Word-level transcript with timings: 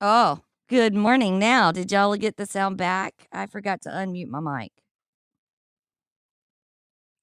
Oh, 0.00 0.40
good 0.68 0.92
morning 0.94 1.38
now. 1.38 1.70
Did 1.72 1.92
y'all 1.92 2.16
get 2.16 2.36
the 2.36 2.46
sound 2.46 2.76
back? 2.76 3.28
I 3.32 3.46
forgot 3.46 3.80
to 3.82 3.90
unmute 3.90 4.26
my 4.28 4.40
mic. 4.40 4.72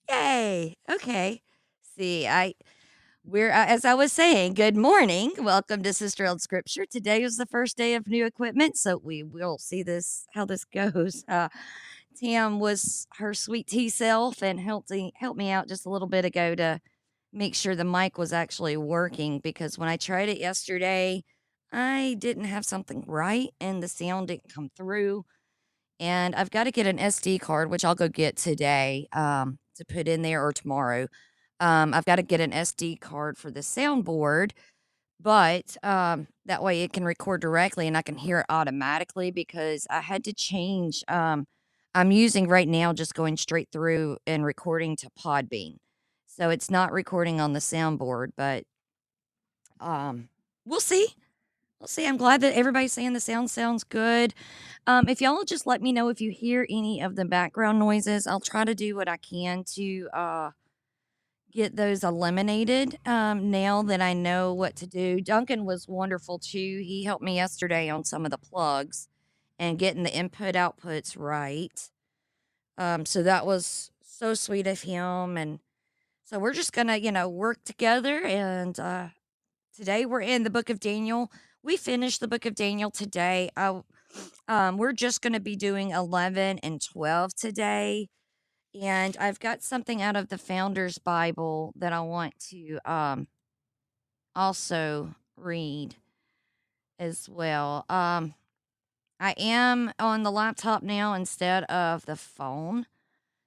Yay. 0.09 0.75
Okay. 0.89 1.41
See, 1.97 2.27
I 2.27 2.53
we're 3.25 3.51
uh, 3.51 3.65
as 3.67 3.85
I 3.85 3.93
was 3.95 4.13
saying, 4.13 4.55
good 4.55 4.77
morning. 4.77 5.33
Welcome 5.39 5.83
to 5.83 5.93
Sister 5.93 6.25
Held 6.25 6.41
Scripture. 6.41 6.85
Today 6.85 7.23
is 7.23 7.37
the 7.37 7.45
first 7.47 7.77
day 7.77 7.95
of 7.95 8.07
new 8.07 8.25
equipment, 8.25 8.77
so 8.77 8.97
we 8.97 9.23
will 9.23 9.57
see 9.59 9.83
this 9.83 10.27
how 10.33 10.45
this 10.45 10.65
goes. 10.73 11.23
Uh 11.27 11.49
Tam 12.19 12.59
was 12.59 13.07
her 13.17 13.33
sweet 13.33 13.67
tea 13.67 13.89
self 13.89 14.43
and 14.43 14.59
helped 14.59 14.91
me 14.91 15.13
helped 15.17 15.37
me 15.39 15.51
out 15.51 15.67
just 15.69 15.85
a 15.85 15.89
little 15.89 16.07
bit 16.09 16.25
ago 16.25 16.55
to 16.55 16.79
make 17.33 17.55
sure 17.55 17.75
the 17.75 17.85
mic 17.85 18.17
was 18.17 18.33
actually 18.33 18.77
working 18.77 19.39
because 19.39 19.77
when 19.77 19.89
I 19.89 19.97
tried 19.97 20.29
it 20.29 20.39
yesterday, 20.39 21.23
I 21.71 22.15
didn't 22.19 22.45
have 22.45 22.65
something 22.65 23.03
right 23.07 23.49
and 23.59 23.81
the 23.81 23.87
sound 23.87 24.29
didn't 24.29 24.53
come 24.53 24.69
through. 24.75 25.25
And 25.99 26.35
I've 26.35 26.51
got 26.51 26.65
to 26.65 26.71
get 26.71 26.87
an 26.87 26.97
SD 26.97 27.39
card, 27.39 27.69
which 27.69 27.85
I'll 27.85 27.95
go 27.95 28.09
get 28.09 28.35
today 28.35 29.07
um, 29.13 29.57
to 29.75 29.85
put 29.85 30.07
in 30.07 30.21
there 30.21 30.45
or 30.45 30.51
tomorrow. 30.51 31.07
Um, 31.59 31.93
I've 31.93 32.05
got 32.05 32.17
to 32.17 32.23
get 32.23 32.41
an 32.41 32.51
SD 32.51 32.99
card 32.99 33.37
for 33.37 33.49
the 33.49 33.61
soundboard, 33.61 34.51
but 35.21 35.77
um, 35.83 36.27
that 36.45 36.61
way 36.61 36.83
it 36.83 36.91
can 36.91 37.05
record 37.05 37.41
directly 37.41 37.87
and 37.87 37.95
I 37.95 38.01
can 38.01 38.17
hear 38.17 38.39
it 38.39 38.45
automatically 38.49 39.31
because 39.31 39.87
I 39.89 40.01
had 40.01 40.25
to 40.25 40.33
change. 40.33 41.03
Um, 41.07 41.45
I'm 41.93 42.11
using 42.11 42.49
right 42.49 42.67
now 42.67 42.91
just 42.91 43.13
going 43.13 43.37
straight 43.37 43.69
through 43.71 44.17
and 44.27 44.43
recording 44.43 44.97
to 44.97 45.09
Podbean. 45.17 45.77
So 46.27 46.49
it's 46.49 46.69
not 46.69 46.91
recording 46.91 47.39
on 47.39 47.53
the 47.53 47.59
soundboard, 47.59 48.31
but 48.35 48.65
um, 49.79 50.27
we'll 50.65 50.81
see. 50.81 51.07
We'll 51.85 51.89
see. 51.89 52.07
I'm 52.07 52.17
glad 52.17 52.41
that 52.41 52.55
everybody's 52.55 52.93
saying 52.93 53.13
the 53.13 53.19
sound 53.19 53.51
sounds 53.51 53.83
good. 53.83 54.33
Um, 54.87 55.07
if 55.07 55.21
y'all 55.21 55.43
just 55.43 55.67
let 55.67 55.83
me 55.83 55.93
know 55.93 56.09
if 56.09 56.19
you 56.19 56.31
hear 56.31 56.65
any 56.67 56.99
of 56.99 57.15
the 57.15 57.25
background 57.25 57.77
noises, 57.77 58.25
I'll 58.25 58.39
try 58.39 58.65
to 58.65 58.73
do 58.73 58.95
what 58.95 59.07
I 59.07 59.17
can 59.17 59.63
to 59.75 60.09
uh, 60.11 60.51
get 61.51 61.75
those 61.75 62.03
eliminated 62.03 62.97
um, 63.05 63.51
now 63.51 63.83
that 63.83 64.01
I 64.01 64.13
know 64.13 64.51
what 64.51 64.75
to 64.77 64.87
do. 64.87 65.21
Duncan 65.21 65.63
was 65.63 65.87
wonderful 65.87 66.39
too. 66.39 66.81
He 66.83 67.03
helped 67.03 67.23
me 67.23 67.35
yesterday 67.35 67.87
on 67.87 68.03
some 68.03 68.25
of 68.25 68.31
the 68.31 68.39
plugs 68.39 69.07
and 69.59 69.77
getting 69.77 70.01
the 70.01 70.17
input 70.17 70.55
outputs 70.55 71.15
right. 71.15 71.91
Um, 72.79 73.05
so 73.05 73.21
that 73.21 73.45
was 73.45 73.91
so 74.01 74.33
sweet 74.33 74.65
of 74.65 74.81
him. 74.81 75.37
And 75.37 75.59
so 76.23 76.39
we're 76.39 76.53
just 76.53 76.73
going 76.73 76.87
to, 76.87 76.99
you 76.99 77.11
know, 77.11 77.29
work 77.29 77.63
together. 77.63 78.23
And 78.23 78.79
uh, 78.79 79.09
today 79.77 80.07
we're 80.07 80.21
in 80.21 80.41
the 80.41 80.49
book 80.49 80.71
of 80.71 80.79
Daniel. 80.79 81.29
We 81.65 81.77
finished 81.77 82.19
the 82.19 82.27
book 82.27 82.45
of 82.45 82.53
Daniel 82.53 82.91
today. 82.91 83.49
I, 83.57 83.81
um, 84.47 84.77
we're 84.77 84.93
just 84.93 85.23
going 85.23 85.33
to 85.33 85.39
be 85.39 85.55
doing 85.55 85.89
11 85.89 86.59
and 86.59 86.79
12 86.79 87.33
today. 87.33 88.07
And 88.79 89.17
I've 89.19 89.39
got 89.39 89.63
something 89.63 89.99
out 89.99 90.15
of 90.15 90.29
the 90.29 90.37
Founders 90.37 90.99
Bible 90.99 91.73
that 91.75 91.91
I 91.91 92.01
want 92.01 92.35
to 92.51 92.77
um, 92.85 93.27
also 94.35 95.15
read 95.35 95.95
as 96.99 97.27
well. 97.27 97.85
Um, 97.89 98.35
I 99.19 99.33
am 99.35 99.91
on 99.97 100.21
the 100.21 100.31
laptop 100.31 100.83
now 100.83 101.15
instead 101.15 101.63
of 101.63 102.05
the 102.05 102.15
phone. 102.15 102.85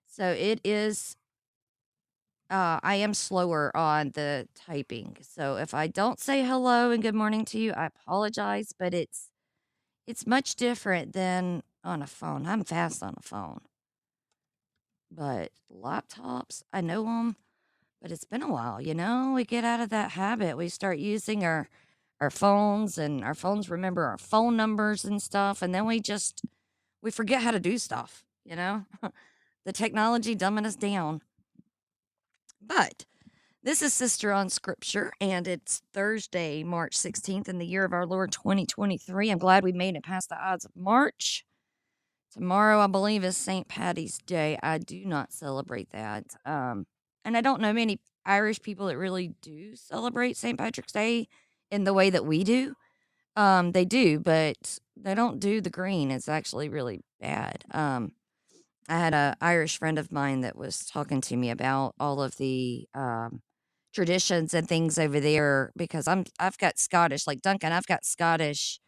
So 0.08 0.30
it 0.30 0.60
is 0.64 1.16
uh, 2.50 2.80
I 2.82 2.96
am 2.96 3.14
slower 3.14 3.76
on 3.76 4.10
the 4.14 4.48
typing. 4.54 5.16
So 5.22 5.56
if 5.56 5.74
I 5.74 5.86
don't 5.86 6.20
say 6.20 6.42
hello 6.44 6.90
and 6.90 7.02
good 7.02 7.14
morning 7.14 7.44
to 7.46 7.58
you, 7.58 7.72
I 7.72 7.86
apologize, 7.86 8.72
but 8.78 8.94
it's 8.94 9.30
it's 10.06 10.26
much 10.26 10.56
different 10.56 11.12
than 11.14 11.62
on 11.84 12.02
a 12.02 12.06
phone. 12.08 12.46
I'm 12.46 12.64
fast 12.64 13.02
on 13.02 13.14
a 13.18 13.22
phone. 13.22 13.60
But 15.10 15.52
laptops, 15.72 16.62
I 16.72 16.80
know 16.80 17.04
them, 17.04 17.36
but 18.02 18.12
it's 18.12 18.24
been 18.24 18.42
a 18.42 18.52
while, 18.52 18.80
you 18.80 18.94
know? 18.94 19.32
We 19.34 19.44
get 19.44 19.64
out 19.64 19.80
of 19.80 19.90
that 19.90 20.12
habit. 20.12 20.56
We 20.56 20.68
start 20.68 20.98
using 20.98 21.44
our 21.44 21.68
our 22.20 22.30
phones 22.30 22.98
and 22.98 23.24
our 23.24 23.34
phones 23.34 23.70
remember 23.70 24.04
our 24.06 24.18
phone 24.18 24.56
numbers 24.56 25.04
and 25.04 25.22
stuff 25.22 25.62
and 25.62 25.74
then 25.74 25.86
we 25.86 26.00
just 26.00 26.42
we 27.02 27.10
forget 27.10 27.42
how 27.42 27.50
to 27.52 27.60
do 27.60 27.78
stuff, 27.78 28.24
you 28.44 28.56
know? 28.56 28.86
the 29.66 29.72
technology 29.72 30.36
dumbing 30.36 30.66
us 30.66 30.76
down. 30.76 31.22
But 32.60 33.06
this 33.62 33.82
is 33.82 33.92
Sister 33.92 34.32
on 34.32 34.48
Scripture, 34.50 35.12
and 35.20 35.46
it's 35.46 35.82
Thursday, 35.92 36.62
March 36.64 36.96
16th, 36.96 37.48
in 37.48 37.58
the 37.58 37.66
year 37.66 37.84
of 37.84 37.92
our 37.92 38.06
Lord 38.06 38.32
2023. 38.32 39.30
I'm 39.30 39.38
glad 39.38 39.64
we 39.64 39.72
made 39.72 39.96
it 39.96 40.04
past 40.04 40.28
the 40.28 40.36
odds 40.36 40.64
of 40.64 40.72
March. 40.74 41.44
Tomorrow, 42.32 42.80
I 42.80 42.86
believe, 42.86 43.24
is 43.24 43.36
St. 43.36 43.68
Patty's 43.68 44.18
Day. 44.18 44.58
I 44.62 44.78
do 44.78 45.04
not 45.04 45.32
celebrate 45.32 45.90
that. 45.90 46.24
Um, 46.44 46.86
and 47.24 47.36
I 47.36 47.40
don't 47.40 47.60
know 47.60 47.72
many 47.72 48.00
Irish 48.24 48.60
people 48.60 48.86
that 48.86 48.98
really 48.98 49.34
do 49.40 49.74
celebrate 49.74 50.36
St. 50.36 50.58
Patrick's 50.58 50.92
Day 50.92 51.28
in 51.70 51.84
the 51.84 51.94
way 51.94 52.10
that 52.10 52.26
we 52.26 52.44
do. 52.44 52.74
Um, 53.36 53.72
they 53.72 53.84
do, 53.84 54.18
but 54.18 54.78
they 54.96 55.14
don't 55.14 55.40
do 55.40 55.60
the 55.60 55.70
green. 55.70 56.10
It's 56.10 56.28
actually 56.28 56.68
really 56.68 57.02
bad. 57.20 57.64
Um, 57.70 58.12
I 58.88 58.98
had 58.98 59.14
a 59.14 59.36
Irish 59.40 59.78
friend 59.78 59.98
of 59.98 60.12
mine 60.12 60.40
that 60.42 60.56
was 60.56 60.84
talking 60.86 61.20
to 61.22 61.36
me 61.36 61.50
about 61.50 61.94
all 62.00 62.22
of 62.22 62.36
the 62.38 62.88
um, 62.94 63.42
traditions 63.94 64.54
and 64.54 64.68
things 64.68 64.98
over 64.98 65.20
there 65.20 65.72
because 65.76 66.08
I'm 66.08 66.24
I've 66.40 66.58
got 66.58 66.78
Scottish 66.78 67.26
like 67.26 67.42
Duncan. 67.42 67.72
I've 67.72 67.86
got 67.86 68.04
Scottish 68.04 68.80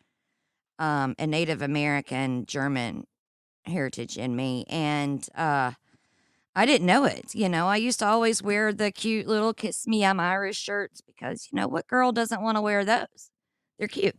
um, 0.79 1.14
and 1.19 1.31
Native 1.31 1.62
American 1.62 2.47
German 2.47 3.05
heritage 3.67 4.19
in 4.19 4.37
me, 4.37 4.64
and 4.70 5.26
uh, 5.37 5.73
I 6.56 6.67
didn't 6.67 6.87
know 6.87 7.05
it. 7.05 7.35
You 7.35 7.49
know, 7.49 7.69
I 7.69 7.76
used 7.76 8.00
to 8.00 8.06
always 8.06 8.43
wear 8.43 8.73
the 8.73 8.93
cute 8.93 9.26
little 9.29 9.55
"Kiss 9.55 9.87
Me, 9.88 10.05
I'm 10.05 10.20
Irish" 10.20 10.58
shirts 10.58 11.00
because 11.03 11.49
you 11.53 11.56
know 11.61 11.69
what 11.69 11.88
girl 11.88 12.12
doesn't 12.12 12.43
want 12.43 12.56
to 12.58 12.62
wear 12.62 12.85
those? 12.85 13.31
They're 13.79 13.88
cute. 13.88 14.17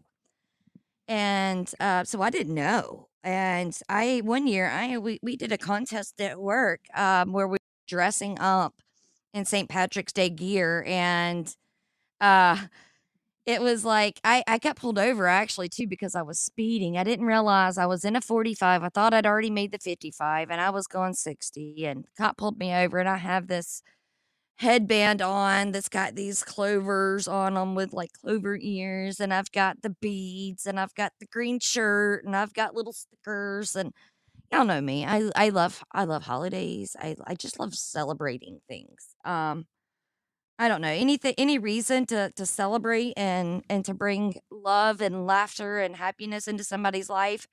And 1.07 1.72
uh, 1.80 2.04
so 2.04 2.22
I 2.22 2.30
didn't 2.30 2.56
know. 2.56 3.07
And 3.23 3.77
I 3.89 4.21
one 4.23 4.47
year 4.47 4.68
I 4.69 4.97
we, 4.97 5.19
we 5.21 5.35
did 5.35 5.51
a 5.51 5.57
contest 5.57 6.19
at 6.21 6.39
work 6.39 6.81
um, 6.95 7.33
where 7.33 7.47
we 7.47 7.53
were 7.53 7.57
dressing 7.88 8.39
up 8.39 8.75
in 9.33 9.45
St. 9.45 9.69
Patrick's 9.69 10.13
Day 10.13 10.29
gear 10.29 10.83
and 10.88 11.56
uh 12.21 12.57
it 13.45 13.62
was 13.62 13.83
like 13.85 14.19
I, 14.23 14.44
I 14.47 14.57
got 14.59 14.75
pulled 14.75 15.00
over 15.00 15.27
actually 15.27 15.69
too 15.69 15.88
because 15.88 16.15
I 16.15 16.21
was 16.21 16.39
speeding. 16.39 16.97
I 16.97 17.03
didn't 17.03 17.25
realize 17.25 17.77
I 17.77 17.88
was 17.88 18.06
in 18.06 18.15
a 18.15 18.21
45. 18.21 18.83
I 18.83 18.89
thought 18.89 19.13
I'd 19.13 19.25
already 19.25 19.50
made 19.50 19.71
the 19.71 19.79
55 19.79 20.51
and 20.51 20.62
I 20.62 20.69
was 20.69 20.88
going 20.88 21.13
60 21.13 21.85
and 21.85 22.06
cop 22.17 22.38
pulled 22.38 22.59
me 22.59 22.74
over 22.74 23.00
and 23.00 23.09
I 23.09 23.17
have 23.17 23.47
this 23.47 23.81
headband 24.62 25.22
on 25.22 25.72
that's 25.72 25.90
got 25.90 26.16
these 26.16 26.44
clovers 26.44 27.28
on 27.28 27.56
them 27.56 27.75
with 27.75 27.94
like 27.94 28.12
clover 28.13 28.58
ears 28.62 29.19
and 29.19 29.34
I've 29.34 29.52
got 29.52 29.81
the 29.81 29.90
beads 29.92 30.68
and 30.68 30.80
I've 30.80 30.96
got 30.96 31.13
the 31.19 31.25
green 31.28 31.60
shirt 31.60 32.25
and 32.25 32.36
I've 32.36 32.54
got 32.54 32.75
little 32.75 32.94
stickers 32.94 33.75
and 33.75 33.94
y'all 34.52 34.66
know 34.66 34.81
me. 34.81 35.06
I 35.06 35.31
I 35.36 35.50
love 35.50 35.84
I 35.94 36.06
love 36.06 36.24
holidays. 36.24 36.96
I 37.00 37.16
I 37.28 37.36
just 37.36 37.60
love 37.60 37.75
celebrating 37.75 38.62
things. 38.69 39.16
Um 39.25 39.68
I 40.60 40.68
don't 40.68 40.81
know 40.81 40.88
anything 40.90 41.34
any 41.38 41.58
reason 41.60 42.06
to 42.08 42.31
to 42.36 42.46
celebrate 42.46 43.13
and 43.18 43.63
and 43.69 43.84
to 43.86 43.94
bring 43.94 44.36
love 44.52 45.02
and 45.02 45.25
laughter 45.25 45.80
and 45.80 45.96
happiness 45.96 46.48
into 46.48 46.63
somebody's 46.63 47.10
life. 47.10 47.48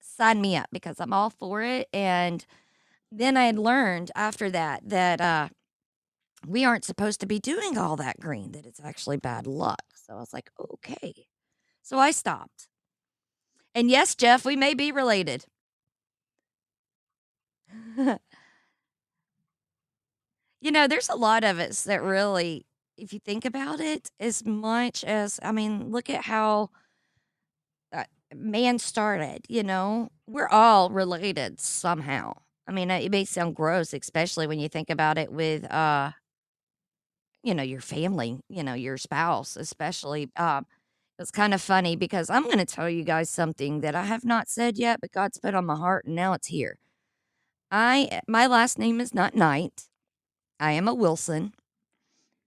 Sign 0.00 0.40
me 0.42 0.56
up 0.56 0.68
because 0.72 1.00
I'm 1.00 1.12
all 1.12 1.30
for 1.30 1.62
it 1.62 1.88
and 1.92 2.44
then 3.12 3.36
I 3.36 3.46
had 3.46 3.58
learned 3.58 4.10
after 4.16 4.50
that 4.50 4.88
that 4.88 5.20
uh 5.20 5.48
we 6.46 6.64
aren't 6.64 6.84
supposed 6.84 7.20
to 7.20 7.26
be 7.26 7.38
doing 7.38 7.76
all 7.76 7.96
that 7.96 8.20
green, 8.20 8.52
that 8.52 8.66
it's 8.66 8.80
actually 8.82 9.16
bad 9.18 9.46
luck. 9.46 9.82
So 9.94 10.14
I 10.14 10.20
was 10.20 10.32
like, 10.32 10.50
okay. 10.58 11.26
So 11.82 11.98
I 11.98 12.10
stopped. 12.10 12.68
And 13.74 13.90
yes, 13.90 14.14
Jeff, 14.14 14.44
we 14.44 14.56
may 14.56 14.74
be 14.74 14.90
related. 14.92 15.44
you 20.60 20.70
know, 20.70 20.86
there's 20.86 21.08
a 21.08 21.14
lot 21.16 21.44
of 21.44 21.58
us 21.58 21.84
that 21.84 22.02
really, 22.02 22.66
if 22.96 23.12
you 23.12 23.20
think 23.20 23.44
about 23.44 23.80
it, 23.80 24.10
as 24.18 24.44
much 24.44 25.04
as, 25.04 25.38
I 25.42 25.52
mean, 25.52 25.90
look 25.90 26.10
at 26.10 26.24
how 26.24 26.70
uh, 27.92 28.04
man 28.34 28.78
started, 28.78 29.44
you 29.48 29.62
know, 29.62 30.10
we're 30.26 30.48
all 30.48 30.90
related 30.90 31.60
somehow. 31.60 32.34
I 32.66 32.72
mean, 32.72 32.90
it 32.90 33.10
may 33.10 33.24
sound 33.24 33.56
gross, 33.56 33.92
especially 33.92 34.46
when 34.46 34.60
you 34.60 34.68
think 34.68 34.90
about 34.90 35.18
it 35.18 35.32
with, 35.32 35.70
uh, 35.70 36.12
you 37.42 37.54
know, 37.54 37.62
your 37.62 37.80
family, 37.80 38.40
you 38.48 38.62
know, 38.62 38.74
your 38.74 38.96
spouse, 38.96 39.56
especially. 39.56 40.30
Um, 40.36 40.66
it's 41.18 41.30
kind 41.30 41.52
of 41.52 41.60
funny 41.60 41.96
because 41.96 42.30
I'm 42.30 42.44
going 42.44 42.58
to 42.58 42.64
tell 42.64 42.88
you 42.88 43.04
guys 43.04 43.28
something 43.28 43.80
that 43.80 43.94
I 43.94 44.04
have 44.04 44.24
not 44.24 44.48
said 44.48 44.78
yet, 44.78 45.00
but 45.00 45.12
God's 45.12 45.38
put 45.38 45.54
on 45.54 45.66
my 45.66 45.76
heart 45.76 46.06
and 46.06 46.14
now 46.14 46.32
it's 46.32 46.48
here. 46.48 46.78
I 47.70 48.20
my 48.26 48.46
last 48.46 48.78
name 48.78 49.00
is 49.00 49.14
not 49.14 49.34
Knight. 49.34 49.84
I 50.58 50.72
am 50.72 50.88
a 50.88 50.94
Wilson. 50.94 51.52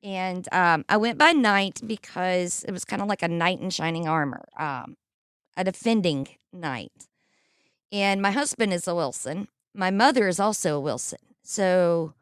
And 0.01 0.49
um, 0.51 0.83
I 0.89 0.97
went 0.97 1.17
by 1.17 1.31
Knight 1.31 1.81
because 1.85 2.65
it 2.67 2.71
was 2.71 2.83
kind 2.83 3.01
of 3.01 3.07
like 3.07 3.23
a 3.23 3.27
knight 3.27 3.61
in 3.61 3.69
shining 3.69 4.07
armor. 4.07 4.43
Um, 4.57 4.97
a 5.55 5.63
defending 5.63 6.27
knight. 6.51 7.07
And 7.91 8.21
my 8.21 8.31
husband 8.31 8.73
is 8.73 8.87
a 8.87 8.95
Wilson. 8.95 9.47
My 9.73 9.91
mother 9.91 10.27
is 10.27 10.39
also 10.39 10.77
a 10.77 10.81
Wilson. 10.81 11.19
So 11.43 12.13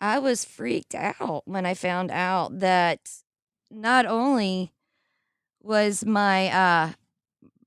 I 0.00 0.18
was 0.18 0.44
freaked 0.44 0.94
out 0.94 1.42
when 1.46 1.66
I 1.66 1.74
found 1.74 2.10
out 2.10 2.60
that 2.60 3.00
not 3.70 4.06
only 4.06 4.72
was 5.62 6.04
my 6.06 6.48
uh 6.48 6.92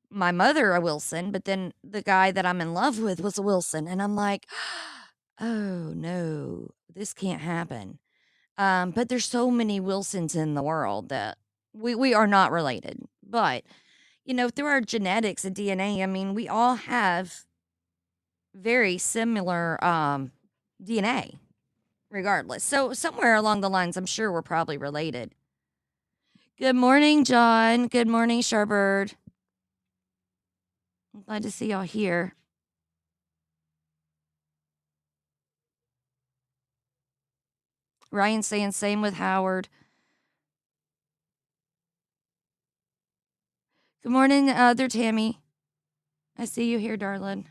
my 0.09 0.31
mother 0.31 0.73
a 0.73 0.81
Wilson, 0.81 1.31
but 1.31 1.45
then 1.45 1.73
the 1.83 2.01
guy 2.01 2.31
that 2.31 2.45
I'm 2.45 2.61
in 2.61 2.73
love 2.73 2.99
with 2.99 3.21
was 3.21 3.37
a 3.37 3.41
Wilson. 3.41 3.87
And 3.87 4.01
I'm 4.01 4.15
like, 4.15 4.45
oh 5.39 5.93
no, 5.95 6.71
this 6.93 7.13
can't 7.13 7.41
happen. 7.41 7.99
Um, 8.57 8.91
but 8.91 9.09
there's 9.09 9.25
so 9.25 9.49
many 9.49 9.79
Wilsons 9.79 10.35
in 10.35 10.53
the 10.53 10.61
world 10.61 11.09
that 11.09 11.37
we, 11.73 11.95
we 11.95 12.13
are 12.13 12.27
not 12.27 12.51
related. 12.51 12.99
But, 13.27 13.63
you 14.25 14.33
know, 14.33 14.49
through 14.49 14.65
our 14.67 14.81
genetics 14.81 15.45
and 15.45 15.55
DNA, 15.55 16.03
I 16.03 16.05
mean, 16.05 16.33
we 16.33 16.47
all 16.47 16.75
have 16.75 17.45
very 18.53 18.97
similar 18.97 19.83
um, 19.83 20.31
DNA, 20.83 21.39
regardless. 22.11 22.63
So, 22.63 22.93
somewhere 22.93 23.35
along 23.35 23.61
the 23.61 23.69
lines, 23.69 23.97
I'm 23.97 24.05
sure 24.05 24.31
we're 24.31 24.41
probably 24.41 24.77
related. 24.77 25.33
Good 26.59 26.75
morning, 26.75 27.23
John. 27.23 27.87
Good 27.87 28.07
morning, 28.07 28.41
Sharbird. 28.41 29.15
I'm 31.13 31.23
glad 31.23 31.43
to 31.43 31.51
see 31.51 31.67
y'all 31.67 31.81
here. 31.81 32.35
Ryan 38.11 38.43
saying 38.43 38.73
same 38.73 39.01
with 39.01 39.15
Howard. 39.15 39.69
Good 44.03 44.11
morning, 44.11 44.49
uh, 44.49 44.53
other 44.53 44.87
Tammy. 44.87 45.39
I 46.37 46.45
see 46.45 46.69
you 46.69 46.77
here, 46.77 46.97
darling. 46.97 47.47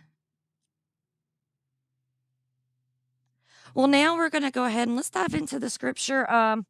Well, 3.75 3.87
now 3.87 4.17
we're 4.17 4.31
going 4.31 4.45
to 4.45 4.50
go 4.50 4.65
ahead 4.65 4.89
and 4.89 4.97
let's 4.97 5.11
dive 5.11 5.35
into 5.35 5.59
the 5.59 5.71
scripture. 5.71 6.31
Um, 6.31 6.67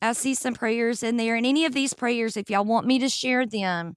I 0.00 0.12
see 0.12 0.34
some 0.34 0.54
prayers 0.54 1.02
in 1.02 1.16
there, 1.16 1.34
and 1.34 1.44
any 1.44 1.64
of 1.64 1.74
these 1.74 1.94
prayers, 1.94 2.36
if 2.36 2.48
y'all 2.50 2.64
want 2.64 2.86
me 2.86 2.98
to 3.00 3.08
share 3.08 3.44
them 3.44 3.96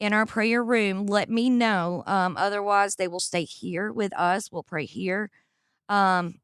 in 0.00 0.12
our 0.12 0.24
prayer 0.26 0.64
room, 0.64 1.06
let 1.06 1.28
me 1.28 1.50
know. 1.50 2.02
Um, 2.06 2.36
otherwise, 2.38 2.96
they 2.96 3.08
will 3.08 3.20
stay 3.20 3.44
here 3.44 3.92
with 3.92 4.16
us. 4.16 4.50
We'll 4.50 4.62
pray 4.62 4.86
here. 4.86 5.30
Um, 5.88 6.36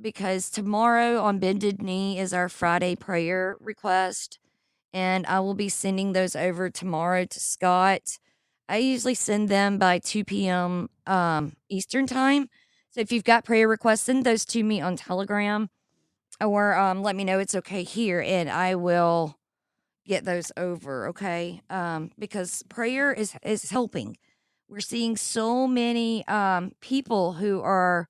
because 0.00 0.50
tomorrow 0.50 1.20
on 1.20 1.38
Bended 1.38 1.80
Knee 1.80 2.18
is 2.18 2.32
our 2.34 2.48
Friday 2.48 2.96
prayer 2.96 3.56
request, 3.60 4.38
and 4.92 5.24
I 5.26 5.40
will 5.40 5.54
be 5.54 5.68
sending 5.68 6.12
those 6.12 6.36
over 6.36 6.68
tomorrow 6.68 7.24
to 7.24 7.40
Scott. 7.40 8.18
I 8.68 8.78
usually 8.78 9.14
send 9.14 9.48
them 9.48 9.78
by 9.78 10.00
2 10.00 10.24
p.m. 10.24 10.90
Um, 11.06 11.52
Eastern 11.68 12.06
time. 12.06 12.48
So 12.96 13.02
if 13.02 13.12
you've 13.12 13.24
got 13.24 13.44
prayer 13.44 13.68
requests, 13.68 14.04
send 14.04 14.24
those 14.24 14.46
to 14.46 14.64
me 14.64 14.80
on 14.80 14.96
Telegram 14.96 15.68
or 16.40 16.74
um, 16.74 17.02
let 17.02 17.14
me 17.14 17.24
know 17.24 17.38
it's 17.38 17.54
okay 17.54 17.82
here, 17.82 18.22
and 18.22 18.48
I 18.48 18.74
will 18.74 19.36
get 20.06 20.24
those 20.24 20.50
over. 20.56 21.08
Okay, 21.08 21.60
um, 21.68 22.10
because 22.18 22.62
prayer 22.70 23.12
is 23.12 23.34
is 23.42 23.70
helping. 23.70 24.16
We're 24.66 24.80
seeing 24.80 25.18
so 25.18 25.66
many 25.66 26.26
um, 26.26 26.72
people 26.80 27.34
who 27.34 27.60
are 27.60 28.08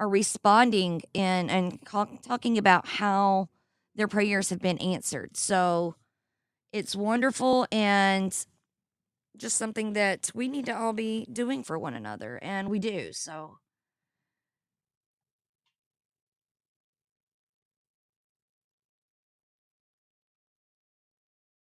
are 0.00 0.08
responding 0.08 1.02
and 1.14 1.48
and 1.48 1.78
talking 1.86 2.58
about 2.58 2.88
how 2.88 3.50
their 3.94 4.08
prayers 4.08 4.50
have 4.50 4.58
been 4.58 4.78
answered. 4.78 5.36
So 5.36 5.94
it's 6.72 6.96
wonderful 6.96 7.68
and 7.70 8.36
just 9.36 9.56
something 9.56 9.92
that 9.92 10.32
we 10.34 10.48
need 10.48 10.66
to 10.66 10.76
all 10.76 10.92
be 10.92 11.24
doing 11.32 11.62
for 11.62 11.78
one 11.78 11.94
another 11.94 12.40
and 12.42 12.68
we 12.68 12.80
do. 12.80 13.12
So 13.12 13.58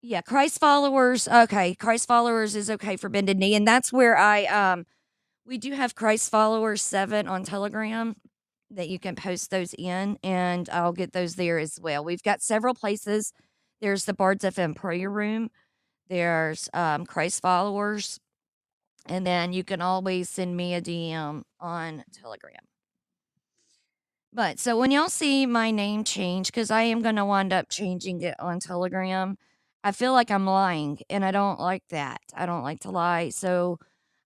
Yeah, 0.09 0.21
Christ 0.21 0.61
followers. 0.61 1.27
Okay, 1.27 1.75
Christ 1.75 2.07
followers 2.07 2.55
is 2.55 2.71
okay 2.71 2.97
for 2.97 3.09
bended 3.09 3.39
knee, 3.39 3.57
and 3.57 3.67
that's 3.67 3.93
where 3.93 4.17
I 4.17 4.45
um 4.45 4.87
we 5.45 5.59
do 5.59 5.73
have 5.73 5.97
Christ 5.97 6.31
followers 6.31 6.81
seven 6.81 7.27
on 7.27 7.43
Telegram 7.43 8.15
that 8.71 8.89
you 8.89 9.01
can 9.01 9.17
post 9.17 9.51
those 9.51 9.75
in, 9.77 10.17
and 10.23 10.71
I'll 10.71 10.93
get 10.93 11.13
those 11.13 11.35
there 11.35 11.59
as 11.59 11.81
well. 11.81 12.05
We've 12.05 12.23
got 12.23 12.41
several 12.41 12.73
places. 12.73 13.33
There's 13.81 14.05
the 14.05 14.15
Bards 14.15 14.45
FM 14.45 14.77
prayer 14.77 15.11
room. 15.11 15.51
There's 16.09 16.69
um, 16.73 17.05
Christ 17.05 17.43
followers, 17.43 18.21
and 19.07 19.27
then 19.27 19.53
you 19.53 19.65
can 19.65 19.83
always 19.83 20.29
send 20.29 20.57
me 20.57 20.75
a 20.75 20.81
DM 20.81 21.43
on 21.59 22.05
Telegram. 22.13 22.63
But 24.33 24.61
so 24.61 24.79
when 24.79 24.93
y'all 24.93 25.09
see 25.09 25.47
my 25.47 25.73
name 25.73 26.05
change, 26.05 26.47
because 26.47 26.71
I 26.71 26.83
am 26.83 27.03
going 27.03 27.17
to 27.17 27.25
wind 27.25 27.53
up 27.53 27.69
changing 27.69 28.21
it 28.21 28.39
on 28.39 28.61
Telegram 28.61 29.37
I 29.87 29.93
feel 29.93 30.13
like 30.13 30.33
I'm 30.33 30.47
lying, 30.47 30.99
and 31.09 31.25
I 31.25 31.31
don't 31.31 31.61
like 31.61 31.85
that. 31.91 32.21
I 32.35 32.45
don't 32.45 32.65
like 32.65 32.81
to 32.81 32.91
lie. 32.91 33.29
So 33.29 33.79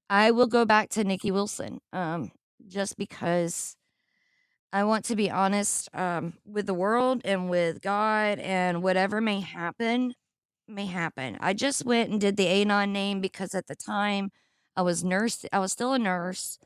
I 0.09 0.31
will 0.31 0.47
go 0.47 0.65
back 0.65 0.89
to 0.91 1.05
Nikki 1.05 1.31
Wilson 1.31 1.81
um, 1.93 2.33
just 2.67 2.97
because 2.97 3.77
I 4.73 4.85
want 4.85 5.05
to 5.07 5.17
be 5.17 5.31
honest 5.31 5.95
um, 5.95 6.33
with 6.47 6.65
the 6.65 6.73
world 6.73 7.21
and 7.27 7.51
with 7.51 7.83
God, 7.83 8.39
and 8.39 8.83
whatever 8.83 9.21
may 9.21 9.41
happen, 9.41 10.15
may 10.67 10.87
happen. 10.87 11.37
I 11.43 11.53
just 11.53 11.85
went 11.85 12.09
and 12.09 12.19
did 12.19 12.39
the 12.39 12.49
Anon 12.49 12.95
name 12.95 13.21
because 13.21 13.55
at 13.55 13.67
the 13.67 13.77
time 13.77 14.31
I 14.77 14.81
was 14.81 15.05
nurse, 15.05 15.45
I 15.53 15.59
was 15.59 15.73
still 15.73 15.93
a 15.93 15.99
nurse, 15.99 16.59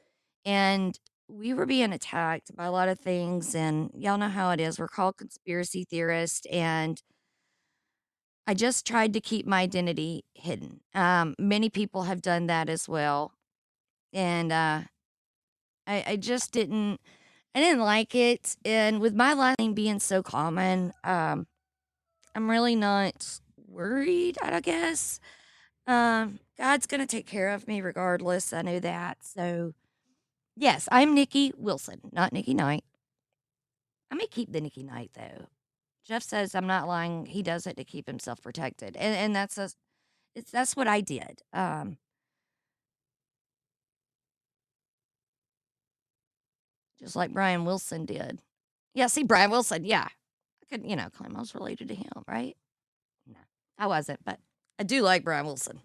and 0.44 0.96
we 1.26 1.52
were 1.52 1.66
being 1.66 1.92
attacked 1.92 2.54
by 2.54 2.66
a 2.66 2.70
lot 2.70 2.88
of 2.88 3.00
things. 3.00 3.56
And 3.56 3.90
y'all 3.92 4.18
know 4.18 4.28
how 4.28 4.50
it 4.52 4.60
is. 4.60 4.78
We're 4.78 4.86
called 4.86 5.16
conspiracy 5.16 5.84
theorists, 5.84 6.46
and 6.46 7.02
I 8.46 8.54
just 8.54 8.86
tried 8.86 9.12
to 9.14 9.20
keep 9.20 9.46
my 9.46 9.60
identity 9.62 10.24
hidden. 10.34 10.80
Um, 10.94 11.34
many 11.38 11.70
people 11.70 12.02
have 12.04 12.20
done 12.20 12.46
that 12.46 12.68
as 12.68 12.88
well. 12.88 13.32
And 14.12 14.52
uh, 14.52 14.82
I, 15.86 16.04
I 16.06 16.16
just 16.16 16.52
didn't, 16.52 17.00
I 17.54 17.60
didn't 17.60 17.80
like 17.80 18.14
it. 18.14 18.56
And 18.64 19.00
with 19.00 19.14
my 19.14 19.32
last 19.32 19.58
name 19.58 19.74
being 19.74 19.98
so 19.98 20.22
common, 20.22 20.92
um, 21.02 21.46
I'm 22.34 22.50
really 22.50 22.76
not 22.76 23.40
worried, 23.66 24.36
I 24.42 24.60
guess. 24.60 25.20
Um, 25.86 26.40
God's 26.58 26.86
going 26.86 27.00
to 27.00 27.06
take 27.06 27.26
care 27.26 27.48
of 27.50 27.66
me 27.66 27.80
regardless. 27.80 28.52
I 28.52 28.62
know 28.62 28.78
that. 28.80 29.18
So, 29.22 29.72
yes, 30.56 30.88
I'm 30.92 31.14
Nikki 31.14 31.52
Wilson, 31.56 32.00
not 32.12 32.32
Nikki 32.32 32.54
Knight. 32.54 32.84
I 34.10 34.16
may 34.16 34.26
keep 34.26 34.52
the 34.52 34.60
Nikki 34.60 34.82
Knight 34.82 35.10
though. 35.14 35.46
Jeff 36.06 36.22
says 36.22 36.54
I'm 36.54 36.66
not 36.66 36.86
lying. 36.86 37.26
He 37.26 37.42
does 37.42 37.66
it 37.66 37.76
to 37.76 37.84
keep 37.84 38.06
himself 38.06 38.42
protected, 38.42 38.96
and 38.96 39.14
and 39.16 39.34
that's 39.34 39.56
a, 39.58 39.70
it's 40.34 40.50
that's 40.50 40.76
what 40.76 40.86
I 40.86 41.00
did. 41.00 41.42
Um, 41.52 41.96
just 46.98 47.16
like 47.16 47.32
Brian 47.32 47.64
Wilson 47.64 48.04
did. 48.04 48.40
Yeah, 48.94 49.06
see 49.06 49.24
Brian 49.24 49.50
Wilson. 49.50 49.84
Yeah, 49.84 50.06
I 50.08 50.66
could 50.70 50.88
you 50.88 50.96
know 50.96 51.08
claim 51.10 51.36
I 51.36 51.40
was 51.40 51.54
related 51.54 51.88
to 51.88 51.94
him, 51.94 52.10
right? 52.28 52.56
No, 53.26 53.38
I 53.78 53.86
wasn't, 53.86 54.24
but 54.24 54.38
I 54.78 54.82
do 54.82 55.02
like 55.02 55.24
Brian 55.24 55.46
Wilson. 55.46 55.80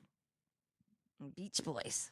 Beach 1.35 1.61
Boys. 1.63 2.11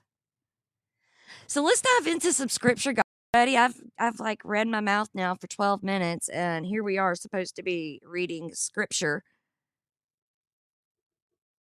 So 1.45 1.61
let's 1.61 1.81
dive 1.81 2.07
into 2.07 2.33
some 2.33 2.49
scripture, 2.49 2.93
Buddy, 3.37 3.55
I've 3.55 3.79
I've 3.99 4.19
like 4.19 4.41
read 4.43 4.67
my 4.67 4.79
mouth 4.79 5.09
now 5.13 5.35
for 5.35 5.45
12 5.45 5.83
minutes 5.83 6.27
and 6.27 6.65
here 6.65 6.83
we 6.83 6.97
are 6.97 7.13
supposed 7.13 7.55
to 7.57 7.61
be 7.61 8.01
reading 8.03 8.49
scripture. 8.55 9.21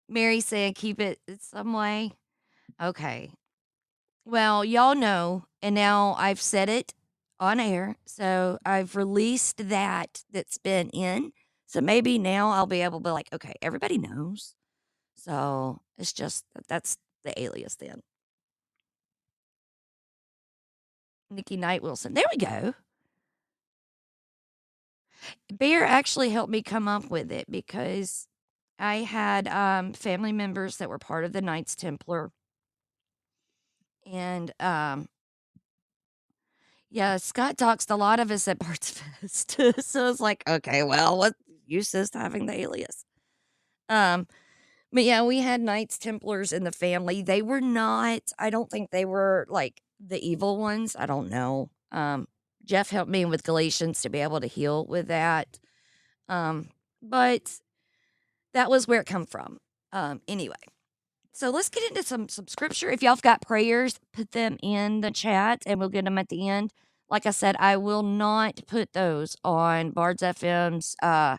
Mary 0.07 0.39
said 0.39 0.75
keep 0.75 1.01
it 1.01 1.19
some 1.41 1.73
way. 1.73 2.13
Okay. 2.81 3.29
Well, 4.23 4.63
y'all 4.63 4.95
know 4.95 5.47
and 5.61 5.75
now 5.75 6.15
I've 6.17 6.39
said 6.39 6.69
it 6.69 6.93
on 7.41 7.59
air. 7.59 7.97
So 8.05 8.57
I've 8.65 8.95
released 8.95 9.67
that 9.67 10.23
that's 10.31 10.57
been 10.57 10.87
in. 10.91 11.33
So 11.65 11.81
maybe 11.81 12.17
now 12.17 12.51
I'll 12.51 12.67
be 12.67 12.83
able 12.83 13.01
to 13.01 13.03
be 13.03 13.11
like, 13.11 13.27
okay, 13.33 13.55
everybody 13.61 13.97
knows. 13.97 14.55
So 15.15 15.81
it's 15.97 16.13
just 16.13 16.45
that's 16.69 16.95
the 17.25 17.37
alias 17.37 17.75
then. 17.75 18.01
Nikki 21.29 21.57
Knight 21.57 21.81
Wilson. 21.83 22.13
There 22.13 22.25
we 22.31 22.37
go. 22.37 22.73
Bear 25.51 25.83
actually 25.85 26.29
helped 26.29 26.51
me 26.51 26.61
come 26.61 26.87
up 26.87 27.09
with 27.09 27.31
it 27.31 27.49
because 27.49 28.27
I 28.79 28.97
had 28.97 29.47
um, 29.47 29.93
family 29.93 30.31
members 30.31 30.77
that 30.77 30.89
were 30.89 30.99
part 30.99 31.25
of 31.25 31.33
the 31.33 31.41
Knights 31.41 31.75
Templar. 31.75 32.31
And 34.05 34.51
um, 34.59 35.07
yeah, 36.89 37.17
Scott 37.17 37.57
to 37.57 37.89
a 37.89 37.95
lot 37.95 38.19
of 38.19 38.31
us 38.31 38.47
at 38.47 38.59
Bart's 38.59 38.91
Fest. 38.91 39.51
so 39.79 40.09
it's 40.09 40.19
like, 40.19 40.43
okay, 40.47 40.83
well, 40.83 41.17
what 41.17 41.35
use 41.65 41.93
is 41.95 42.11
having 42.13 42.45
the 42.45 42.59
alias? 42.59 43.05
Um, 43.89 44.27
But 44.91 45.03
yeah, 45.03 45.23
we 45.23 45.39
had 45.39 45.61
Knights 45.61 45.97
Templars 45.99 46.53
in 46.53 46.63
the 46.63 46.71
family. 46.71 47.21
They 47.21 47.41
were 47.41 47.61
not, 47.61 48.21
I 48.39 48.49
don't 48.49 48.69
think 48.71 48.91
they 48.91 49.05
were 49.05 49.45
like 49.49 49.81
the 49.99 50.19
evil 50.25 50.57
ones. 50.57 50.95
I 50.97 51.05
don't 51.05 51.29
know. 51.29 51.69
Um, 51.91 52.27
Jeff 52.63 52.89
helped 52.89 53.11
me 53.11 53.25
with 53.25 53.43
Galatians 53.43 54.01
to 54.01 54.09
be 54.09 54.19
able 54.19 54.41
to 54.41 54.47
heal 54.47 54.85
with 54.85 55.07
that. 55.07 55.59
Um, 56.27 56.69
but 57.01 57.59
that 58.53 58.69
was 58.69 58.87
where 58.87 59.01
it 59.01 59.05
come 59.07 59.25
from. 59.25 59.59
Um, 59.91 60.21
anyway, 60.27 60.55
so 61.31 61.49
let's 61.49 61.69
get 61.69 61.89
into 61.89 62.03
some 62.03 62.27
some 62.29 62.47
scripture. 62.47 62.89
If 62.89 63.03
y'all've 63.03 63.21
got 63.21 63.41
prayers, 63.41 63.99
put 64.13 64.31
them 64.31 64.57
in 64.63 65.01
the 65.01 65.11
chat, 65.11 65.63
and 65.65 65.79
we'll 65.79 65.89
get 65.89 66.05
them 66.05 66.17
at 66.17 66.29
the 66.29 66.47
end. 66.49 66.71
Like 67.09 67.25
I 67.25 67.31
said, 67.31 67.55
I 67.59 67.77
will 67.77 68.03
not 68.03 68.61
put 68.67 68.93
those 68.93 69.37
on 69.43 69.91
Bards 69.91 70.23
FM's 70.23 70.95
uh, 71.03 71.37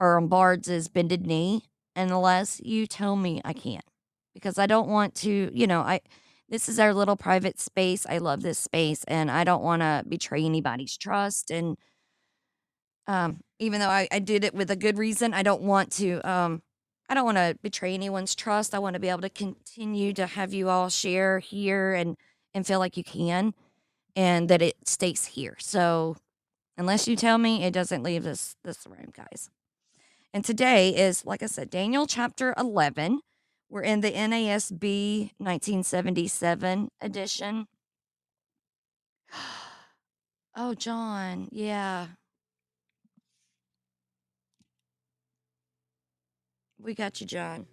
or 0.00 0.16
on 0.16 0.28
Bards' 0.28 0.88
bended 0.88 1.26
knee 1.26 1.64
unless 1.94 2.60
you 2.64 2.86
tell 2.86 3.16
me 3.16 3.40
I 3.44 3.52
can't, 3.52 3.84
because 4.32 4.58
I 4.58 4.66
don't 4.66 4.88
want 4.88 5.14
to. 5.16 5.50
You 5.52 5.66
know, 5.66 5.80
I 5.80 6.00
this 6.48 6.68
is 6.68 6.78
our 6.78 6.94
little 6.94 7.16
private 7.16 7.58
space. 7.58 8.06
I 8.08 8.18
love 8.18 8.42
this 8.42 8.58
space, 8.58 9.04
and 9.08 9.30
I 9.30 9.44
don't 9.44 9.62
want 9.62 9.82
to 9.82 10.04
betray 10.08 10.44
anybody's 10.44 10.96
trust. 10.96 11.50
And 11.50 11.76
um, 13.06 13.40
even 13.58 13.80
though 13.80 13.88
I, 13.88 14.08
I 14.12 14.18
did 14.20 14.44
it 14.44 14.54
with 14.54 14.70
a 14.70 14.76
good 14.76 14.98
reason, 14.98 15.34
I 15.34 15.42
don't 15.42 15.62
want 15.62 15.92
to. 15.92 16.20
Um, 16.28 16.62
I 17.08 17.14
don't 17.14 17.24
want 17.24 17.38
to 17.38 17.56
betray 17.62 17.94
anyone's 17.94 18.34
trust. 18.34 18.74
I 18.74 18.80
want 18.80 18.94
to 18.94 19.00
be 19.00 19.08
able 19.08 19.20
to 19.20 19.30
continue 19.30 20.12
to 20.14 20.26
have 20.26 20.52
you 20.52 20.68
all 20.68 20.88
share 20.88 21.38
here 21.38 21.94
and 21.94 22.16
and 22.54 22.66
feel 22.66 22.78
like 22.78 22.96
you 22.96 23.04
can, 23.04 23.54
and 24.14 24.48
that 24.48 24.62
it 24.62 24.76
stays 24.84 25.26
here. 25.26 25.56
So, 25.58 26.16
unless 26.76 27.06
you 27.06 27.16
tell 27.16 27.38
me, 27.38 27.64
it 27.64 27.72
doesn't 27.72 28.02
leave 28.02 28.24
this 28.24 28.56
this 28.64 28.86
room, 28.86 29.12
guys. 29.16 29.50
And 30.32 30.44
today 30.44 30.90
is, 30.90 31.24
like 31.24 31.42
I 31.42 31.46
said, 31.46 31.70
Daniel 31.70 32.06
chapter 32.06 32.54
eleven. 32.56 33.20
We're 33.68 33.82
in 33.82 34.00
the 34.00 34.12
NASB 34.12 35.32
1977 35.38 36.88
edition. 37.00 37.66
Oh, 40.58 40.72
John, 40.72 41.48
yeah. 41.52 42.06
We 46.78 46.94
got 46.94 47.20
you, 47.20 47.26
John. 47.26 47.66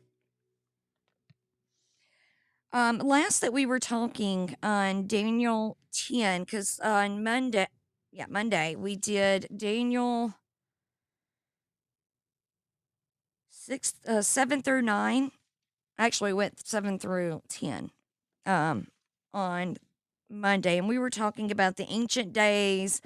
Um, 2.74 2.98
last 2.98 3.40
that 3.40 3.54
we 3.54 3.66
were 3.66 3.80
talking 3.80 4.58
on 4.62 5.08
Daniel 5.08 5.78
10, 5.94 6.44
because 6.44 6.78
on 6.84 7.24
Monday, 7.24 7.68
yeah, 8.12 8.26
Monday, 8.28 8.76
we 8.76 8.98
did 8.98 9.48
Daniel 9.56 10.34
6, 13.50 13.94
uh, 14.06 14.22
7 14.22 14.62
through 14.62 14.82
9. 14.82 15.32
Actually, 15.98 16.34
went 16.34 16.66
7 16.66 16.98
through 17.00 17.42
10 17.50 17.92
um, 18.46 18.88
on 19.34 19.78
Monday, 20.30 20.78
and 20.78 20.88
we 20.88 20.98
were 20.98 21.10
talking 21.10 21.52
about 21.52 21.76
the 21.78 21.86
ancient 21.90 22.34
days 22.34 23.02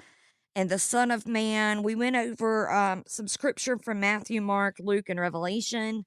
and 0.54 0.70
the 0.70 0.78
Son 0.78 1.10
of 1.10 1.26
Man. 1.26 1.82
We 1.82 1.94
went 1.94 2.16
over 2.16 2.70
um, 2.70 3.04
some 3.06 3.28
scripture 3.28 3.78
from 3.78 4.00
Matthew, 4.00 4.40
Mark, 4.40 4.76
Luke, 4.80 5.08
and 5.08 5.20
Revelation 5.20 6.04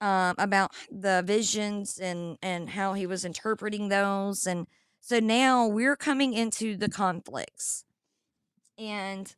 um, 0.00 0.34
about 0.38 0.72
the 0.90 1.22
visions 1.26 1.98
and 1.98 2.38
and 2.42 2.70
how 2.70 2.94
he 2.94 3.06
was 3.06 3.24
interpreting 3.24 3.88
those. 3.88 4.46
And 4.46 4.66
so 5.00 5.18
now 5.20 5.66
we're 5.66 5.96
coming 5.96 6.32
into 6.34 6.76
the 6.76 6.88
conflicts. 6.88 7.84
And 8.78 9.34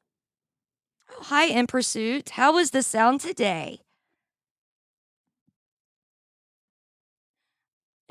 oh, 1.10 1.22
hi, 1.24 1.46
In 1.46 1.66
Pursuit. 1.66 2.30
How 2.30 2.52
was 2.54 2.70
the 2.70 2.82
sound 2.82 3.20
today? 3.20 3.80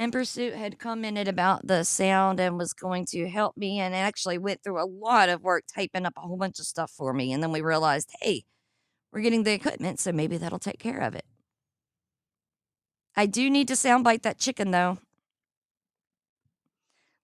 In 0.02 0.10
Pursuit 0.10 0.56
had 0.56 0.80
commented 0.80 1.28
about 1.28 1.68
the 1.68 1.84
sound 1.84 2.40
and 2.40 2.58
was 2.58 2.74
going 2.74 3.06
to 3.12 3.30
help 3.30 3.56
me 3.56 3.78
and 3.78 3.94
actually 3.94 4.40
went 4.40 4.64
through 4.64 4.82
a 4.82 4.90
lot 4.90 5.30
of 5.30 5.44
work 5.44 5.66
typing 5.72 6.08
up 6.08 6.14
a 6.18 6.22
whole 6.22 6.38
bunch 6.38 6.58
of 6.58 6.66
stuff 6.66 6.90
for 6.90 7.14
me. 7.14 7.32
And 7.32 7.44
then 7.44 7.52
we 7.52 7.62
realized, 7.62 8.10
hey, 8.20 8.46
we're 9.14 9.22
getting 9.22 9.44
the 9.44 9.54
equipment, 9.54 10.00
so 10.00 10.12
maybe 10.12 10.38
that'll 10.38 10.58
take 10.58 10.80
care 10.80 10.98
of 10.98 11.14
it. 11.14 11.26
I 13.16 13.28
do 13.28 13.48
need 13.48 13.68
to 13.68 13.76
soundbite 13.76 14.24
that 14.24 14.40
chicken 14.40 14.72
though. 14.72 14.98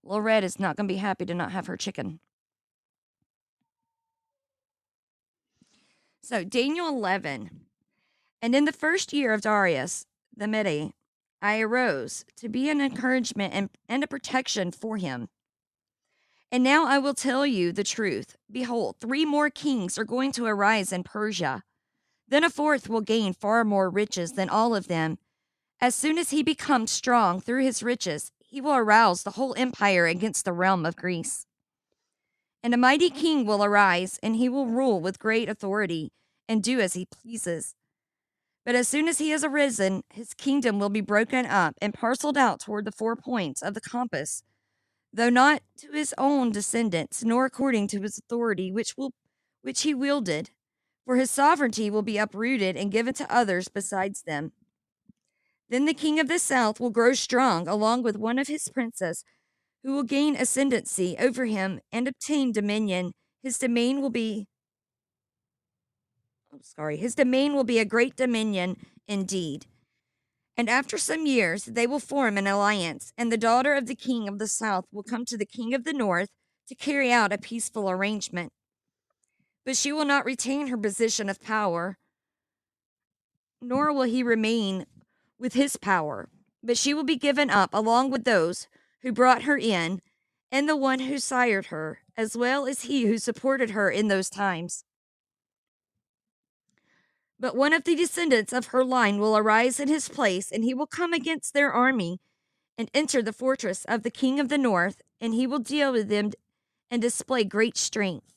Red 0.03 0.43
is 0.43 0.59
not 0.59 0.75
going 0.75 0.87
to 0.87 0.93
be 0.93 0.99
happy 0.99 1.25
to 1.25 1.33
not 1.33 1.53
have 1.53 1.65
her 1.65 1.77
chicken. 1.77 2.19
So, 6.21 6.43
Daniel 6.43 6.89
11. 6.89 7.49
And 8.39 8.53
in 8.53 8.65
the 8.65 8.71
first 8.71 9.13
year 9.13 9.33
of 9.33 9.41
Darius 9.41 10.05
the 10.35 10.47
Mede, 10.47 10.93
I 11.41 11.59
arose 11.59 12.25
to 12.37 12.49
be 12.49 12.69
an 12.69 12.81
encouragement 12.81 13.53
and, 13.53 13.69
and 13.87 14.03
a 14.03 14.07
protection 14.07 14.71
for 14.71 14.97
him. 14.97 15.29
And 16.51 16.63
now 16.63 16.85
I 16.85 16.97
will 16.97 17.13
tell 17.13 17.45
you 17.45 17.71
the 17.71 17.83
truth. 17.83 18.37
Behold, 18.49 18.95
three 18.99 19.25
more 19.25 19.49
kings 19.49 19.97
are 19.97 20.05
going 20.05 20.31
to 20.33 20.45
arise 20.45 20.91
in 20.91 21.03
Persia. 21.03 21.63
Then 22.27 22.43
a 22.43 22.49
fourth 22.49 22.89
will 22.89 23.01
gain 23.01 23.33
far 23.33 23.63
more 23.63 23.89
riches 23.89 24.33
than 24.33 24.49
all 24.49 24.75
of 24.75 24.87
them. 24.87 25.17
As 25.79 25.93
soon 25.93 26.17
as 26.17 26.31
he 26.31 26.43
becomes 26.43 26.89
strong 26.89 27.39
through 27.39 27.63
his 27.63 27.83
riches, 27.83 28.31
he 28.39 28.61
will 28.61 28.75
arouse 28.75 29.23
the 29.23 29.31
whole 29.31 29.53
empire 29.57 30.07
against 30.07 30.45
the 30.45 30.53
realm 30.53 30.85
of 30.85 30.95
Greece. 30.95 31.45
And 32.63 32.73
a 32.73 32.77
mighty 32.77 33.09
king 33.09 33.45
will 33.45 33.63
arise, 33.63 34.19
and 34.23 34.35
he 34.35 34.49
will 34.49 34.65
rule 34.65 34.99
with 34.99 35.19
great 35.19 35.47
authority 35.47 36.11
and 36.49 36.63
do 36.63 36.79
as 36.79 36.93
he 36.93 37.05
pleases. 37.05 37.75
But 38.67 38.75
as 38.75 38.89
soon 38.89 39.07
as 39.07 39.17
he 39.17 39.29
has 39.29 39.45
arisen, 39.45 40.03
his 40.09 40.33
kingdom 40.33 40.77
will 40.77 40.89
be 40.89 40.99
broken 40.99 41.45
up 41.45 41.75
and 41.81 41.93
parceled 41.93 42.35
out 42.35 42.59
toward 42.59 42.83
the 42.83 42.91
four 42.91 43.15
points 43.15 43.61
of 43.61 43.73
the 43.73 43.79
compass, 43.79 44.43
though 45.13 45.29
not 45.29 45.61
to 45.77 45.91
his 45.93 46.13
own 46.17 46.51
descendants, 46.51 47.23
nor 47.23 47.45
according 47.45 47.87
to 47.87 48.01
his 48.01 48.17
authority 48.17 48.69
which 48.69 48.97
will 48.97 49.13
which 49.61 49.83
he 49.83 49.93
wielded, 49.93 50.49
for 51.05 51.15
his 51.15 51.31
sovereignty 51.31 51.89
will 51.89 52.01
be 52.01 52.17
uprooted 52.17 52.75
and 52.75 52.91
given 52.91 53.13
to 53.13 53.33
others 53.33 53.69
besides 53.69 54.23
them. 54.23 54.51
Then 55.69 55.85
the 55.85 55.93
king 55.93 56.19
of 56.19 56.27
the 56.27 56.37
south 56.37 56.77
will 56.81 56.89
grow 56.89 57.13
strong 57.13 57.69
along 57.69 58.03
with 58.03 58.17
one 58.17 58.37
of 58.37 58.49
his 58.49 58.67
princes, 58.67 59.23
who 59.81 59.93
will 59.93 60.03
gain 60.03 60.35
ascendancy 60.35 61.15
over 61.17 61.45
him 61.45 61.79
and 61.93 62.05
obtain 62.05 62.51
dominion. 62.51 63.13
His 63.41 63.59
domain 63.59 64.01
will 64.01 64.09
be 64.09 64.45
oh, 66.57 66.61
sorry, 66.63 66.97
his 66.97 67.15
domain 67.15 67.53
will 67.53 67.63
be 67.63 67.79
a 67.79 67.85
great 67.85 68.15
dominion 68.15 68.77
indeed. 69.07 69.65
And 70.55 70.69
after 70.69 70.97
some 70.97 71.25
years, 71.25 71.65
they 71.65 71.85
will 71.85 71.99
form 71.99 72.37
an 72.37 72.47
alliance, 72.47 73.13
and 73.17 73.31
the 73.31 73.37
daughter 73.37 73.73
of 73.73 73.85
the 73.85 73.95
king 73.95 74.27
of 74.27 74.39
the 74.39 74.47
south 74.47 74.85
will 74.91 75.03
come 75.03 75.23
to 75.25 75.37
the 75.37 75.45
king 75.45 75.73
of 75.73 75.83
the 75.83 75.93
north 75.93 76.29
to 76.67 76.75
carry 76.75 77.11
out 77.11 77.31
a 77.31 77.37
peaceful 77.37 77.89
arrangement. 77.89 78.51
But 79.65 79.77
she 79.77 79.91
will 79.91 80.05
not 80.05 80.25
retain 80.25 80.67
her 80.67 80.77
position 80.77 81.29
of 81.29 81.41
power, 81.41 81.97
nor 83.61 83.93
will 83.93 84.03
he 84.03 84.23
remain 84.23 84.85
with 85.39 85.53
his 85.53 85.77
power, 85.77 86.29
but 86.63 86.77
she 86.77 86.93
will 86.93 87.03
be 87.03 87.15
given 87.15 87.49
up 87.49 87.69
along 87.73 88.09
with 88.09 88.23
those 88.23 88.67
who 89.03 89.11
brought 89.11 89.43
her 89.43 89.57
in, 89.57 90.01
and 90.51 90.67
the 90.67 90.75
one 90.75 91.01
who 91.01 91.19
sired 91.19 91.67
her, 91.67 91.99
as 92.15 92.35
well 92.35 92.65
as 92.65 92.81
he 92.81 93.05
who 93.05 93.17
supported 93.17 93.71
her 93.71 93.91
in 93.91 94.07
those 94.07 94.29
times. 94.29 94.83
But 97.39 97.55
one 97.55 97.73
of 97.73 97.83
the 97.83 97.95
descendants 97.95 98.51
of 98.51 98.67
her 98.67 98.83
line 98.83 99.19
will 99.19 99.37
arise 99.37 99.79
in 99.79 99.87
his 99.87 100.09
place, 100.09 100.51
and 100.51 100.63
he 100.63 100.73
will 100.73 100.87
come 100.87 101.13
against 101.13 101.53
their 101.53 101.71
army 101.71 102.19
and 102.77 102.89
enter 102.93 103.21
the 103.21 103.33
fortress 103.33 103.85
of 103.85 104.03
the 104.03 104.11
king 104.11 104.39
of 104.39 104.49
the 104.49 104.57
north, 104.57 105.01
and 105.21 105.33
he 105.33 105.47
will 105.47 105.59
deal 105.59 105.91
with 105.91 106.09
them 106.09 106.31
and 106.89 107.01
display 107.01 107.43
great 107.43 107.77
strength. 107.77 108.33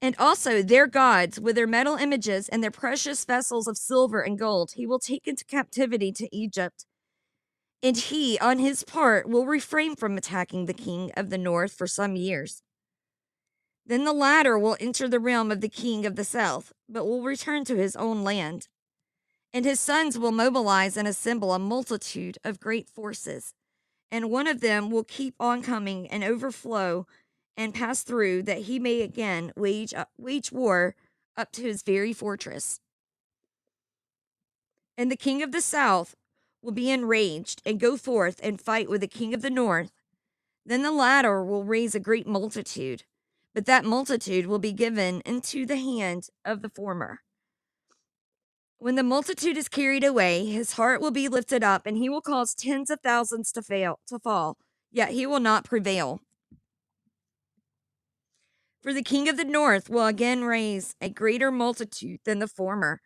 And 0.00 0.16
also 0.18 0.62
their 0.62 0.86
gods, 0.86 1.40
with 1.40 1.56
their 1.56 1.66
metal 1.66 1.96
images 1.96 2.48
and 2.50 2.62
their 2.62 2.70
precious 2.70 3.24
vessels 3.24 3.66
of 3.66 3.78
silver 3.78 4.20
and 4.20 4.38
gold, 4.38 4.72
he 4.76 4.86
will 4.86 4.98
take 4.98 5.26
into 5.26 5.46
captivity 5.46 6.12
to 6.12 6.34
Egypt. 6.36 6.84
And 7.82 7.96
he, 7.96 8.38
on 8.38 8.58
his 8.58 8.84
part, 8.84 9.28
will 9.28 9.46
refrain 9.46 9.96
from 9.96 10.18
attacking 10.18 10.66
the 10.66 10.74
king 10.74 11.12
of 11.16 11.30
the 11.30 11.38
north 11.38 11.72
for 11.72 11.86
some 11.86 12.16
years. 12.16 12.63
Then 13.86 14.04
the 14.04 14.12
latter 14.12 14.58
will 14.58 14.76
enter 14.80 15.08
the 15.08 15.20
realm 15.20 15.50
of 15.50 15.60
the 15.60 15.68
king 15.68 16.06
of 16.06 16.16
the 16.16 16.24
south, 16.24 16.72
but 16.88 17.04
will 17.04 17.22
return 17.22 17.64
to 17.66 17.76
his 17.76 17.94
own 17.96 18.24
land. 18.24 18.68
And 19.52 19.64
his 19.64 19.78
sons 19.78 20.18
will 20.18 20.32
mobilize 20.32 20.96
and 20.96 21.06
assemble 21.06 21.52
a 21.52 21.58
multitude 21.58 22.38
of 22.44 22.60
great 22.60 22.88
forces, 22.88 23.54
and 24.10 24.30
one 24.30 24.46
of 24.46 24.60
them 24.60 24.90
will 24.90 25.04
keep 25.04 25.34
on 25.38 25.62
coming 25.62 26.08
and 26.08 26.24
overflow 26.24 27.06
and 27.56 27.74
pass 27.74 28.02
through, 28.02 28.42
that 28.44 28.62
he 28.62 28.78
may 28.78 29.00
again 29.02 29.52
wage, 29.54 29.94
wage 30.18 30.50
war 30.50 30.96
up 31.36 31.52
to 31.52 31.62
his 31.62 31.82
very 31.82 32.12
fortress. 32.12 32.80
And 34.96 35.10
the 35.10 35.16
king 35.16 35.42
of 35.42 35.52
the 35.52 35.60
south 35.60 36.16
will 36.62 36.72
be 36.72 36.90
enraged 36.90 37.60
and 37.64 37.78
go 37.78 37.96
forth 37.96 38.40
and 38.42 38.60
fight 38.60 38.88
with 38.88 39.02
the 39.02 39.06
king 39.06 39.34
of 39.34 39.42
the 39.42 39.50
north. 39.50 39.92
Then 40.64 40.82
the 40.82 40.90
latter 40.90 41.44
will 41.44 41.64
raise 41.64 41.94
a 41.94 42.00
great 42.00 42.26
multitude 42.26 43.04
but 43.54 43.66
that 43.66 43.84
multitude 43.84 44.46
will 44.46 44.58
be 44.58 44.72
given 44.72 45.22
into 45.24 45.64
the 45.64 45.76
hand 45.76 46.26
of 46.44 46.60
the 46.60 46.68
former. 46.68 47.20
When 48.78 48.96
the 48.96 49.02
multitude 49.02 49.56
is 49.56 49.68
carried 49.68 50.04
away, 50.04 50.44
his 50.44 50.72
heart 50.72 51.00
will 51.00 51.12
be 51.12 51.28
lifted 51.28 51.62
up, 51.62 51.86
and 51.86 51.96
he 51.96 52.08
will 52.08 52.20
cause 52.20 52.54
tens 52.54 52.90
of 52.90 53.00
thousands 53.00 53.52
to 53.52 53.62
fail 53.62 54.00
to 54.08 54.18
fall, 54.18 54.58
yet 54.92 55.10
he 55.10 55.24
will 55.24 55.40
not 55.40 55.64
prevail. 55.64 56.20
For 58.82 58.92
the 58.92 59.02
king 59.02 59.28
of 59.28 59.38
the 59.38 59.44
north 59.44 59.88
will 59.88 60.04
again 60.04 60.44
raise 60.44 60.94
a 61.00 61.08
greater 61.08 61.50
multitude 61.50 62.20
than 62.26 62.40
the 62.40 62.48
former, 62.48 63.00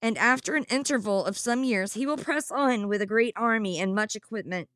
and 0.00 0.18
after 0.18 0.56
an 0.56 0.64
interval 0.64 1.24
of 1.24 1.38
some 1.38 1.62
years 1.62 1.94
he 1.94 2.06
will 2.06 2.16
press 2.16 2.50
on 2.50 2.88
with 2.88 3.00
a 3.00 3.06
great 3.06 3.34
army 3.36 3.78
and 3.78 3.94
much 3.94 4.16
equipment. 4.16 4.68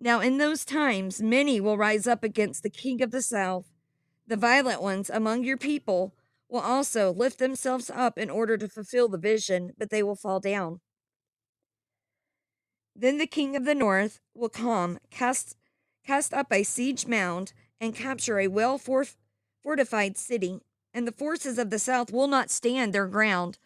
Now 0.00 0.18
in 0.18 0.38
those 0.38 0.64
times 0.64 1.22
many 1.22 1.60
will 1.60 1.76
rise 1.76 2.08
up 2.08 2.24
against 2.24 2.64
the 2.64 2.70
king 2.70 3.00
of 3.02 3.12
the 3.12 3.22
south. 3.22 3.66
The 4.28 4.36
violent 4.36 4.82
ones 4.82 5.08
among 5.08 5.44
your 5.44 5.56
people 5.56 6.12
will 6.50 6.60
also 6.60 7.10
lift 7.10 7.38
themselves 7.38 7.88
up 7.88 8.18
in 8.18 8.28
order 8.28 8.58
to 8.58 8.68
fulfill 8.68 9.08
the 9.08 9.16
vision, 9.16 9.72
but 9.78 9.88
they 9.88 10.02
will 10.02 10.16
fall 10.16 10.38
down. 10.38 10.80
Then 12.94 13.16
the 13.16 13.26
king 13.26 13.56
of 13.56 13.64
the 13.64 13.74
north 13.74 14.20
will 14.34 14.50
come, 14.50 14.98
cast, 15.10 15.56
cast 16.04 16.34
up 16.34 16.52
a 16.52 16.62
siege 16.62 17.06
mound, 17.06 17.54
and 17.80 17.94
capture 17.94 18.38
a 18.38 18.48
well 18.48 18.78
fortified 18.78 20.18
city, 20.18 20.60
and 20.92 21.08
the 21.08 21.12
forces 21.12 21.56
of 21.56 21.70
the 21.70 21.78
south 21.78 22.12
will 22.12 22.28
not 22.28 22.50
stand 22.50 22.92
their 22.92 23.06
ground, 23.06 23.56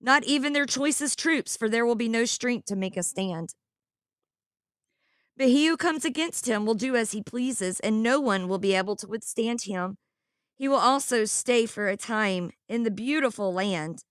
not 0.00 0.22
even 0.22 0.52
their 0.52 0.66
choicest 0.66 1.18
troops, 1.18 1.56
for 1.56 1.68
there 1.68 1.84
will 1.84 1.96
be 1.96 2.08
no 2.08 2.24
strength 2.24 2.66
to 2.66 2.76
make 2.76 2.96
a 2.96 3.02
stand. 3.02 3.56
But 5.36 5.48
he 5.48 5.66
who 5.66 5.76
comes 5.76 6.04
against 6.04 6.46
him 6.46 6.64
will 6.66 6.74
do 6.74 6.94
as 6.94 7.10
he 7.10 7.20
pleases, 7.20 7.80
and 7.80 8.00
no 8.00 8.20
one 8.20 8.46
will 8.46 8.60
be 8.60 8.74
able 8.74 8.94
to 8.94 9.08
withstand 9.08 9.62
him. 9.62 9.98
He 10.56 10.68
will 10.68 10.76
also 10.76 11.24
stay 11.24 11.66
for 11.66 11.88
a 11.88 11.96
time 11.96 12.52
in 12.68 12.84
the 12.84 12.90
beautiful 12.90 13.52
land 13.52 14.04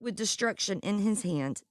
with 0.00 0.16
destruction 0.16 0.80
in 0.80 0.98
his 0.98 1.22
hand. 1.22 1.62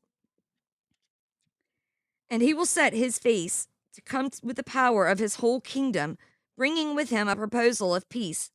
And 2.29 2.41
he 2.41 2.53
will 2.53 2.65
set 2.65 2.93
his 2.93 3.19
face 3.19 3.67
to 3.93 4.01
come 4.01 4.29
with 4.41 4.55
the 4.55 4.63
power 4.63 5.07
of 5.07 5.19
his 5.19 5.35
whole 5.35 5.61
kingdom, 5.61 6.17
bringing 6.57 6.95
with 6.95 7.09
him 7.09 7.27
a 7.27 7.35
proposal 7.35 7.93
of 7.93 8.09
peace, 8.09 8.49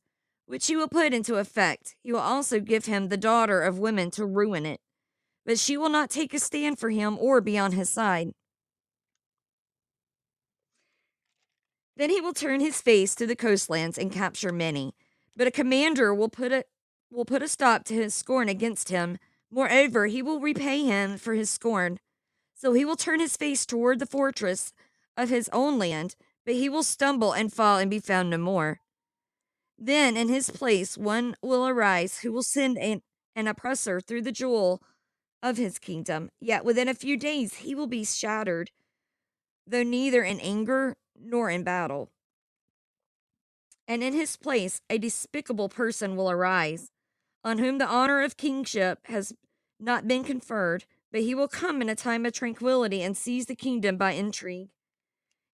which 0.47 0.67
he 0.67 0.75
will 0.75 0.87
put 0.87 1.13
into 1.13 1.35
effect. 1.35 1.95
He 2.03 2.11
will 2.11 2.19
also 2.19 2.59
give 2.59 2.85
him 2.85 3.07
the 3.07 3.17
daughter 3.17 3.61
of 3.61 3.79
women 3.79 4.11
to 4.11 4.25
ruin 4.25 4.65
it, 4.65 4.81
but 5.45 5.59
she 5.59 5.77
will 5.77 5.89
not 5.89 6.09
take 6.09 6.33
a 6.33 6.39
stand 6.39 6.79
for 6.79 6.89
him 6.89 7.17
or 7.19 7.39
be 7.39 7.57
on 7.57 7.73
his 7.73 7.89
side. 7.89 8.31
Then 11.95 12.09
he 12.09 12.19
will 12.19 12.33
turn 12.33 12.59
his 12.59 12.81
face 12.81 13.15
to 13.15 13.25
the 13.25 13.35
coastlands 13.35 13.97
and 13.97 14.11
capture 14.11 14.51
many 14.51 14.93
but 15.37 15.47
a 15.47 15.51
commander 15.51 16.13
will 16.13 16.29
put 16.29 16.51
a 16.51 16.65
will 17.09 17.23
put 17.23 17.43
a 17.43 17.47
stop 17.47 17.85
to 17.85 17.93
his 17.93 18.13
scorn 18.13 18.49
against 18.49 18.89
him. 18.89 19.17
Moreover, 19.49 20.07
he 20.07 20.21
will 20.21 20.41
repay 20.41 20.83
him 20.83 21.17
for 21.17 21.35
his 21.35 21.49
scorn. 21.49 21.99
So 22.53 22.73
he 22.73 22.83
will 22.83 22.97
turn 22.97 23.21
his 23.21 23.37
face 23.37 23.65
toward 23.65 23.99
the 23.99 24.05
fortress 24.05 24.73
of 25.15 25.29
his 25.29 25.49
own 25.53 25.79
land, 25.79 26.15
but 26.45 26.55
he 26.55 26.67
will 26.67 26.83
stumble 26.83 27.31
and 27.31 27.53
fall 27.53 27.77
and 27.77 27.89
be 27.89 27.99
found 27.99 28.31
no 28.31 28.37
more. 28.37 28.81
Then 29.77 30.17
in 30.17 30.27
his 30.27 30.49
place 30.49 30.97
one 30.97 31.35
will 31.41 31.65
arise 31.65 32.19
who 32.19 32.33
will 32.33 32.43
send 32.43 32.77
an, 32.77 33.03
an 33.35 33.47
oppressor 33.47 34.01
through 34.01 34.23
the 34.23 34.31
jewel 34.33 34.81
of 35.41 35.55
his 35.55 35.79
kingdom. 35.79 36.29
Yet 36.41 36.65
within 36.65 36.89
a 36.89 36.95
few 36.95 37.15
days 37.15 37.53
he 37.55 37.73
will 37.73 37.87
be 37.87 38.03
shattered, 38.03 38.71
though 39.65 39.83
neither 39.83 40.23
in 40.23 40.41
anger 40.41 40.97
nor 41.15 41.49
in 41.49 41.63
battle 41.63 42.09
and 43.87 44.03
in 44.03 44.13
his 44.13 44.35
place 44.35 44.81
a 44.89 44.97
despicable 44.97 45.69
person 45.69 46.15
will 46.15 46.29
arise, 46.29 46.91
on 47.43 47.59
whom 47.59 47.77
the 47.77 47.87
honor 47.87 48.21
of 48.21 48.37
kingship 48.37 48.99
has 49.05 49.33
not 49.79 50.07
been 50.07 50.23
conferred, 50.23 50.85
but 51.11 51.21
he 51.21 51.33
will 51.33 51.47
come 51.47 51.81
in 51.81 51.89
a 51.89 51.95
time 51.95 52.25
of 52.25 52.33
tranquility 52.33 53.01
and 53.01 53.15
seize 53.15 53.45
the 53.45 53.55
kingdom 53.55 53.95
by 53.97 54.11
intrigue. 54.11 54.69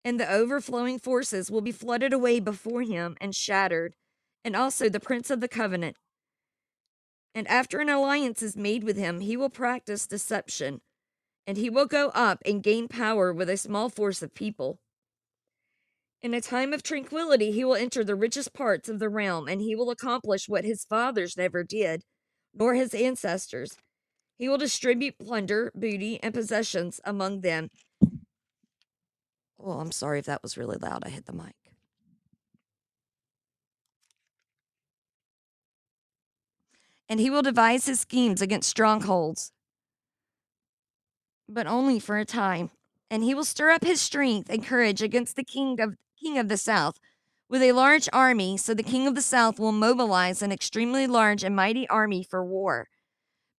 And 0.04 0.20
the 0.20 0.32
overflowing 0.32 1.00
forces 1.00 1.52
will 1.52 1.62
be 1.62 1.72
flooded 1.72 2.13
away 2.13 2.39
before 2.39 2.82
him 2.82 3.17
and 3.20 3.36
shattered, 3.36 3.96
and 4.44 4.56
also 4.56 4.89
the 4.89 5.00
prince 5.00 5.30
of 5.30 5.41
the 5.41 5.48
covenant. 5.48 5.98
And 7.36 7.48
after 7.48 7.80
an 7.80 7.89
alliance 7.89 8.41
is 8.41 8.58
made 8.58 8.84
with 8.84 8.98
him, 8.98 9.20
he 9.20 9.38
will 9.38 9.50
practice 9.50 10.08
deception, 10.08 10.82
and 11.46 11.58
he 11.58 11.70
will 11.70 11.86
go 11.86 12.10
up 12.10 12.41
and 12.46 12.63
gain 12.63 12.88
power 12.88 13.32
with 13.32 13.50
a 13.50 13.58
small 13.58 13.89
force 13.89 14.22
of 14.22 14.34
people. 14.34 14.80
In 16.23 16.36
a 16.36 16.41
time 16.41 16.71
of 16.71 16.84
tranquility, 16.84 17.51
he 17.51 17.65
will 17.65 17.75
enter 17.75 18.03
the 18.03 18.15
richest 18.15 18.53
parts 18.53 18.88
of 18.88 18.99
the 18.99 19.10
realm, 19.10 19.47
and 19.47 19.60
he 19.60 19.75
will 19.75 19.89
accomplish 19.89 20.47
what 20.47 20.63
his 20.63 20.86
fathers 20.86 21.36
never 21.36 21.63
did, 21.63 22.03
nor 22.53 22.75
his 22.75 22.93
ancestors. 22.93 23.75
He 24.38 24.47
will 24.47 24.60
distribute 24.60 25.17
plunder, 25.17 25.71
booty, 25.73 26.21
and 26.21 26.31
possessions 26.34 27.01
among 27.03 27.41
them. 27.41 27.71
Oh, 29.60 29.79
I'm 29.79 29.91
sorry 29.91 30.19
if 30.19 30.25
that 30.25 30.43
was 30.43 30.57
really 30.57 30.77
loud. 30.77 31.03
I 31.05 31.10
hit 31.10 31.25
the 31.25 31.34
mic. 31.34 31.55
And 37.10 37.19
he 37.19 37.31
will 37.31 37.41
devise 37.41 37.88
his 37.88 37.99
schemes 37.99 38.41
against 38.43 38.69
strongholds, 38.69 39.51
but 41.49 41.65
only 41.67 41.99
for 41.99 42.17
a 42.17 42.25
time. 42.25 42.69
And 43.10 43.23
he 43.23 43.34
will 43.34 43.43
stir 43.43 43.71
up 43.71 43.84
his 43.84 43.99
strength 43.99 44.49
and 44.49 44.63
courage 44.63 45.01
against 45.01 45.36
the 45.36 45.43
king 45.43 45.81
of 45.81 45.95
king 46.21 46.38
of 46.38 46.49
the 46.49 46.57
south 46.57 46.99
with 47.49 47.62
a 47.62 47.73
large 47.73 48.07
army, 48.13 48.55
so 48.55 48.73
the 48.73 48.84
king 48.84 49.07
of 49.07 49.15
the 49.15 49.21
south 49.21 49.60
will 49.60 49.73
mobilize 49.73 50.41
an 50.41 50.51
extremely 50.51 51.05
large 51.07 51.43
and 51.43 51.55
mighty 51.55 51.88
army 51.89 52.23
for 52.23 52.45
war. 52.45 52.88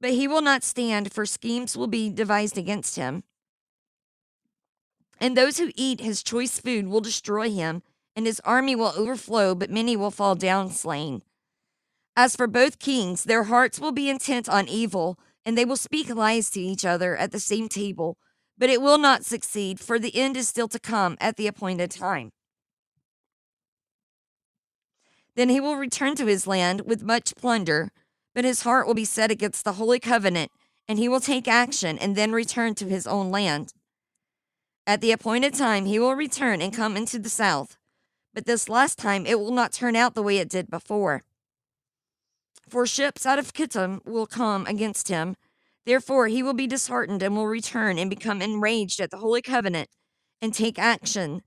But 0.01 0.13
he 0.13 0.27
will 0.27 0.41
not 0.41 0.65
stand, 0.65 1.13
for 1.13 1.27
schemes 1.27 1.77
will 1.77 1.89
be 1.89 2.09
devised 2.09 2.57
against 2.57 2.97
him. 2.97 3.25
And 5.21 5.37
those 5.37 5.59
who 5.59 5.73
eat 5.77 6.01
his 6.01 6.23
choice 6.23 6.59
food 6.59 6.89
will 6.89 7.01
destroy 7.01 7.51
him, 7.51 7.83
and 8.17 8.27
his 8.27 8.41
army 8.41 8.75
will 8.75 8.93
overflow, 8.97 9.55
but 9.55 9.71
many 9.71 9.97
will 9.97 10.11
fall 10.11 10.35
down 10.35 10.71
slain. 10.71 11.23
As 12.17 12.35
for 12.35 12.47
both 12.47 12.79
kings, 12.79 13.25
their 13.25 13.45
hearts 13.45 13.79
will 13.79 13.93
be 13.93 14.09
intent 14.09 14.49
on 14.49 14.69
evil, 14.69 15.19
and 15.45 15.57
they 15.57 15.65
will 15.65 15.77
speak 15.77 16.09
lies 16.09 16.51
to 16.51 16.61
each 16.61 16.85
other 16.85 17.17
at 17.17 17.31
the 17.31 17.41
same 17.41 17.69
table. 17.69 18.17
But 18.57 18.71
it 18.71 18.81
will 18.81 18.99
not 18.99 19.25
succeed, 19.25 19.81
for 19.81 19.99
the 19.99 20.17
end 20.17 20.37
is 20.37 20.49
still 20.49 20.69
to 20.69 20.79
come 20.79 21.17
at 21.21 21.37
the 21.37 21.47
appointed 21.47 21.91
time. 21.91 22.31
Then 25.35 25.49
he 25.49 25.61
will 25.61 25.77
return 25.77 26.15
to 26.17 26.27
his 26.27 26.47
land 26.47 26.83
with 26.83 27.03
much 27.03 27.35
plunder, 27.37 27.91
but 28.35 28.45
his 28.45 28.63
heart 28.63 28.87
will 28.87 28.95
be 28.95 29.05
set 29.05 29.31
against 29.31 29.65
the 29.65 29.75
holy 29.75 29.99
covenant, 29.99 30.51
and 30.89 30.99
he 30.99 31.09
will 31.09 31.21
take 31.21 31.49
action 31.49 31.99
and 31.99 32.17
then 32.17 32.33
return 32.33 32.75
to 32.77 32.87
his 32.87 33.07
own 33.07 33.31
land. 33.31 33.73
At 34.87 35.01
the 35.01 35.13
appointed 35.13 35.55
time, 35.55 35.87
he 35.87 35.99
will 35.99 36.15
return 36.15 36.61
and 36.61 36.75
come 36.75 36.97
into 36.97 37.19
the 37.19 37.31
south, 37.31 37.77
but 38.35 38.47
this 38.47 38.69
last 38.69 38.99
time 38.99 39.27
it 39.27 39.39
will 39.39 39.53
not 39.53 39.73
turn 39.73 39.97
out 39.97 40.15
the 40.15 40.23
way 40.23 40.39
it 40.39 40.49
did 40.49 40.71
before. 40.71 41.23
For 42.69 42.87
ships 42.87 43.27
out 43.27 43.39
of 43.39 43.53
Kittim 43.53 44.01
will 44.05 44.27
come 44.27 44.67
against 44.67 45.09
him. 45.09 45.37
Therefore, 45.85 46.29
he 46.29 46.43
will 46.43 46.55
be 46.55 46.67
disheartened 46.67 47.23
and 47.23 47.37
will 47.37 47.47
return 47.47 47.99
and 47.99 48.09
become 48.09 48.41
enraged 48.41 49.01
at 49.01 49.11
the 49.11 49.19
holy 49.19 49.43
covenant 49.43 49.89
and 50.41 50.55
take 50.55 50.79
action 50.79 51.43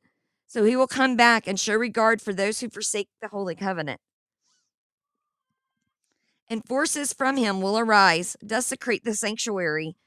so 0.55 0.63
he 0.63 0.77
will 0.77 0.87
come 0.87 1.17
back 1.17 1.47
and 1.47 1.59
show 1.59 1.75
regard 1.75 2.21
for 2.21 2.31
those 2.31 2.61
who 2.61 2.69
forsake 2.69 3.09
the 3.21 3.27
holy 3.27 3.55
covenant. 3.55 3.99
And 6.49 6.65
forces 6.65 7.11
from 7.11 7.35
him 7.35 7.59
will 7.59 7.77
arise, 7.77 8.37
desecrate 8.41 9.03
the 9.03 9.15
sanctuary 9.15 9.97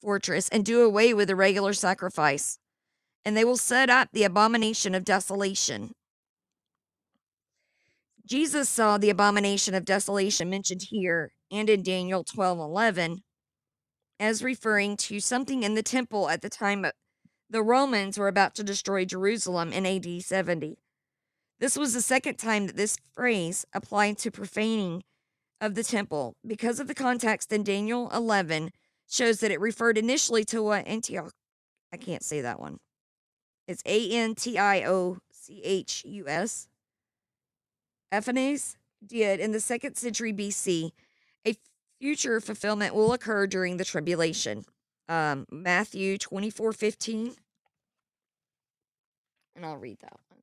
fortress, 0.00 0.48
and 0.48 0.64
do 0.64 0.82
away 0.82 1.14
with 1.14 1.28
the 1.28 1.36
regular 1.36 1.72
sacrifice. 1.72 2.58
And 3.24 3.36
they 3.36 3.44
will 3.44 3.56
set 3.56 3.90
up 3.90 4.08
the 4.12 4.24
abomination 4.24 4.96
of 4.96 5.04
desolation. 5.04 5.92
Jesus 8.26 8.68
saw 8.68 8.98
the 8.98 9.10
abomination 9.10 9.72
of 9.72 9.84
desolation 9.84 10.50
mentioned 10.50 10.82
here 10.90 11.30
and 11.48 11.70
in 11.70 11.84
Daniel 11.84 12.24
12 12.24 12.58
11 12.58 13.22
as 14.18 14.42
referring 14.42 14.96
to 14.96 15.20
something 15.20 15.62
in 15.62 15.76
the 15.76 15.82
temple 15.84 16.28
at 16.28 16.42
the 16.42 16.50
time 16.50 16.84
of 16.84 16.92
the 17.52 17.62
Romans 17.62 18.18
were 18.18 18.28
about 18.28 18.54
to 18.54 18.64
destroy 18.64 19.04
Jerusalem 19.04 19.74
in 19.74 19.84
AD 19.84 20.22
70. 20.22 20.78
This 21.60 21.76
was 21.76 21.92
the 21.92 22.00
second 22.00 22.36
time 22.36 22.66
that 22.66 22.76
this 22.76 22.96
phrase 23.14 23.66
applied 23.74 24.16
to 24.18 24.30
profaning 24.30 25.04
of 25.60 25.74
the 25.74 25.84
temple. 25.84 26.34
Because 26.46 26.80
of 26.80 26.88
the 26.88 26.94
context 26.94 27.52
in 27.52 27.62
Daniel 27.62 28.10
11 28.10 28.70
shows 29.06 29.40
that 29.40 29.50
it 29.50 29.60
referred 29.60 29.98
initially 29.98 30.44
to 30.46 30.62
what 30.62 30.86
Antioch 30.88 31.32
I 31.92 31.98
can't 31.98 32.24
say 32.24 32.40
that 32.40 32.58
one. 32.58 32.78
It's 33.68 33.82
A 33.84 34.10
N 34.10 34.34
T 34.34 34.58
I 34.58 34.82
O 34.86 35.18
C 35.30 35.60
H 35.62 36.04
U 36.06 36.26
S. 36.26 36.68
Ephanes 38.10 38.78
did 39.04 39.40
in 39.40 39.52
the 39.52 39.60
second 39.60 39.96
century 39.96 40.32
BC. 40.32 40.92
A 41.46 41.54
future 42.00 42.40
fulfillment 42.40 42.94
will 42.94 43.12
occur 43.12 43.46
during 43.46 43.76
the 43.76 43.84
tribulation 43.84 44.64
um, 45.12 45.46
Matthew 45.50 46.16
24 46.16 46.72
15. 46.72 47.34
And 49.54 49.66
I'll 49.66 49.76
read 49.76 49.98
that 50.00 50.18
one. 50.30 50.38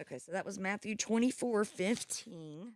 Okay, 0.00 0.18
so 0.18 0.32
that 0.32 0.44
was 0.44 0.58
Matthew 0.58 0.96
24 0.96 1.64
15. 1.64 2.72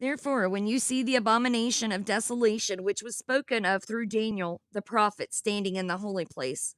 Therefore, 0.00 0.48
when 0.48 0.66
you 0.68 0.78
see 0.78 1.02
the 1.02 1.16
abomination 1.16 1.90
of 1.90 2.04
desolation, 2.04 2.84
which 2.84 3.02
was 3.02 3.16
spoken 3.16 3.64
of 3.64 3.82
through 3.82 4.06
Daniel 4.06 4.60
the 4.72 4.82
prophet 4.82 5.34
standing 5.34 5.74
in 5.74 5.88
the 5.88 5.96
holy 5.96 6.24
place, 6.24 6.76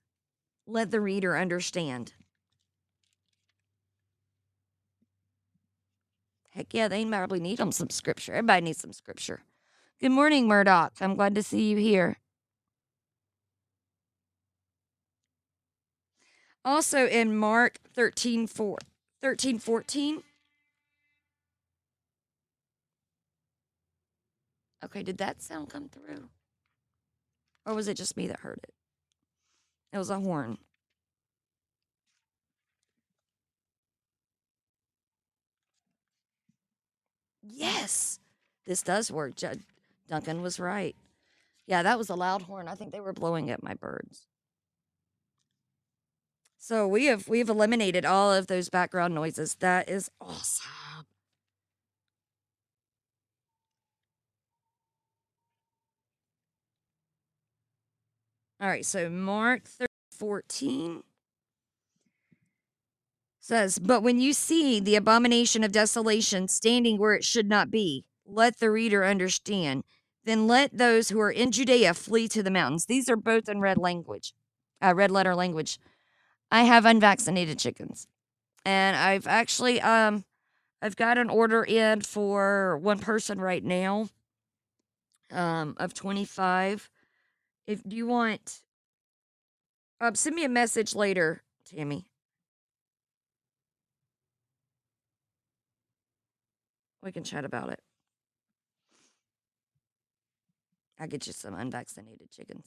let 0.66 0.90
the 0.90 1.00
reader 1.00 1.36
understand. 1.36 2.14
Heck 6.50 6.72
yeah, 6.72 6.88
they 6.88 7.04
probably 7.04 7.40
need 7.40 7.58
them 7.58 7.72
some 7.72 7.90
scripture. 7.90 8.32
Everybody 8.32 8.64
needs 8.64 8.80
some 8.80 8.92
scripture. 8.92 9.42
Good 10.00 10.12
morning, 10.12 10.48
Murdoch. 10.48 10.94
I'm 11.00 11.14
glad 11.14 11.34
to 11.34 11.42
see 11.42 11.70
you 11.70 11.76
here. 11.76 12.16
Also 16.64 17.06
in 17.06 17.36
Mark 17.36 17.78
13, 17.94 18.46
4, 18.46 18.78
13 19.20 19.58
14. 19.58 20.22
Okay, 24.84 25.02
did 25.02 25.18
that 25.18 25.42
sound 25.42 25.70
come 25.70 25.88
through? 25.88 26.28
Or 27.66 27.74
was 27.74 27.88
it 27.88 27.94
just 27.94 28.16
me 28.16 28.26
that 28.28 28.40
heard 28.40 28.60
it? 28.62 28.74
It 29.92 29.98
was 29.98 30.10
a 30.10 30.20
horn. 30.20 30.58
Yes, 37.42 38.20
this 38.66 38.82
does 38.82 39.10
work. 39.10 39.34
Judge 39.34 39.60
Duncan 40.08 40.42
was 40.42 40.60
right. 40.60 40.96
Yeah, 41.66 41.82
that 41.82 41.98
was 41.98 42.10
a 42.10 42.14
loud 42.14 42.42
horn. 42.42 42.68
I 42.68 42.74
think 42.74 42.92
they 42.92 43.00
were 43.00 43.12
blowing 43.12 43.50
at 43.50 43.62
my 43.62 43.74
birds. 43.74 44.26
So 46.58 46.86
we 46.86 47.06
have 47.06 47.26
we 47.28 47.38
have 47.38 47.48
eliminated 47.48 48.04
all 48.04 48.32
of 48.32 48.46
those 48.46 48.68
background 48.68 49.14
noises. 49.14 49.56
That 49.56 49.88
is 49.88 50.10
awesome. 50.20 50.79
All 58.60 58.68
right, 58.68 58.84
so 58.84 59.08
Mark 59.08 59.62
14 60.12 61.02
says, 63.38 63.78
But 63.78 64.02
when 64.02 64.20
you 64.20 64.34
see 64.34 64.80
the 64.80 64.96
abomination 64.96 65.64
of 65.64 65.72
desolation 65.72 66.46
standing 66.46 66.98
where 66.98 67.14
it 67.14 67.24
should 67.24 67.48
not 67.48 67.70
be, 67.70 68.04
let 68.26 68.58
the 68.58 68.70
reader 68.70 69.02
understand. 69.02 69.84
Then 70.24 70.46
let 70.46 70.76
those 70.76 71.08
who 71.08 71.18
are 71.20 71.30
in 71.30 71.52
Judea 71.52 71.94
flee 71.94 72.28
to 72.28 72.42
the 72.42 72.50
mountains. 72.50 72.84
These 72.84 73.08
are 73.08 73.16
both 73.16 73.48
in 73.48 73.62
red 73.62 73.78
language, 73.78 74.34
uh, 74.82 74.94
red 74.94 75.10
letter 75.10 75.34
language. 75.34 75.78
I 76.50 76.64
have 76.64 76.84
unvaccinated 76.84 77.58
chickens, 77.58 78.06
and 78.66 78.94
I've 78.94 79.26
actually 79.26 79.80
um, 79.80 80.24
I've 80.82 80.96
got 80.96 81.16
an 81.16 81.30
order 81.30 81.64
in 81.64 82.02
for 82.02 82.76
one 82.76 82.98
person 82.98 83.40
right 83.40 83.64
now, 83.64 84.10
um, 85.32 85.74
of 85.78 85.94
twenty 85.94 86.26
five. 86.26 86.90
If 87.66 87.82
do 87.88 87.96
you 87.96 88.06
want, 88.06 88.62
um, 90.00 90.14
send 90.14 90.34
me 90.34 90.44
a 90.44 90.48
message 90.48 90.94
later, 90.94 91.42
Tammy. 91.64 92.06
We 97.02 97.12
can 97.12 97.24
chat 97.24 97.44
about 97.44 97.70
it. 97.70 97.80
I'll 100.98 101.06
get 101.06 101.26
you 101.26 101.32
some 101.32 101.54
unvaccinated 101.54 102.30
chickens. 102.30 102.66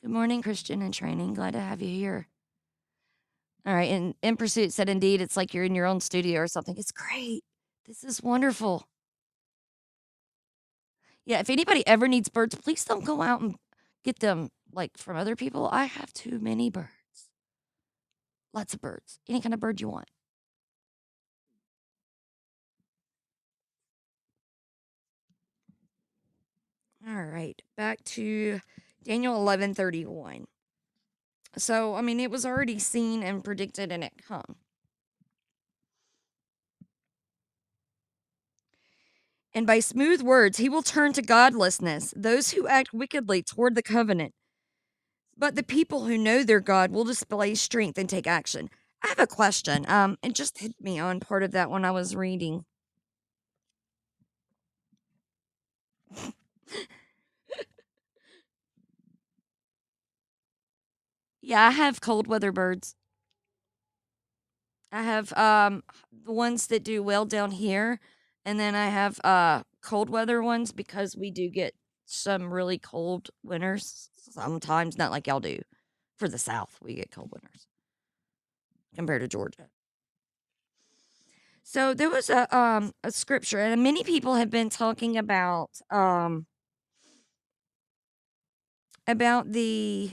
Good 0.00 0.10
morning, 0.10 0.40
Christian 0.40 0.80
in 0.80 0.92
training. 0.92 1.34
Glad 1.34 1.52
to 1.52 1.60
have 1.60 1.82
you 1.82 1.88
here. 1.88 2.26
All 3.66 3.74
right. 3.74 3.90
And 3.90 4.14
In 4.22 4.36
Pursuit 4.36 4.72
said, 4.72 4.88
indeed, 4.88 5.20
it's 5.20 5.36
like 5.36 5.54
you're 5.54 5.64
in 5.64 5.74
your 5.74 5.86
own 5.86 6.00
studio 6.00 6.40
or 6.40 6.48
something. 6.48 6.76
It's 6.76 6.92
great. 6.92 7.42
This 7.86 8.04
is 8.04 8.22
wonderful. 8.22 8.86
Yeah. 11.26 11.40
If 11.40 11.50
anybody 11.50 11.86
ever 11.86 12.08
needs 12.08 12.28
birds, 12.28 12.54
please 12.54 12.84
don't 12.84 13.04
go 13.04 13.22
out 13.22 13.40
and 13.40 13.56
get 14.04 14.20
them 14.20 14.50
like 14.72 14.96
from 14.96 15.16
other 15.16 15.36
people. 15.36 15.68
I 15.70 15.84
have 15.84 16.12
too 16.12 16.38
many 16.40 16.70
birds. 16.70 16.90
Lots 18.52 18.74
of 18.74 18.80
birds. 18.80 19.18
Any 19.28 19.40
kind 19.40 19.54
of 19.54 19.60
bird 19.60 19.80
you 19.80 19.88
want. 19.88 20.08
All 27.06 27.24
right. 27.24 27.60
Back 27.76 28.02
to 28.04 28.60
Daniel 29.02 29.34
11:31. 29.36 30.46
So, 31.56 31.94
I 31.94 32.00
mean, 32.00 32.20
it 32.20 32.30
was 32.30 32.46
already 32.46 32.78
seen 32.78 33.22
and 33.22 33.42
predicted 33.44 33.90
and 33.92 34.04
it 34.04 34.12
come. 34.26 34.56
And 39.52 39.66
by 39.66 39.80
smooth 39.80 40.22
words, 40.22 40.58
he 40.58 40.68
will 40.68 40.82
turn 40.82 41.12
to 41.14 41.22
godlessness 41.22 42.14
those 42.16 42.52
who 42.52 42.68
act 42.68 42.92
wickedly 42.92 43.42
toward 43.42 43.74
the 43.74 43.82
covenant. 43.82 44.32
But 45.36 45.56
the 45.56 45.62
people 45.62 46.04
who 46.04 46.16
know 46.18 46.44
their 46.44 46.60
God 46.60 46.92
will 46.92 47.04
display 47.04 47.54
strength 47.54 47.98
and 47.98 48.08
take 48.08 48.26
action. 48.26 48.70
I 49.02 49.08
have 49.08 49.18
a 49.18 49.26
question. 49.26 49.84
Um, 49.88 50.18
it 50.22 50.34
just 50.34 50.58
hit 50.58 50.74
me 50.80 50.98
on 50.98 51.18
part 51.18 51.42
of 51.42 51.52
that 51.52 51.70
when 51.70 51.84
I 51.84 51.90
was 51.90 52.14
reading. 52.14 52.64
yeah, 61.50 61.66
I 61.66 61.70
have 61.72 62.00
cold 62.00 62.28
weather 62.28 62.52
birds. 62.52 62.94
I 64.92 65.02
have 65.02 65.32
um 65.34 65.82
the 66.24 66.32
ones 66.32 66.66
that 66.68 66.84
do 66.84 67.02
well 67.02 67.24
down 67.24 67.50
here, 67.52 68.00
and 68.44 68.58
then 68.58 68.74
I 68.74 68.86
have 68.88 69.20
uh 69.24 69.62
cold 69.82 70.10
weather 70.10 70.42
ones 70.42 70.72
because 70.72 71.16
we 71.16 71.30
do 71.30 71.48
get 71.48 71.74
some 72.06 72.52
really 72.52 72.78
cold 72.78 73.30
winters 73.42 74.10
sometimes, 74.30 74.98
not 74.98 75.10
like 75.10 75.26
y'all 75.26 75.40
do. 75.40 75.60
For 76.18 76.28
the 76.28 76.38
South, 76.38 76.78
we 76.82 76.94
get 76.94 77.10
cold 77.10 77.30
winters 77.32 77.66
compared 78.94 79.22
to 79.22 79.28
Georgia. 79.28 79.68
So 81.62 81.94
there 81.94 82.10
was 82.10 82.30
a 82.30 82.54
um 82.56 82.92
a 83.04 83.10
scripture, 83.12 83.60
and 83.60 83.82
many 83.82 84.02
people 84.04 84.34
have 84.36 84.50
been 84.50 84.70
talking 84.70 85.16
about 85.16 85.70
um 85.90 86.46
about 89.06 89.52
the 89.52 90.12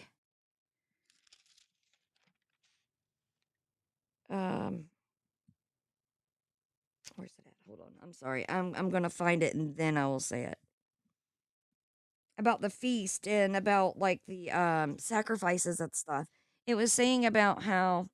um 4.30 4.86
where's 7.16 7.32
it 7.38 7.46
at? 7.46 7.54
Hold 7.68 7.82
on. 7.82 7.92
I'm 8.04 8.14
sorry. 8.14 8.46
I'm 8.50 8.74
I'm 8.76 8.90
gonna 8.90 9.10
find 9.10 9.44
it 9.44 9.54
and 9.56 9.76
then 9.76 9.98
I 9.98 10.06
will 10.08 10.20
say 10.20 10.44
it. 10.44 10.58
About 12.40 12.62
the 12.62 12.70
feast 12.70 13.28
and 13.28 13.56
about 13.56 13.98
like 13.98 14.22
the 14.28 14.52
um 14.52 15.00
sacrifices 15.00 15.80
and 15.80 15.94
stuff. 15.96 16.28
It 16.68 16.76
was 16.76 16.94
saying 16.94 17.26
about 17.26 17.64
how 17.64 18.10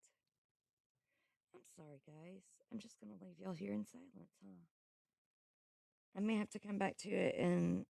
I'm 1.56 1.62
sorry, 1.76 2.02
guys. 2.08 2.44
I'm 2.72 2.80
just 2.80 2.98
gonna 3.02 3.16
leave 3.22 3.40
y'all 3.40 3.54
here 3.54 3.74
in 3.74 3.86
silence, 3.86 4.34
huh? 4.44 4.66
I 6.18 6.22
may 6.22 6.38
have 6.38 6.50
to 6.52 6.60
come 6.60 6.78
back 6.78 6.98
to 7.00 7.10
it 7.10 7.36
in 7.36 7.86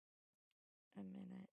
a 0.96 1.02
minute. 1.02 1.53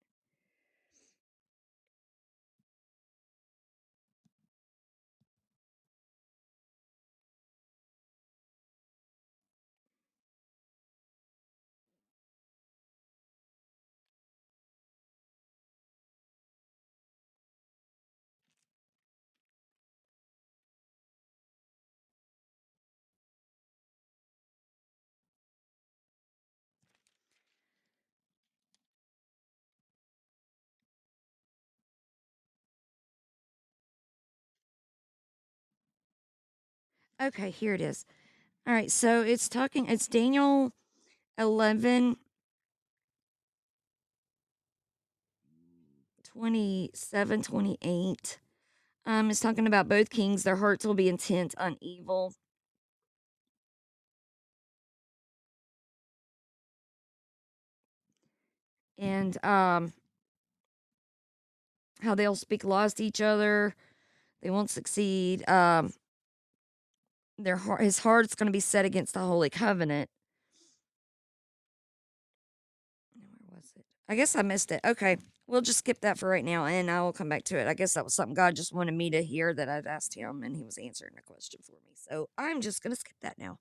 Okay, 37.21 37.51
here 37.51 37.75
it 37.75 37.81
is. 37.81 38.05
All 38.67 38.75
right, 38.75 38.91
so 38.91 39.23
it's 39.23 39.49
talking, 39.49 39.87
it's 39.87 40.07
Daniel 40.07 40.73
11, 41.39 42.17
27, 46.25 47.43
28. 47.43 48.39
Um, 49.07 49.31
it's 49.31 49.41
talking 49.41 49.67
about 49.67 49.89
both 49.89 50.11
kings, 50.11 50.43
their 50.43 50.57
hearts 50.57 50.85
will 50.85 50.95
be 50.95 51.09
intent 51.09 51.55
on 51.59 51.77
evil. 51.81 52.35
And 58.99 59.43
um 59.45 59.93
how 62.03 62.15
they'll 62.15 62.35
speak 62.35 62.65
lies 62.65 62.95
to 62.95 63.05
each 63.05 63.21
other. 63.21 63.75
They 64.43 64.51
won't 64.51 64.71
succeed. 64.71 65.49
Um 65.49 65.93
their 67.39 67.57
heart 67.57 67.81
his 67.83 68.01
heart's 68.01 68.35
gonna 68.35 68.51
be 68.51 68.61
set 68.61 68.85
against 68.85 69.15
the 69.15 69.21
holy 69.21 69.51
covenant. 69.51 70.09
Where 73.15 73.57
was 73.57 73.73
it? 73.77 73.85
I 74.09 74.15
guess 74.17 74.37
I 74.37 74.43
missed 74.43 74.73
it. 74.73 74.81
Okay. 74.85 75.19
We'll 75.49 75.61
just 75.61 75.79
skip 75.79 76.01
that 76.01 76.19
for 76.19 76.29
right 76.29 76.45
now 76.45 76.65
and 76.65 76.91
I 76.91 77.01
will 77.03 77.13
come 77.13 77.29
back 77.29 77.45
to 77.45 77.59
it. 77.59 77.69
I 77.69 77.75
guess 77.75 77.95
that 77.95 78.05
was 78.05 78.15
something 78.15 78.35
God 78.35 78.57
just 78.57 78.75
wanted 78.75 78.95
me 78.95 79.11
to 79.11 79.23
hear 79.23 79.55
that 79.55 79.69
I'd 79.69 79.87
asked 79.87 80.15
him 80.15 80.43
and 80.43 80.57
he 80.57 80.65
was 80.65 80.77
answering 80.79 81.13
a 81.19 81.23
question 81.23 81.61
for 81.65 81.73
me. 81.73 81.93
So 81.95 82.29
I'm 82.37 82.61
just 82.61 82.83
gonna 82.83 82.97
skip 82.97 83.17
that 83.23 83.39
now. 83.39 83.59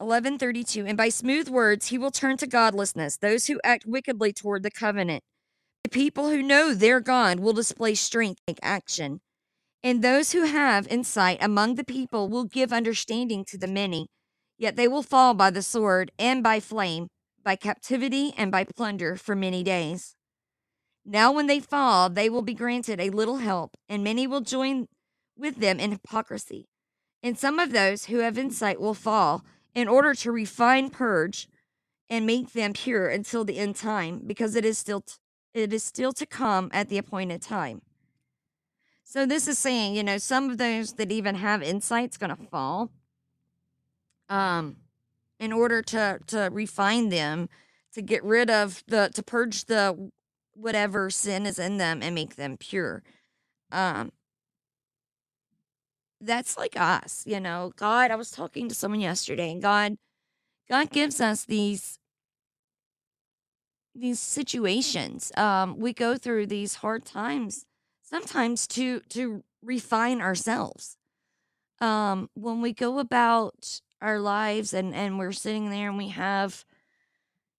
Eleven 0.00 0.38
thirty 0.38 0.64
two, 0.64 0.86
and 0.86 0.96
by 0.96 1.10
smooth 1.10 1.50
words 1.50 1.88
he 1.88 1.98
will 1.98 2.10
turn 2.10 2.38
to 2.38 2.46
godlessness 2.46 3.18
those 3.18 3.48
who 3.48 3.60
act 3.62 3.84
wickedly 3.84 4.32
toward 4.32 4.62
the 4.62 4.70
covenant. 4.70 5.22
The 5.84 5.90
people 5.90 6.30
who 6.30 6.42
know 6.42 6.72
their 6.72 7.00
God 7.00 7.38
will 7.38 7.52
display 7.52 7.94
strength 7.94 8.40
and 8.48 8.58
action. 8.62 9.20
And 9.82 10.02
those 10.02 10.32
who 10.32 10.44
have 10.44 10.88
insight 10.88 11.36
among 11.42 11.74
the 11.74 11.84
people 11.84 12.30
will 12.30 12.44
give 12.44 12.72
understanding 12.72 13.44
to 13.46 13.58
the 13.58 13.66
many. 13.66 14.06
Yet 14.58 14.76
they 14.76 14.88
will 14.88 15.02
fall 15.02 15.34
by 15.34 15.50
the 15.50 15.62
sword 15.62 16.12
and 16.18 16.42
by 16.42 16.60
flame, 16.60 17.08
by 17.42 17.56
captivity 17.56 18.32
and 18.38 18.50
by 18.50 18.64
plunder 18.64 19.16
for 19.16 19.34
many 19.34 19.62
days. 19.62 20.14
Now, 21.04 21.32
when 21.32 21.46
they 21.46 21.60
fall, 21.60 22.08
they 22.08 22.30
will 22.30 22.42
be 22.42 22.54
granted 22.54 23.00
a 23.00 23.10
little 23.10 23.38
help, 23.38 23.72
and 23.88 24.04
many 24.04 24.26
will 24.26 24.42
join 24.42 24.86
with 25.36 25.56
them 25.56 25.80
in 25.80 25.92
hypocrisy. 25.92 26.66
And 27.22 27.38
some 27.38 27.58
of 27.58 27.72
those 27.72 28.06
who 28.06 28.18
have 28.18 28.38
insight 28.38 28.80
will 28.80 28.94
fall 28.94 29.44
in 29.74 29.88
order 29.88 30.14
to 30.14 30.32
refine, 30.32 30.90
purge, 30.90 31.48
and 32.08 32.26
make 32.26 32.52
them 32.52 32.72
pure 32.72 33.08
until 33.08 33.44
the 33.44 33.58
end 33.58 33.76
time, 33.76 34.22
because 34.26 34.56
it 34.56 34.64
is 34.64 34.78
still 34.78 35.02
t- 35.02 35.14
it 35.54 35.72
is 35.72 35.82
still 35.82 36.12
to 36.12 36.26
come 36.26 36.70
at 36.72 36.88
the 36.88 36.98
appointed 36.98 37.42
time. 37.42 37.82
So 39.04 39.26
this 39.26 39.48
is 39.48 39.58
saying, 39.58 39.96
you 39.96 40.04
know, 40.04 40.18
some 40.18 40.50
of 40.50 40.58
those 40.58 40.94
that 40.94 41.10
even 41.10 41.34
have 41.34 41.62
insight's 41.62 42.16
going 42.16 42.30
to 42.36 42.42
fall. 42.50 42.90
Um, 44.28 44.76
in 45.40 45.52
order 45.52 45.82
to 45.82 46.20
to 46.28 46.48
refine 46.52 47.08
them, 47.08 47.48
to 47.94 48.02
get 48.02 48.22
rid 48.22 48.50
of 48.50 48.84
the 48.86 49.10
to 49.14 49.22
purge 49.22 49.64
the 49.64 50.10
whatever 50.54 51.10
sin 51.10 51.46
is 51.46 51.58
in 51.58 51.78
them 51.78 52.02
and 52.02 52.14
make 52.14 52.36
them 52.36 52.56
pure. 52.56 53.02
Um, 53.72 54.12
that's 56.20 56.56
like 56.56 56.78
us, 56.78 57.22
you 57.26 57.40
know. 57.40 57.72
God, 57.76 58.10
I 58.10 58.16
was 58.16 58.30
talking 58.30 58.68
to 58.68 58.74
someone 58.74 59.00
yesterday, 59.00 59.50
and 59.50 59.62
God, 59.62 59.96
God 60.68 60.90
gives 60.90 61.20
us 61.20 61.44
these 61.44 61.98
these 63.94 64.20
situations. 64.20 65.32
Um, 65.36 65.78
we 65.78 65.92
go 65.92 66.16
through 66.16 66.46
these 66.46 66.76
hard 66.76 67.04
times 67.04 67.66
sometimes 68.02 68.66
to 68.66 69.00
to 69.10 69.42
refine 69.62 70.20
ourselves. 70.20 70.96
Um, 71.80 72.28
when 72.34 72.60
we 72.60 72.72
go 72.72 72.98
about 72.98 73.80
our 74.00 74.18
lives 74.18 74.74
and 74.74 74.94
and 74.94 75.18
we're 75.18 75.32
sitting 75.32 75.70
there 75.70 75.88
and 75.88 75.98
we 75.98 76.08
have 76.08 76.64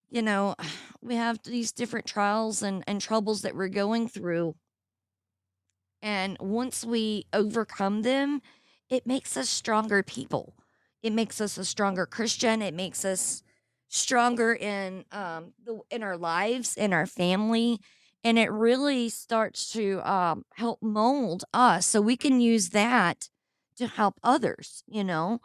you 0.10 0.22
know 0.22 0.56
we 1.02 1.16
have 1.16 1.40
these 1.44 1.72
different 1.72 2.06
trials 2.06 2.62
and 2.62 2.84
and 2.88 3.02
troubles 3.02 3.42
that 3.42 3.56
we're 3.56 3.70
going 3.70 4.08
through 4.08 4.56
and 6.02 6.38
once 6.40 6.84
we 6.86 7.26
overcome 7.34 8.02
them 8.02 8.42
it 8.90 9.08
makes 9.08 9.38
us 9.38 9.50
stronger 9.50 10.04
people. 10.04 10.54
It 11.02 11.14
makes 11.14 11.40
us 11.40 11.58
a 11.58 11.64
stronger 11.66 12.06
christian. 12.06 12.62
It 12.62 12.74
makes 12.74 13.06
us 13.06 13.42
stronger 13.88 14.54
in 14.54 15.04
um 15.12 15.54
the 15.64 15.80
in 15.90 16.04
our 16.04 16.18
lives 16.18 16.76
in 16.78 16.94
our 16.94 17.06
family. 17.06 17.80
And 18.24 18.38
it 18.38 18.52
really 18.52 19.10
starts 19.10 19.72
to 19.72 20.00
um, 20.10 20.46
help 20.56 20.82
mold 20.84 21.44
us 21.54 21.88
so 21.88 22.02
we 22.02 22.16
can 22.16 22.40
use 22.40 22.70
that 22.70 23.30
to 23.78 23.88
help 23.88 24.20
others 24.24 24.84
you 24.88 25.04
know? 25.04 25.40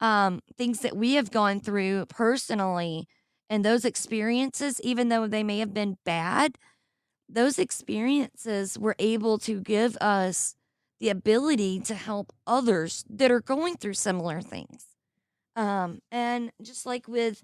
Um, 0.00 0.40
things 0.56 0.80
that 0.80 0.96
we 0.96 1.14
have 1.14 1.30
gone 1.30 1.60
through 1.60 2.06
personally 2.06 3.06
and 3.50 3.64
those 3.64 3.84
experiences 3.84 4.80
even 4.80 5.08
though 5.10 5.26
they 5.26 5.42
may 5.42 5.58
have 5.58 5.74
been 5.74 5.98
bad 6.04 6.56
those 7.32 7.58
experiences 7.58 8.78
were 8.78 8.96
able 8.98 9.38
to 9.38 9.60
give 9.60 9.96
us 9.98 10.54
the 10.98 11.08
ability 11.08 11.80
to 11.80 11.94
help 11.94 12.32
others 12.46 13.04
that 13.08 13.30
are 13.30 13.40
going 13.40 13.76
through 13.76 13.94
similar 13.94 14.40
things 14.40 14.90
um, 15.56 16.00
and 16.10 16.52
just 16.62 16.86
like 16.86 17.06
with 17.08 17.42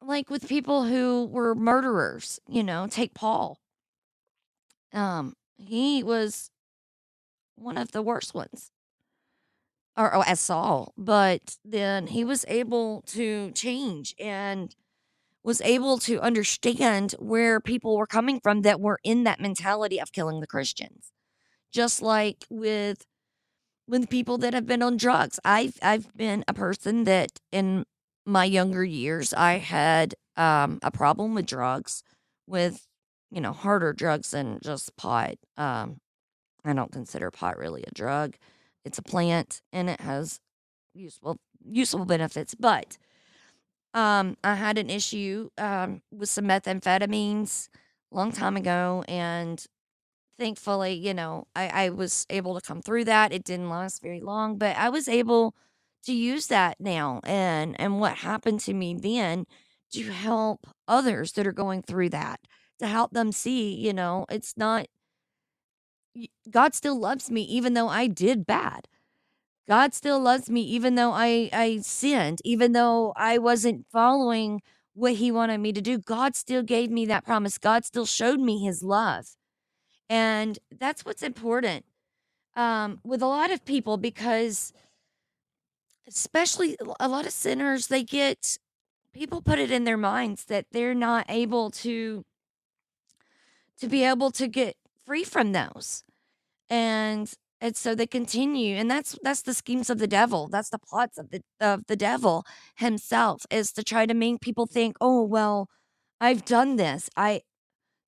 like 0.00 0.30
with 0.30 0.48
people 0.48 0.84
who 0.84 1.26
were 1.26 1.54
murderers, 1.54 2.40
you 2.48 2.62
know, 2.62 2.86
take 2.88 3.14
Paul. 3.14 3.58
Um, 4.92 5.34
he 5.56 6.02
was 6.02 6.50
one 7.56 7.78
of 7.78 7.92
the 7.92 8.02
worst 8.02 8.34
ones. 8.34 8.70
Or, 9.96 10.14
or 10.14 10.26
as 10.26 10.40
Saul, 10.40 10.94
but 10.96 11.58
then 11.64 12.06
he 12.06 12.24
was 12.24 12.46
able 12.48 13.02
to 13.08 13.50
change 13.50 14.14
and 14.18 14.74
was 15.44 15.60
able 15.62 15.98
to 15.98 16.20
understand 16.20 17.12
where 17.18 17.60
people 17.60 17.96
were 17.96 18.06
coming 18.06 18.40
from 18.40 18.62
that 18.62 18.80
were 18.80 18.98
in 19.02 19.24
that 19.24 19.40
mentality 19.40 19.98
of 20.00 20.12
killing 20.12 20.40
the 20.40 20.46
Christians. 20.46 21.12
Just 21.72 22.02
like 22.02 22.44
with 22.50 23.04
with 23.88 24.08
people 24.08 24.38
that 24.38 24.54
have 24.54 24.66
been 24.66 24.82
on 24.82 24.96
drugs. 24.96 25.40
I've 25.44 25.76
I've 25.82 26.14
been 26.16 26.44
a 26.46 26.54
person 26.54 27.04
that 27.04 27.40
in 27.50 27.84
my 28.24 28.44
younger 28.44 28.84
years 28.84 29.34
I 29.34 29.58
had 29.58 30.14
um, 30.36 30.78
a 30.82 30.90
problem 30.90 31.34
with 31.34 31.46
drugs, 31.46 32.02
with 32.46 32.86
you 33.30 33.40
know 33.40 33.52
harder 33.52 33.92
drugs 33.92 34.30
than 34.30 34.58
just 34.62 34.96
pot. 34.96 35.34
Um, 35.56 35.98
I 36.64 36.72
don't 36.72 36.92
consider 36.92 37.30
pot 37.30 37.58
really 37.58 37.82
a 37.86 37.94
drug. 37.94 38.36
It's 38.84 38.98
a 38.98 39.02
plant 39.02 39.62
and 39.72 39.90
it 39.90 40.00
has 40.00 40.40
useful 40.94 41.38
useful 41.64 42.04
benefits, 42.04 42.54
but 42.54 42.98
um, 43.94 44.36
I 44.44 44.54
had 44.54 44.78
an 44.78 44.90
issue 44.90 45.50
um, 45.58 46.02
with 46.10 46.28
some 46.28 46.46
methamphetamines 46.46 47.68
a 48.12 48.16
long 48.16 48.32
time 48.32 48.56
ago, 48.56 49.04
and 49.08 49.64
thankfully, 50.38 50.94
you 50.94 51.14
know, 51.14 51.46
I, 51.54 51.68
I 51.68 51.88
was 51.90 52.26
able 52.30 52.54
to 52.58 52.66
come 52.66 52.82
through 52.82 53.04
that. 53.04 53.32
It 53.32 53.44
didn't 53.44 53.70
last 53.70 54.02
very 54.02 54.20
long, 54.20 54.58
but 54.58 54.76
I 54.76 54.88
was 54.88 55.08
able 55.08 55.54
to 56.04 56.12
use 56.12 56.48
that 56.48 56.80
now. 56.80 57.20
And 57.24 57.80
and 57.80 58.00
what 58.00 58.18
happened 58.18 58.60
to 58.60 58.74
me 58.74 58.94
then 58.94 59.46
to 59.92 60.04
help 60.10 60.66
others 60.88 61.32
that 61.32 61.46
are 61.46 61.52
going 61.52 61.82
through 61.82 62.10
that, 62.10 62.40
to 62.80 62.86
help 62.86 63.12
them 63.12 63.32
see, 63.32 63.74
you 63.74 63.92
know, 63.92 64.26
it's 64.30 64.54
not 64.56 64.86
God 66.50 66.74
still 66.74 66.98
loves 66.98 67.30
me 67.30 67.42
even 67.42 67.74
though 67.74 67.88
I 67.88 68.06
did 68.06 68.46
bad. 68.46 68.88
God 69.68 69.94
still 69.94 70.20
loves 70.20 70.50
me 70.50 70.62
even 70.62 70.96
though 70.96 71.12
I 71.12 71.48
I 71.52 71.78
sinned, 71.82 72.40
even 72.44 72.72
though 72.72 73.12
I 73.16 73.38
wasn't 73.38 73.86
following 73.92 74.60
what 74.94 75.14
he 75.14 75.30
wanted 75.30 75.58
me 75.58 75.72
to 75.72 75.80
do. 75.80 75.98
God 75.98 76.36
still 76.36 76.62
gave 76.62 76.90
me 76.90 77.06
that 77.06 77.24
promise. 77.24 77.58
God 77.58 77.84
still 77.84 78.06
showed 78.06 78.40
me 78.40 78.58
his 78.64 78.82
love. 78.82 79.26
And 80.08 80.58
that's 80.78 81.04
what's 81.04 81.22
important 81.22 81.84
um, 82.54 83.00
with 83.04 83.22
a 83.22 83.26
lot 83.26 83.50
of 83.50 83.64
people 83.64 83.96
because, 83.96 84.72
especially 86.06 86.76
a 87.00 87.08
lot 87.08 87.26
of 87.26 87.32
sinners, 87.32 87.86
they 87.86 88.02
get 88.02 88.58
people 89.14 89.40
put 89.40 89.58
it 89.58 89.70
in 89.70 89.84
their 89.84 89.96
minds 89.96 90.44
that 90.46 90.66
they're 90.72 90.94
not 90.94 91.24
able 91.28 91.70
to 91.70 92.24
to 93.78 93.88
be 93.88 94.04
able 94.04 94.30
to 94.30 94.46
get 94.46 94.76
free 95.04 95.24
from 95.24 95.52
those 95.52 96.04
and 96.70 97.34
and 97.62 97.76
so 97.76 97.94
they 97.94 98.06
continue 98.06 98.76
and 98.76 98.90
that's 98.90 99.16
that's 99.22 99.42
the 99.42 99.54
schemes 99.54 99.88
of 99.88 99.98
the 99.98 100.08
devil 100.08 100.48
that's 100.48 100.70
the 100.70 100.78
plots 100.78 101.16
of 101.16 101.30
the 101.30 101.40
of 101.60 101.86
the 101.86 101.96
devil 101.96 102.44
himself 102.76 103.46
is 103.50 103.72
to 103.72 103.84
try 103.84 104.04
to 104.04 104.14
make 104.14 104.40
people 104.42 104.66
think 104.66 104.96
oh 105.00 105.22
well 105.22 105.68
i've 106.20 106.44
done 106.44 106.76
this 106.76 107.08
i 107.16 107.40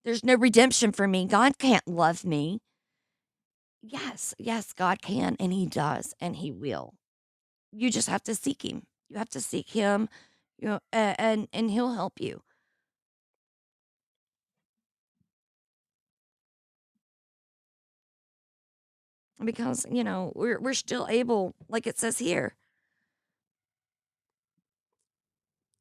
there's 0.04 0.24
no 0.24 0.34
redemption 0.34 0.92
for 0.92 1.08
me 1.08 1.26
god 1.26 1.58
can't 1.58 1.86
love 1.88 2.24
me. 2.24 2.60
Yes 3.82 4.34
yes 4.38 4.72
god 4.72 5.02
can 5.02 5.36
and 5.38 5.52
he 5.52 5.66
does 5.66 6.14
and 6.20 6.36
he 6.36 6.50
will. 6.50 6.94
You 7.72 7.90
just 7.90 8.08
have 8.08 8.22
to 8.24 8.34
seek 8.34 8.64
him 8.64 8.84
you 9.08 9.18
have 9.18 9.30
to 9.30 9.40
seek 9.40 9.70
him 9.70 10.08
you 10.58 10.68
know, 10.68 10.80
and 10.92 11.48
and 11.52 11.70
he'll 11.70 11.94
help 11.94 12.20
you 12.20 12.42
because 19.42 19.86
you 19.90 20.04
know 20.04 20.32
we're 20.34 20.60
we're 20.60 20.74
still 20.74 21.06
able, 21.08 21.54
like 21.68 21.86
it 21.86 21.98
says 21.98 22.18
here. 22.18 22.54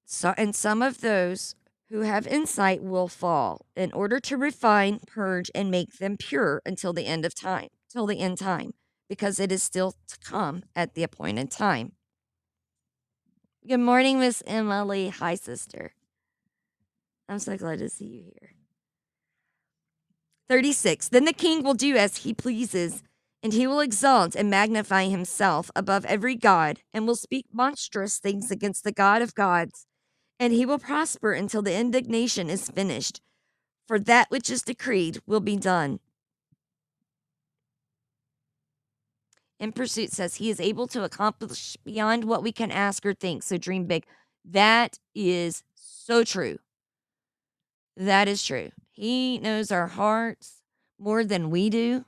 So, 0.05 0.33
and 0.37 0.55
some 0.55 0.81
of 0.81 1.01
those 1.01 1.55
who 1.89 2.01
have 2.01 2.25
insight 2.27 2.83
will 2.83 3.07
fall 3.07 3.65
in 3.75 3.91
order 3.91 4.19
to 4.19 4.37
refine, 4.37 4.99
purge, 5.05 5.51
and 5.53 5.69
make 5.69 5.97
them 5.97 6.17
pure 6.17 6.61
until 6.65 6.93
the 6.93 7.05
end 7.05 7.25
of 7.25 7.35
time, 7.35 7.69
till 7.91 8.05
the 8.05 8.19
end 8.19 8.37
time, 8.37 8.73
because 9.09 9.39
it 9.39 9.51
is 9.51 9.63
still 9.63 9.93
to 10.07 10.17
come 10.19 10.63
at 10.75 10.93
the 10.93 11.03
appointed 11.03 11.51
time. 11.51 11.93
Good 13.67 13.79
morning, 13.79 14.19
Miss 14.19 14.43
Emily. 14.45 15.09
Hi, 15.09 15.35
sister. 15.35 15.93
I'm 17.29 17.39
so 17.39 17.57
glad 17.57 17.79
to 17.79 17.89
see 17.89 18.05
you 18.05 18.23
here. 18.23 18.53
36. 20.49 21.09
Then 21.09 21.25
the 21.25 21.33
king 21.33 21.63
will 21.63 21.73
do 21.73 21.95
as 21.95 22.17
he 22.17 22.33
pleases, 22.33 23.01
and 23.43 23.51
he 23.51 23.67
will 23.67 23.81
exalt 23.81 24.35
and 24.35 24.49
magnify 24.49 25.05
himself 25.05 25.69
above 25.75 26.05
every 26.05 26.35
god, 26.35 26.79
and 26.93 27.05
will 27.05 27.17
speak 27.17 27.45
monstrous 27.51 28.17
things 28.17 28.49
against 28.49 28.85
the 28.85 28.91
God 28.93 29.21
of 29.21 29.35
gods, 29.35 29.85
and 30.39 30.53
he 30.53 30.65
will 30.65 30.79
prosper 30.79 31.33
until 31.33 31.61
the 31.61 31.75
indignation 31.75 32.49
is 32.49 32.69
finished, 32.69 33.21
for 33.85 33.99
that 33.99 34.31
which 34.31 34.49
is 34.49 34.61
decreed 34.61 35.19
will 35.27 35.41
be 35.41 35.57
done. 35.57 35.99
In 39.59 39.73
Pursuit 39.73 40.11
says 40.11 40.35
he 40.35 40.49
is 40.49 40.59
able 40.59 40.87
to 40.87 41.03
accomplish 41.03 41.77
beyond 41.83 42.23
what 42.23 42.43
we 42.43 42.51
can 42.51 42.71
ask 42.71 43.05
or 43.05 43.13
think, 43.13 43.43
so 43.43 43.57
dream 43.57 43.85
big. 43.85 44.05
That 44.45 44.99
is 45.13 45.63
so 45.75 46.23
true. 46.23 46.59
That 47.95 48.27
is 48.27 48.43
true. 48.43 48.71
He 48.91 49.37
knows 49.37 49.71
our 49.71 49.87
hearts 49.87 50.61
more 50.99 51.23
than 51.23 51.49
we 51.49 51.69
do. 51.69 52.05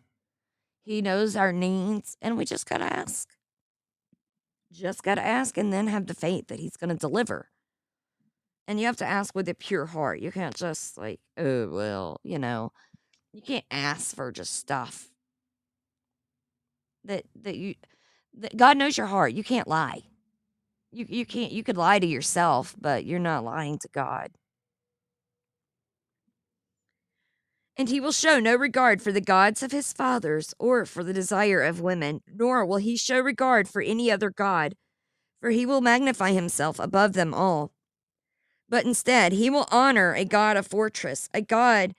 He 0.85 1.01
knows 1.01 1.35
our 1.35 1.51
needs, 1.51 2.15
and 2.21 2.37
we 2.37 2.45
just 2.45 2.67
got 2.69 2.77
to 2.77 2.85
ask. 2.85 3.27
Just 4.71 5.01
got 5.01 5.15
to 5.15 5.25
ask 5.25 5.57
and 5.57 5.73
then 5.73 5.87
have 5.87 6.05
the 6.05 6.13
faith 6.13 6.47
that 6.47 6.59
He's 6.59 6.77
going 6.77 6.91
to 6.91 6.95
deliver. 6.95 7.49
And 8.67 8.79
you 8.79 8.85
have 8.85 8.97
to 8.97 9.05
ask 9.05 9.33
with 9.35 9.49
a 9.49 9.55
pure 9.55 9.87
heart. 9.87 10.19
You 10.19 10.31
can't 10.31 10.55
just, 10.55 10.97
like, 10.97 11.19
oh, 11.37 11.69
well, 11.69 12.19
you 12.23 12.37
know, 12.37 12.71
you 13.33 13.41
can't 13.41 13.65
ask 13.71 14.15
for 14.15 14.31
just 14.31 14.55
stuff 14.55 15.09
that, 17.03 17.25
that 17.41 17.57
you, 17.57 17.75
that 18.37 18.55
God 18.55 18.77
knows 18.77 18.97
your 18.97 19.07
heart. 19.07 19.33
You 19.33 19.43
can't 19.43 19.67
lie. 19.67 20.03
You, 20.91 21.05
you 21.09 21.25
can't, 21.25 21.51
you 21.51 21.63
could 21.63 21.77
lie 21.77 21.99
to 21.99 22.07
yourself, 22.07 22.75
but 22.79 23.05
you're 23.05 23.19
not 23.19 23.43
lying 23.43 23.79
to 23.79 23.89
God. 23.91 24.29
And 27.77 27.89
he 27.89 27.99
will 27.99 28.11
show 28.11 28.39
no 28.39 28.55
regard 28.55 29.01
for 29.01 29.11
the 29.11 29.21
gods 29.21 29.61
of 29.61 29.71
his 29.71 29.91
fathers 29.91 30.53
or 30.59 30.85
for 30.85 31.03
the 31.03 31.13
desire 31.13 31.61
of 31.61 31.81
women, 31.81 32.21
nor 32.33 32.65
will 32.65 32.77
he 32.77 32.95
show 32.95 33.19
regard 33.19 33.67
for 33.67 33.81
any 33.81 34.09
other 34.09 34.29
god, 34.29 34.75
for 35.41 35.49
he 35.51 35.65
will 35.65 35.81
magnify 35.81 36.31
himself 36.31 36.79
above 36.79 37.13
them 37.13 37.33
all. 37.33 37.71
But 38.69 38.85
instead, 38.85 39.33
he 39.33 39.49
will 39.49 39.67
honor 39.71 40.13
a 40.13 40.25
god 40.25 40.57
of 40.57 40.67
fortress, 40.67 41.29
a 41.33 41.41
god 41.41 41.93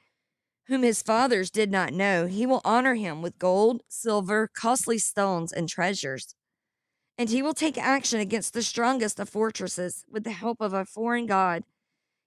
whom 0.66 0.82
his 0.82 1.02
fathers 1.02 1.50
did 1.50 1.70
not 1.70 1.92
know. 1.92 2.26
He 2.26 2.46
will 2.46 2.62
honor 2.64 2.94
him 2.94 3.22
with 3.22 3.38
gold, 3.38 3.82
silver, 3.88 4.48
costly 4.52 4.98
stones, 4.98 5.52
and 5.52 5.68
treasures. 5.68 6.34
And 7.18 7.28
he 7.30 7.42
will 7.42 7.54
take 7.54 7.78
action 7.78 8.20
against 8.20 8.52
the 8.54 8.62
strongest 8.62 9.20
of 9.20 9.28
fortresses 9.28 10.04
with 10.10 10.24
the 10.24 10.32
help 10.32 10.60
of 10.60 10.72
a 10.72 10.84
foreign 10.84 11.26
god 11.26 11.64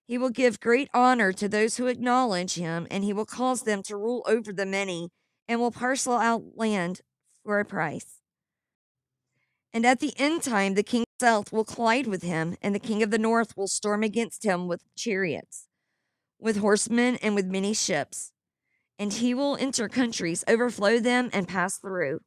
he 0.10 0.18
will 0.18 0.32
give 0.32 0.60
great 0.60 0.90
honor 0.92 1.32
to 1.32 1.48
those 1.48 1.78
who 1.78 1.86
acknowledge 1.86 2.56
him, 2.56 2.88
and 2.90 3.04
he 3.04 3.14
will 3.14 3.28
cause 3.28 3.62
them 3.62 3.84
to 3.84 3.96
rule 3.96 4.26
over 4.26 4.52
the 4.52 4.66
many, 4.66 5.10
and 5.48 5.60
will 5.60 5.70
parcel 5.70 6.14
out 6.18 6.42
land 6.56 7.02
for 7.46 7.60
a 7.60 7.64
price. 7.64 8.20
And 9.72 9.86
at 9.86 10.00
the 10.00 10.14
end 10.18 10.42
time, 10.42 10.74
the 10.74 10.82
king 10.82 11.02
of 11.02 11.08
the 11.20 11.26
south 11.28 11.54
will 11.54 11.64
collide 11.64 12.08
with 12.08 12.24
him, 12.24 12.58
and 12.60 12.74
the 12.74 12.80
king 12.80 13.04
of 13.04 13.12
the 13.12 13.20
north 13.20 13.56
will 13.56 13.68
storm 13.68 14.02
against 14.02 14.44
him 14.44 14.68
with 14.68 14.82
chariots, 14.96 15.68
with 16.40 16.58
horsemen, 16.58 17.18
and 17.22 17.36
with 17.36 17.46
many 17.46 17.76
ships. 17.76 18.32
And 18.98 19.14
he 19.14 19.36
will 19.36 19.58
enter 19.58 19.88
countries, 19.88 20.44
overflow 20.48 20.98
them, 20.98 21.30
and 21.32 21.48
pass 21.48 21.78
through. 21.78 22.22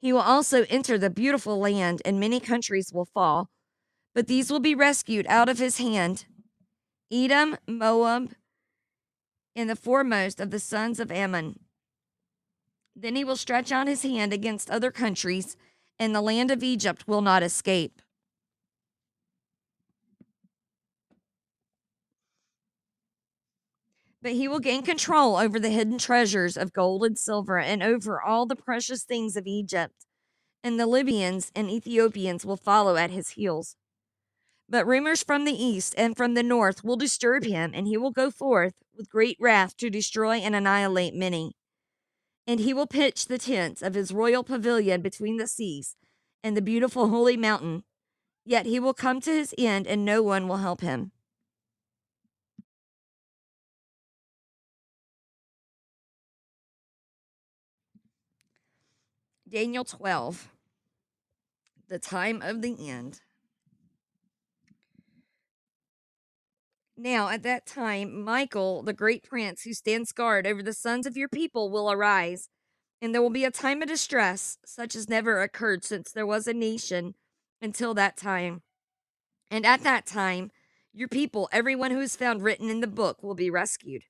He 0.00 0.12
will 0.12 0.20
also 0.20 0.64
enter 0.70 0.96
the 0.96 1.10
beautiful 1.10 1.58
land, 1.58 2.02
and 2.04 2.20
many 2.20 2.38
countries 2.38 2.92
will 2.94 3.08
fall, 3.12 3.50
but 4.14 4.28
these 4.28 4.48
will 4.48 4.60
be 4.60 4.76
rescued 4.76 5.26
out 5.28 5.48
of 5.48 5.58
his 5.58 5.78
hand 5.78 6.26
Edom, 7.14 7.56
Moab, 7.68 8.32
and 9.54 9.70
the 9.70 9.76
foremost 9.76 10.40
of 10.40 10.50
the 10.50 10.58
sons 10.58 10.98
of 10.98 11.12
Ammon. 11.12 11.60
Then 12.96 13.14
he 13.14 13.22
will 13.22 13.36
stretch 13.36 13.70
out 13.70 13.86
his 13.86 14.02
hand 14.02 14.32
against 14.32 14.68
other 14.68 14.90
countries, 14.90 15.56
and 15.96 16.12
the 16.12 16.20
land 16.20 16.50
of 16.50 16.64
Egypt 16.64 17.06
will 17.06 17.22
not 17.22 17.44
escape. 17.44 18.02
But 24.20 24.32
he 24.32 24.48
will 24.48 24.58
gain 24.58 24.82
control 24.82 25.36
over 25.36 25.60
the 25.60 25.70
hidden 25.70 25.98
treasures 25.98 26.56
of 26.56 26.72
gold 26.72 27.04
and 27.04 27.16
silver, 27.16 27.60
and 27.60 27.80
over 27.80 28.20
all 28.20 28.44
the 28.44 28.56
precious 28.56 29.04
things 29.04 29.36
of 29.36 29.46
Egypt. 29.46 30.04
And 30.64 30.80
the 30.80 30.86
Libyans 30.88 31.52
and 31.54 31.70
Ethiopians 31.70 32.44
will 32.44 32.56
follow 32.56 32.96
at 32.96 33.12
his 33.12 33.30
heels. 33.30 33.76
But 34.68 34.86
rumors 34.86 35.22
from 35.22 35.44
the 35.44 35.52
east 35.52 35.94
and 35.98 36.16
from 36.16 36.34
the 36.34 36.42
north 36.42 36.82
will 36.82 36.96
disturb 36.96 37.44
him, 37.44 37.72
and 37.74 37.86
he 37.86 37.96
will 37.96 38.10
go 38.10 38.30
forth 38.30 38.74
with 38.96 39.10
great 39.10 39.36
wrath 39.38 39.76
to 39.76 39.90
destroy 39.90 40.36
and 40.36 40.54
annihilate 40.54 41.14
many. 41.14 41.54
And 42.46 42.60
he 42.60 42.72
will 42.74 42.86
pitch 42.86 43.26
the 43.26 43.38
tents 43.38 43.82
of 43.82 43.94
his 43.94 44.12
royal 44.12 44.42
pavilion 44.42 45.02
between 45.02 45.36
the 45.36 45.46
seas 45.46 45.96
and 46.42 46.56
the 46.56 46.62
beautiful 46.62 47.08
holy 47.08 47.36
mountain. 47.36 47.84
Yet 48.44 48.66
he 48.66 48.78
will 48.78 48.94
come 48.94 49.20
to 49.22 49.30
his 49.30 49.54
end, 49.56 49.86
and 49.86 50.04
no 50.04 50.22
one 50.22 50.48
will 50.48 50.58
help 50.58 50.80
him. 50.80 51.12
Daniel 59.48 59.84
12, 59.84 60.50
the 61.88 61.98
time 61.98 62.42
of 62.42 62.60
the 62.60 62.90
end. 62.90 63.20
Now, 66.96 67.28
at 67.28 67.42
that 67.42 67.66
time, 67.66 68.22
Michael, 68.22 68.82
the 68.82 68.92
great 68.92 69.24
prince 69.24 69.62
who 69.62 69.72
stands 69.74 70.12
guard 70.12 70.46
over 70.46 70.62
the 70.62 70.72
sons 70.72 71.06
of 71.06 71.16
your 71.16 71.28
people, 71.28 71.70
will 71.70 71.90
arise, 71.90 72.48
and 73.02 73.12
there 73.12 73.22
will 73.22 73.30
be 73.30 73.44
a 73.44 73.50
time 73.50 73.82
of 73.82 73.88
distress 73.88 74.58
such 74.64 74.94
as 74.94 75.08
never 75.08 75.42
occurred 75.42 75.84
since 75.84 76.12
there 76.12 76.26
was 76.26 76.46
a 76.46 76.54
nation 76.54 77.14
until 77.60 77.94
that 77.94 78.16
time. 78.16 78.62
And 79.50 79.66
at 79.66 79.82
that 79.82 80.06
time, 80.06 80.52
your 80.92 81.08
people, 81.08 81.48
everyone 81.50 81.90
who 81.90 82.00
is 82.00 82.14
found 82.14 82.42
written 82.42 82.70
in 82.70 82.80
the 82.80 82.86
book, 82.86 83.22
will 83.24 83.34
be 83.34 83.50
rescued. 83.50 84.04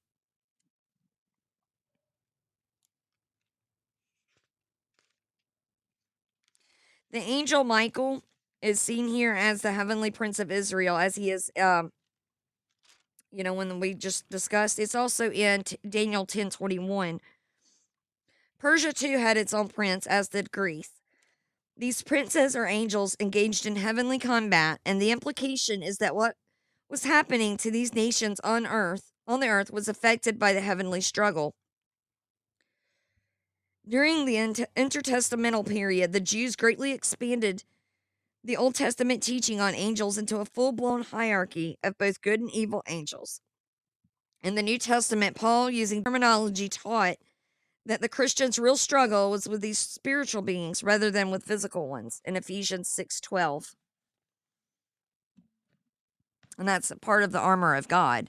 The 7.11 7.20
angel 7.20 7.64
Michael 7.64 8.24
is 8.61 8.80
seen 8.80 9.09
here 9.09 9.32
as 9.32 9.62
the 9.62 9.72
heavenly 9.72 10.11
prince 10.11 10.39
of 10.39 10.51
Israel, 10.51 10.99
as 10.99 11.14
he 11.16 11.30
is 11.30 11.51
um, 11.59 11.91
you 13.35 13.43
know, 13.43 13.53
when 13.53 13.80
we 13.80 13.95
just 13.95 14.28
discussed. 14.30 14.78
It's 14.78 14.95
also 14.95 15.30
in 15.30 15.64
T- 15.64 15.78
Daniel 15.89 16.24
10 16.24 16.51
21. 16.51 17.20
Persia 18.59 18.93
too 18.93 19.18
had 19.18 19.37
its 19.37 19.53
own 19.53 19.68
prince, 19.68 20.07
as 20.07 20.28
did 20.28 20.53
Greece. 20.53 20.91
These 21.76 22.03
princes 22.03 22.55
are 22.55 22.66
angels 22.66 23.16
engaged 23.18 23.66
in 23.66 23.76
heavenly 23.76 24.18
combat, 24.18 24.80
and 24.87 25.03
the 25.03 25.11
implication 25.11 25.82
is 25.82 25.99
that 25.99 26.14
what 26.14 26.37
was 26.89 27.05
happening 27.05 27.57
to 27.59 27.70
these 27.70 27.95
nations 27.95 28.39
on 28.41 28.66
earth, 28.66 29.11
on 29.26 29.41
the 29.41 29.49
earth, 29.49 29.72
was 29.72 29.89
affected 29.89 30.39
by 30.39 30.53
the 30.53 30.61
heavenly 30.61 31.01
struggle. 31.01 31.53
During 33.87 34.24
the 34.24 34.37
inter- 34.37 34.66
intertestamental 34.76 35.68
period, 35.68 36.12
the 36.12 36.20
Jews 36.20 36.57
greatly 36.57 36.93
expanded 36.93 37.64
the 38.45 38.57
Old 38.59 38.74
Testament 38.74 39.22
teaching 39.22 39.59
on 39.59 39.74
angels 39.74 40.18
into 40.18 40.36
a 40.36 40.45
full 40.45 40.72
blown 40.72 41.03
hierarchy 41.03 41.78
of 41.82 41.97
both 41.97 42.20
good 42.20 42.40
and 42.40 42.51
evil 42.51 42.82
angels. 42.86 43.40
In 44.42 44.55
the 44.55 44.62
New 44.62 44.78
Testament, 44.78 45.34
Paul, 45.34 45.70
using 45.70 46.05
terminology, 46.05 46.68
taught 46.68 47.16
that 47.86 48.03
the 48.03 48.09
Christian's 48.09 48.59
real 48.59 48.76
struggle 48.76 49.30
was 49.30 49.49
with 49.49 49.62
these 49.62 49.78
spiritual 49.78 50.42
beings 50.42 50.84
rather 50.84 51.11
than 51.11 51.30
with 51.30 51.45
physical 51.45 51.88
ones 51.88 52.20
in 52.24 52.36
Ephesians 52.36 52.90
6:12. 52.90 53.74
And 56.59 56.68
that's 56.68 56.90
a 56.90 56.97
part 56.97 57.22
of 57.22 57.32
the 57.32 57.40
armor 57.40 57.74
of 57.74 57.88
God. 57.88 58.28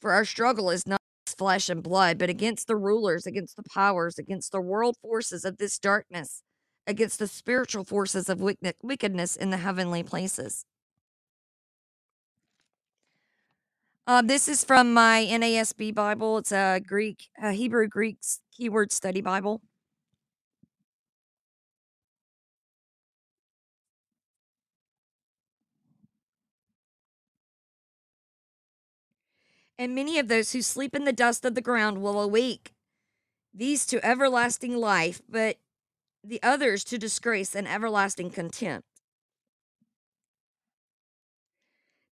For 0.00 0.12
our 0.12 0.24
struggle 0.24 0.70
is 0.70 0.86
not 0.86 1.00
flesh 1.26 1.68
and 1.68 1.82
blood, 1.82 2.18
but 2.18 2.30
against 2.30 2.66
the 2.66 2.76
rulers, 2.76 3.26
against 3.26 3.56
the 3.56 3.62
powers, 3.62 4.18
against 4.18 4.50
the 4.50 4.60
world 4.60 4.96
forces 5.02 5.44
of 5.44 5.58
this 5.58 5.78
darkness 5.78 6.42
against 6.86 7.18
the 7.18 7.26
spiritual 7.26 7.84
forces 7.84 8.28
of 8.28 8.40
wickedness 8.40 9.36
in 9.36 9.50
the 9.50 9.58
heavenly 9.58 10.02
places. 10.02 10.64
Uh, 14.06 14.20
this 14.20 14.48
is 14.48 14.64
from 14.64 14.92
my 14.92 15.26
NASB 15.30 15.94
Bible. 15.94 16.38
It's 16.38 16.50
a 16.50 16.80
Greek, 16.84 17.28
a 17.40 17.52
Hebrew 17.52 17.86
Greek 17.86 18.18
keyword 18.50 18.90
study 18.90 19.20
Bible. 19.20 19.60
And 29.78 29.94
many 29.94 30.18
of 30.18 30.28
those 30.28 30.52
who 30.52 30.62
sleep 30.62 30.94
in 30.94 31.04
the 31.04 31.12
dust 31.12 31.44
of 31.44 31.54
the 31.54 31.60
ground 31.60 32.02
will 32.02 32.20
awake 32.20 32.72
these 33.54 33.84
to 33.86 34.04
everlasting 34.04 34.76
life, 34.76 35.20
but 35.28 35.56
the 36.24 36.42
others 36.42 36.84
to 36.84 36.98
disgrace 36.98 37.54
and 37.54 37.66
everlasting 37.66 38.30
contempt. 38.30 38.86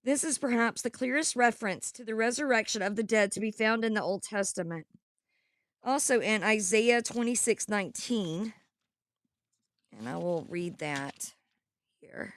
This 0.02 0.24
is 0.24 0.38
perhaps 0.38 0.82
the 0.82 0.90
clearest 0.90 1.36
reference 1.36 1.92
to 1.92 2.04
the 2.04 2.14
resurrection 2.14 2.80
of 2.80 2.96
the 2.96 3.02
dead 3.02 3.30
to 3.32 3.40
be 3.40 3.50
found 3.50 3.84
in 3.84 3.94
the 3.94 4.02
Old 4.02 4.22
Testament. 4.22 4.86
Also 5.84 6.20
in 6.20 6.42
Isaiah 6.42 7.02
26 7.02 7.68
19, 7.68 8.54
and 9.98 10.08
I 10.08 10.16
will 10.16 10.46
read 10.48 10.78
that 10.78 11.34
here. 12.00 12.34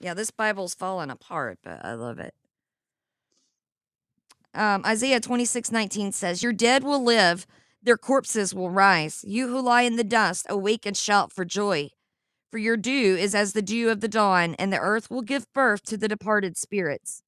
Yeah, 0.00 0.14
this 0.14 0.30
Bible's 0.30 0.74
falling 0.74 1.10
apart, 1.10 1.58
but 1.62 1.84
I 1.84 1.94
love 1.94 2.18
it. 2.18 2.34
Um, 4.54 4.82
Isaiah 4.84 5.20
26 5.20 5.70
19 5.70 6.12
says, 6.12 6.42
Your 6.42 6.52
dead 6.52 6.82
will 6.82 7.02
live, 7.02 7.46
their 7.82 7.96
corpses 7.96 8.54
will 8.54 8.70
rise. 8.70 9.24
You 9.26 9.48
who 9.48 9.60
lie 9.60 9.82
in 9.82 9.96
the 9.96 10.04
dust, 10.04 10.46
awake 10.48 10.86
and 10.86 10.96
shout 10.96 11.32
for 11.32 11.44
joy. 11.44 11.90
For 12.50 12.58
your 12.58 12.76
dew 12.76 13.16
is 13.16 13.34
as 13.34 13.52
the 13.52 13.62
dew 13.62 13.90
of 13.90 14.00
the 14.00 14.08
dawn, 14.08 14.54
and 14.54 14.72
the 14.72 14.78
earth 14.78 15.10
will 15.10 15.22
give 15.22 15.52
birth 15.52 15.82
to 15.84 15.96
the 15.96 16.08
departed 16.08 16.56
spirits. 16.56 17.22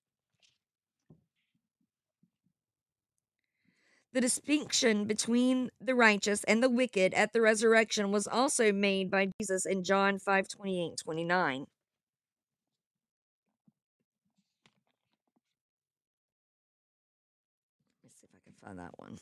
The 4.13 4.21
distinction 4.21 5.05
between 5.05 5.71
the 5.81 5.95
righteous 5.95 6.43
and 6.45 6.63
the 6.63 6.69
wicked 6.69 7.15
at 7.15 7.33
the 7.33 7.41
resurrection 7.41 8.11
was 8.11 8.27
also 8.27 8.73
made 8.73 9.09
by 9.09 9.29
Jesus 9.41 9.65
in 9.65 9.85
John 9.85 10.19
5 10.19 10.49
28 10.49 10.97
29. 11.05 11.67
Let's 18.47 18.60
find 18.71 18.79
that 18.79 18.93
one. 18.99 19.19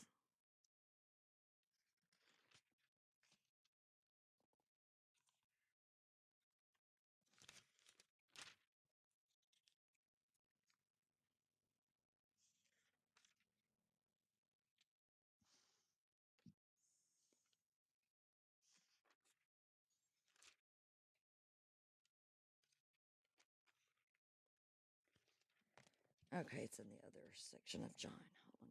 Okay, 26.31 26.59
it's 26.63 26.77
in 26.77 26.85
the 26.85 26.95
other 27.07 27.25
section 27.33 27.83
of 27.83 27.97
John. 27.97 28.11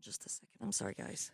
Just 0.00 0.26
a 0.26 0.28
second. 0.28 0.48
I'm 0.62 0.72
sorry, 0.72 0.94
guys. 0.98 1.30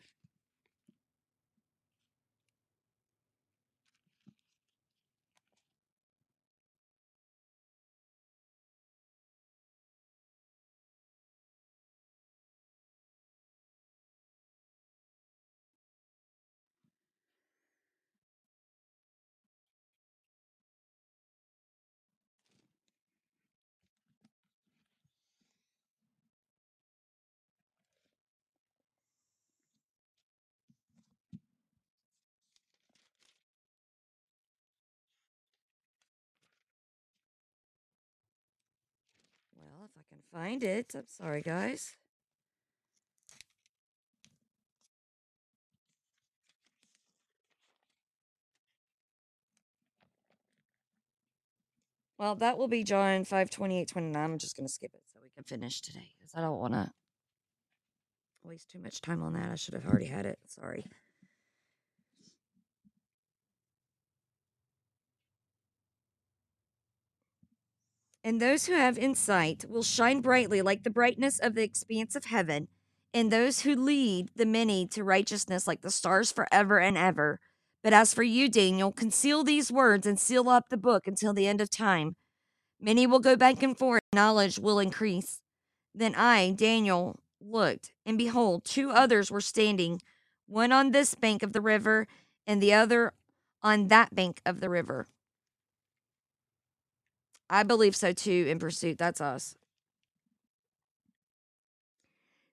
Well, 39.85 39.91
if 39.97 40.01
I 40.01 40.09
can 40.09 40.23
find 40.33 40.65
it. 40.65 40.95
I'm 40.95 41.05
sorry, 41.09 41.43
guys. 41.43 41.95
Well, 52.17 52.35
that 52.37 52.57
will 52.57 52.69
be 52.69 52.83
John 52.83 53.25
5 53.25 53.51
28 53.51 53.87
29. 53.89 54.25
I'm 54.25 54.39
just 54.39 54.57
going 54.57 54.67
to 54.67 54.73
skip 54.73 54.93
it 54.95 55.03
so 55.13 55.21
we 55.23 55.29
can 55.29 55.45
finish 55.45 55.83
today 55.83 56.15
because 56.19 56.33
I 56.35 56.41
don't 56.41 56.59
want 56.59 56.73
to 56.73 56.91
waste 58.43 58.71
too 58.71 58.79
much 58.79 59.03
time 59.03 59.23
on 59.23 59.35
that. 59.35 59.51
I 59.51 59.57
should 59.57 59.75
have 59.75 59.85
already 59.85 60.07
had 60.07 60.25
it. 60.25 60.39
Sorry. 60.47 60.87
And 68.25 68.41
those 68.41 68.65
who 68.65 68.73
have 68.73 68.97
insight 68.97 69.67
will 69.69 69.83
shine 69.83 70.23
brightly 70.23 70.63
like 70.63 70.83
the 70.83 70.91
brightness 70.91 71.39
of 71.39 71.55
the 71.55 71.63
expanse 71.63 72.17
of 72.17 72.25
heaven, 72.25 72.69
and 73.13 73.31
those 73.31 73.61
who 73.61 73.77
lead 73.77 74.31
the 74.35 74.47
many 74.47 74.87
to 74.89 75.05
righteousness 75.05 75.69
like 75.69 75.83
the 75.83 75.91
stars 75.91 76.33
forever 76.33 76.81
and 76.81 76.97
ever. 76.97 77.39
But 77.83 77.93
as 77.93 78.15
for 78.15 78.23
you, 78.23 78.49
Daniel, 78.49 78.93
conceal 78.93 79.45
these 79.45 79.71
words 79.71 80.07
and 80.07 80.19
seal 80.19 80.49
up 80.49 80.71
the 80.71 80.79
book 80.79 81.07
until 81.07 81.35
the 81.35 81.47
end 81.47 81.61
of 81.61 81.69
time. 81.69 82.17
Many 82.81 83.07
will 83.07 83.21
go 83.21 83.37
back 83.37 83.63
and 83.63 83.77
forth, 83.77 84.01
knowledge 84.15 84.59
will 84.59 84.79
increase. 84.79 85.43
Then 85.95 86.15
I, 86.15 86.53
Daniel, 86.53 87.21
looked, 87.43 87.93
and 88.07 88.17
behold, 88.17 88.65
two 88.65 88.91
others 88.91 89.31
were 89.31 89.43
standing, 89.43 90.01
one 90.47 90.73
on 90.73 90.91
this 90.93 91.15
bank 91.15 91.43
of 91.43 91.53
the 91.53 91.61
river, 91.61 92.09
and 92.47 92.63
the 92.63 92.73
other 92.73 93.13
on 93.63 93.89
that 93.89 94.15
bank 94.15 94.41
of 94.47 94.61
the 94.61 94.71
river. 94.71 95.07
I 97.55 97.63
believe 97.63 97.95
so 97.95 98.13
too, 98.13 98.47
in 98.49 98.59
pursuit. 98.59 98.99
That's 98.99 99.21
us. 99.21 99.55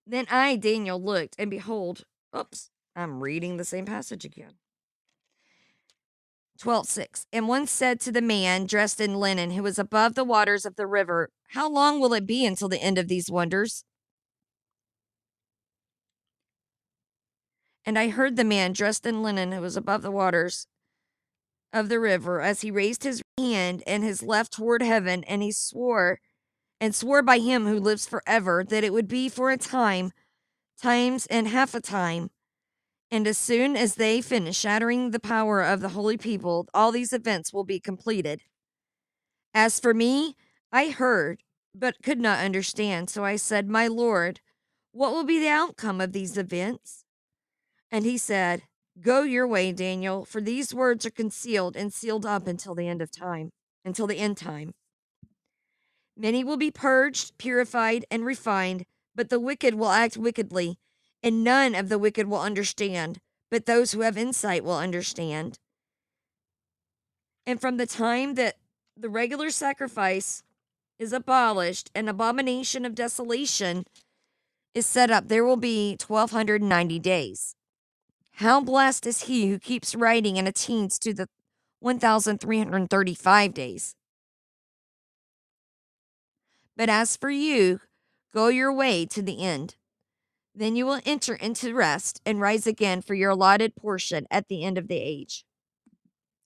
Then 0.05 0.27
I, 0.29 0.55
Daniel, 0.57 1.01
looked, 1.01 1.35
and 1.39 1.49
behold, 1.49 2.03
oops, 2.37 2.69
I'm 2.95 3.23
reading 3.23 3.57
the 3.57 3.65
same 3.65 3.85
passage 3.85 4.25
again. 4.25 4.53
12 6.59 6.87
6. 6.87 7.25
And 7.33 7.47
one 7.47 7.65
said 7.65 7.99
to 8.01 8.11
the 8.11 8.21
man 8.21 8.67
dressed 8.67 9.01
in 9.01 9.15
linen 9.15 9.51
who 9.51 9.63
was 9.63 9.79
above 9.79 10.13
the 10.13 10.23
waters 10.23 10.67
of 10.67 10.75
the 10.75 10.85
river, 10.85 11.31
How 11.49 11.67
long 11.67 11.99
will 11.99 12.13
it 12.13 12.27
be 12.27 12.45
until 12.45 12.69
the 12.69 12.81
end 12.81 12.99
of 12.99 13.07
these 13.07 13.31
wonders? 13.31 13.83
And 17.83 17.97
I 17.97 18.09
heard 18.09 18.35
the 18.35 18.43
man 18.43 18.73
dressed 18.73 19.07
in 19.07 19.23
linen 19.23 19.51
who 19.51 19.61
was 19.61 19.75
above 19.75 20.03
the 20.03 20.11
waters 20.11 20.67
of 21.73 21.89
the 21.89 21.99
river 21.99 22.41
as 22.41 22.61
he 22.61 22.71
raised 22.71 23.03
his 23.03 23.21
hand 23.37 23.83
and 23.87 24.03
his 24.03 24.21
left 24.23 24.53
toward 24.53 24.81
heaven, 24.81 25.23
and 25.25 25.41
he 25.41 25.51
swore 25.51 26.19
and 26.79 26.95
swore 26.95 27.21
by 27.21 27.39
him 27.39 27.65
who 27.65 27.79
lives 27.79 28.07
forever 28.07 28.63
that 28.63 28.83
it 28.83 28.93
would 28.93 29.07
be 29.07 29.29
for 29.29 29.51
a 29.51 29.57
time, 29.57 30.11
times 30.81 31.25
and 31.27 31.47
half 31.47 31.73
a 31.75 31.81
time 31.81 32.29
and 33.11 33.27
as 33.27 33.37
soon 33.37 33.75
as 33.75 33.95
they 33.95 34.21
finish 34.21 34.57
shattering 34.57 35.11
the 35.11 35.19
power 35.19 35.61
of 35.61 35.81
the 35.81 35.89
holy 35.89 36.17
people, 36.17 36.67
all 36.73 36.93
these 36.93 37.11
events 37.11 37.51
will 37.51 37.65
be 37.65 37.79
completed. 37.79 38.41
As 39.53 39.81
for 39.81 39.93
me, 39.93 40.37
I 40.71 40.89
heard, 40.89 41.43
but 41.75 42.01
could 42.01 42.21
not 42.21 42.39
understand. 42.39 43.09
So 43.09 43.25
I 43.25 43.35
said, 43.35 43.67
My 43.67 43.87
Lord, 43.87 44.39
what 44.93 45.11
will 45.11 45.25
be 45.25 45.39
the 45.39 45.49
outcome 45.49 45.99
of 45.99 46.13
these 46.13 46.37
events? 46.37 47.03
And 47.91 48.05
he 48.05 48.17
said, 48.17 48.63
Go 48.99 49.23
your 49.23 49.47
way, 49.47 49.71
Daniel, 49.71 50.25
for 50.25 50.41
these 50.41 50.73
words 50.73 51.05
are 51.05 51.11
concealed 51.11 51.75
and 51.75 51.93
sealed 51.93 52.25
up 52.25 52.47
until 52.47 52.75
the 52.75 52.87
end 52.87 53.01
of 53.01 53.11
time, 53.11 53.51
until 53.85 54.07
the 54.07 54.17
end 54.17 54.37
time. 54.37 54.73
Many 56.17 56.43
will 56.43 56.57
be 56.57 56.71
purged, 56.71 57.37
purified, 57.37 58.05
and 58.11 58.25
refined, 58.25 58.85
but 59.15 59.29
the 59.29 59.39
wicked 59.39 59.75
will 59.75 59.89
act 59.89 60.17
wickedly 60.17 60.77
and 61.23 61.43
none 61.43 61.75
of 61.75 61.89
the 61.89 61.99
wicked 61.99 62.27
will 62.27 62.39
understand, 62.39 63.19
but 63.49 63.65
those 63.65 63.91
who 63.91 64.01
have 64.01 64.17
insight 64.17 64.63
will 64.63 64.77
understand. 64.77 65.59
And 67.45 67.59
from 67.59 67.77
the 67.77 67.85
time 67.85 68.35
that 68.35 68.55
the 68.97 69.09
regular 69.09 69.49
sacrifice 69.49 70.43
is 70.99 71.13
abolished, 71.13 71.89
an 71.95 72.07
abomination 72.07 72.85
of 72.85 72.95
desolation 72.95 73.85
is 74.73 74.85
set 74.85 75.11
up, 75.11 75.27
there 75.27 75.43
will 75.43 75.57
be 75.57 75.97
1290 76.05 76.99
days. 76.99 77.55
How 78.35 78.61
blessed 78.61 79.05
is 79.05 79.23
he 79.23 79.49
who 79.49 79.59
keeps 79.59 79.93
writing 79.93 80.37
and 80.37 80.47
attains 80.47 80.97
to 80.99 81.13
the 81.13 81.27
1335 81.81 83.53
days. 83.53 83.95
But 86.77 86.89
as 86.89 87.17
for 87.17 87.29
you, 87.29 87.81
go 88.33 88.47
your 88.47 88.71
way 88.71 89.05
to 89.07 89.21
the 89.21 89.43
end. 89.43 89.75
Then 90.53 90.75
you 90.75 90.85
will 90.85 91.01
enter 91.05 91.33
into 91.33 91.73
rest 91.73 92.21
and 92.25 92.39
rise 92.39 92.67
again 92.67 93.01
for 93.01 93.13
your 93.13 93.31
allotted 93.31 93.75
portion 93.75 94.27
at 94.29 94.47
the 94.47 94.63
end 94.63 94.77
of 94.77 94.87
the 94.87 94.97
age. 94.97 95.43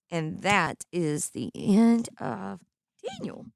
And 0.10 0.42
that 0.42 0.86
is 0.92 1.32
the 1.32 1.52
end 1.56 2.10
of 2.20 2.60
Daniel. 3.04 3.48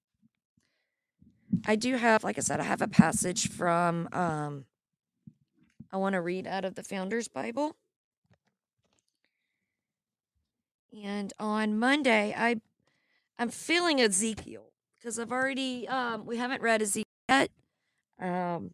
I 1.66 1.76
do 1.76 1.96
have, 1.96 2.24
like 2.24 2.38
I 2.38 2.42
said, 2.42 2.60
I 2.60 2.64
have 2.64 2.82
a 2.82 2.88
passage 2.88 3.50
from, 3.50 4.10
um, 4.12 4.66
I 5.92 5.98
want 5.98 6.14
to 6.14 6.22
read 6.22 6.46
out 6.46 6.66
of 6.66 6.76
the 6.76 6.84
Founders 6.84 7.28
Bible. 7.28 7.76
And 10.92 11.34
on 11.40 11.78
Monday, 11.78 12.34
I, 12.36 12.62
I'm 13.38 13.50
feeling 13.50 14.02
Ezekiel 14.02 14.72
because 14.98 15.20
I've 15.20 15.32
already, 15.32 15.88
um, 15.88 16.26
we 16.26 16.38
haven't 16.38 16.62
read 16.62 16.82
Ezekiel 16.82 17.06
yet. 17.30 17.50
Um, 18.20 18.72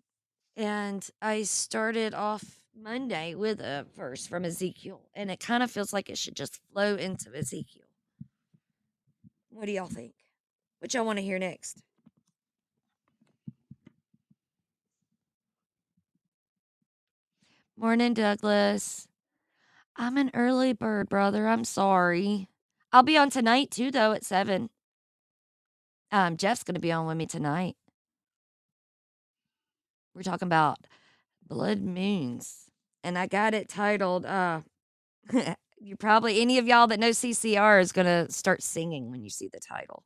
and 0.55 1.07
I 1.21 1.43
started 1.43 2.13
off 2.13 2.43
Monday 2.77 3.35
with 3.35 3.59
a 3.59 3.85
verse 3.95 4.25
from 4.25 4.45
Ezekiel, 4.45 5.01
and 5.13 5.29
it 5.29 5.39
kind 5.39 5.61
of 5.63 5.69
feels 5.69 5.93
like 5.93 6.09
it 6.09 6.17
should 6.17 6.35
just 6.35 6.59
flow 6.71 6.95
into 6.95 7.29
Ezekiel. 7.35 7.83
What 9.49 9.65
do 9.65 9.71
y'all 9.71 9.87
think? 9.87 10.13
What 10.79 10.93
y'all 10.93 11.05
want 11.05 11.19
to 11.19 11.23
hear 11.23 11.39
next? 11.39 11.81
Morning, 17.77 18.13
Douglas. 18.13 19.07
I'm 19.97 20.17
an 20.17 20.31
early 20.33 20.73
bird, 20.73 21.09
brother. 21.09 21.47
I'm 21.47 21.63
sorry. 21.63 22.49
I'll 22.91 23.03
be 23.03 23.17
on 23.17 23.29
tonight 23.29 23.71
too, 23.71 23.91
though, 23.91 24.11
at 24.11 24.25
seven. 24.25 24.69
Um, 26.11 26.37
Jeff's 26.37 26.63
gonna 26.63 26.79
be 26.79 26.91
on 26.91 27.05
with 27.07 27.17
me 27.17 27.25
tonight. 27.25 27.75
We're 30.13 30.23
talking 30.23 30.47
about 30.47 30.77
blood 31.45 31.81
moons, 31.81 32.69
and 33.03 33.17
I 33.17 33.27
got 33.27 33.53
it 33.53 33.69
titled. 33.69 34.25
Uh, 34.25 34.61
you 35.79 35.95
probably 35.97 36.41
any 36.41 36.57
of 36.57 36.67
y'all 36.67 36.87
that 36.87 36.99
know 36.99 37.09
CCR 37.11 37.81
is 37.81 37.91
gonna 37.91 38.29
start 38.31 38.63
singing 38.63 39.11
when 39.11 39.23
you 39.23 39.29
see 39.29 39.49
the 39.51 39.59
title. 39.59 40.03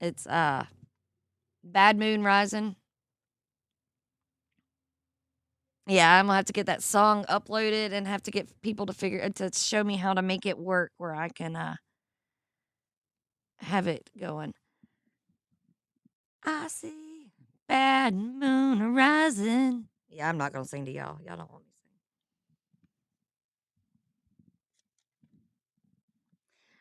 It's 0.00 0.26
uh, 0.26 0.66
Bad 1.62 1.98
Moon 1.98 2.22
Rising. 2.22 2.76
Yeah, 5.86 6.18
I'm 6.18 6.26
gonna 6.26 6.36
have 6.36 6.46
to 6.46 6.52
get 6.54 6.66
that 6.66 6.82
song 6.82 7.24
uploaded 7.28 7.92
and 7.92 8.08
have 8.08 8.22
to 8.24 8.30
get 8.30 8.48
people 8.62 8.86
to 8.86 8.94
figure 8.94 9.22
uh, 9.22 9.28
to 9.36 9.50
show 9.52 9.84
me 9.84 9.96
how 9.96 10.14
to 10.14 10.22
make 10.22 10.46
it 10.46 10.58
work 10.58 10.92
where 10.96 11.14
I 11.14 11.28
can 11.28 11.56
uh 11.56 11.76
have 13.58 13.86
it 13.86 14.08
going. 14.18 14.54
I 16.44 16.68
see 16.68 17.30
bad 17.68 18.14
moon 18.14 18.94
rising. 18.94 19.88
Yeah, 20.08 20.28
I'm 20.28 20.38
not 20.38 20.52
gonna 20.52 20.64
sing 20.64 20.84
to 20.86 20.92
y'all. 20.92 21.18
Y'all 21.26 21.36
don't 21.36 21.50
want 21.50 21.64
me 21.64 21.70
to 21.70 21.76
sing. 21.82 21.90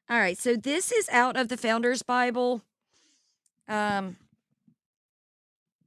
All 0.09 0.19
right, 0.21 0.37
so 0.37 0.55
this 0.55 0.91
is 0.91 1.09
out 1.09 1.35
of 1.37 1.47
the 1.49 1.57
Founders 1.57 2.03
Bible. 2.03 2.61
Um, 3.67 4.17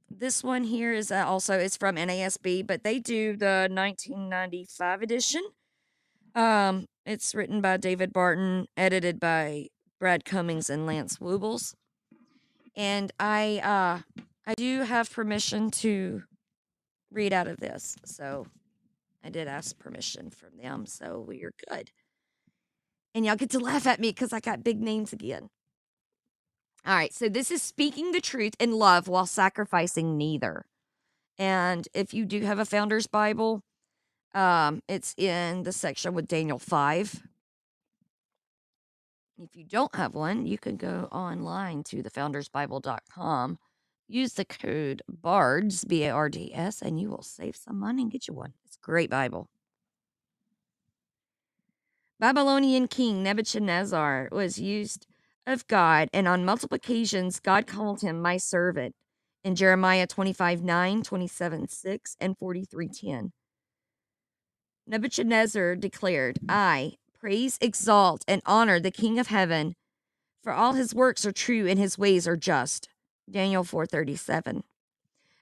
this 0.09 0.43
one 0.43 0.63
here 0.63 0.93
is 0.93 1.11
uh, 1.11 1.25
also 1.25 1.57
it's 1.57 1.77
from 1.77 1.95
NASB, 1.95 2.65
but 2.65 2.83
they 2.83 2.99
do 2.99 3.35
the 3.35 3.67
1995 3.71 5.01
edition. 5.01 5.43
Um, 6.35 6.85
it's 7.05 7.33
written 7.33 7.61
by 7.61 7.77
David 7.77 8.13
Barton, 8.13 8.67
edited 8.75 9.19
by 9.19 9.67
Brad 9.99 10.25
Cummings 10.25 10.69
and 10.69 10.85
Lance 10.85 11.17
Wubbels. 11.17 11.73
And 12.75 13.11
I 13.19 13.59
uh 13.63 14.21
I 14.45 14.53
do 14.55 14.83
have 14.83 15.11
permission 15.11 15.71
to 15.71 16.23
read 17.11 17.33
out 17.33 17.47
of 17.47 17.57
this. 17.57 17.97
So 18.05 18.47
I 19.23 19.29
did 19.29 19.47
ask 19.47 19.77
permission 19.77 20.29
from 20.29 20.57
them, 20.61 20.85
so 20.85 21.23
we're 21.27 21.53
good. 21.69 21.91
And 23.15 23.25
y'all 23.25 23.35
get 23.35 23.49
to 23.51 23.59
laugh 23.59 23.87
at 23.87 23.99
me 23.99 24.09
because 24.09 24.31
I 24.31 24.39
got 24.39 24.63
big 24.63 24.79
names 24.79 25.11
again. 25.11 25.49
All 26.87 26.95
right, 26.95 27.13
so 27.13 27.27
this 27.27 27.51
is 27.51 27.61
speaking 27.61 28.13
the 28.13 28.21
truth 28.21 28.53
in 28.59 28.71
love 28.71 29.09
while 29.09 29.25
sacrificing 29.25 30.17
neither. 30.17 30.65
And 31.37 31.85
if 31.93 32.13
you 32.13 32.23
do 32.23 32.43
have 32.43 32.59
a 32.59 32.65
Founder's 32.65 33.07
Bible, 33.07 33.61
um, 34.33 34.81
it's 34.87 35.13
in 35.17 35.63
the 35.63 35.73
section 35.73 36.13
with 36.13 36.29
Daniel 36.29 36.57
5. 36.57 37.23
If 39.37 39.53
you 39.53 39.65
don't 39.65 39.93
have 39.95 40.15
one, 40.15 40.45
you 40.45 40.57
can 40.57 40.77
go 40.77 41.09
online 41.11 41.83
to 41.83 42.01
thefoundersbible.com, 42.01 43.59
use 44.07 44.33
the 44.35 44.45
code 44.45 45.01
BARDS, 45.09 45.83
B 45.83 46.05
A 46.05 46.11
R 46.11 46.29
D 46.29 46.53
S, 46.55 46.81
and 46.81 47.01
you 47.01 47.09
will 47.09 47.21
save 47.21 47.57
some 47.57 47.77
money 47.77 48.03
and 48.03 48.11
get 48.11 48.29
you 48.29 48.33
one. 48.33 48.53
It's 48.65 48.77
a 48.77 48.85
great 48.85 49.09
Bible. 49.09 49.49
Babylonian 52.17 52.87
king 52.87 53.23
Nebuchadnezzar 53.23 54.29
was 54.31 54.57
used 54.57 55.05
of 55.47 55.65
God, 55.67 56.09
and 56.13 56.27
on 56.27 56.45
multiple 56.45 56.75
occasions, 56.75 57.39
God 57.39 57.65
called 57.65 58.01
him 58.01 58.21
my 58.21 58.37
servant 58.37 58.93
in 59.43 59.55
Jeremiah 59.55 60.05
25 60.05 60.61
9, 60.61 61.01
27 61.03 61.67
6, 61.67 62.17
and 62.19 62.37
43 62.37 62.87
10. 62.89 63.31
Nebuchadnezzar 64.85 65.75
declared, 65.75 66.39
I 66.47 66.93
praise, 67.19 67.57
exalt, 67.61 68.23
and 68.27 68.41
honor 68.45 68.79
the 68.79 68.91
King 68.91 69.17
of 69.19 69.27
heaven, 69.27 69.75
for 70.43 70.53
all 70.53 70.73
his 70.73 70.93
works 70.93 71.25
are 71.25 71.31
true 71.31 71.67
and 71.67 71.79
his 71.79 71.97
ways 71.97 72.27
are 72.27 72.37
just. 72.37 72.89
Daniel 73.29 73.63
4:37. 73.63 74.63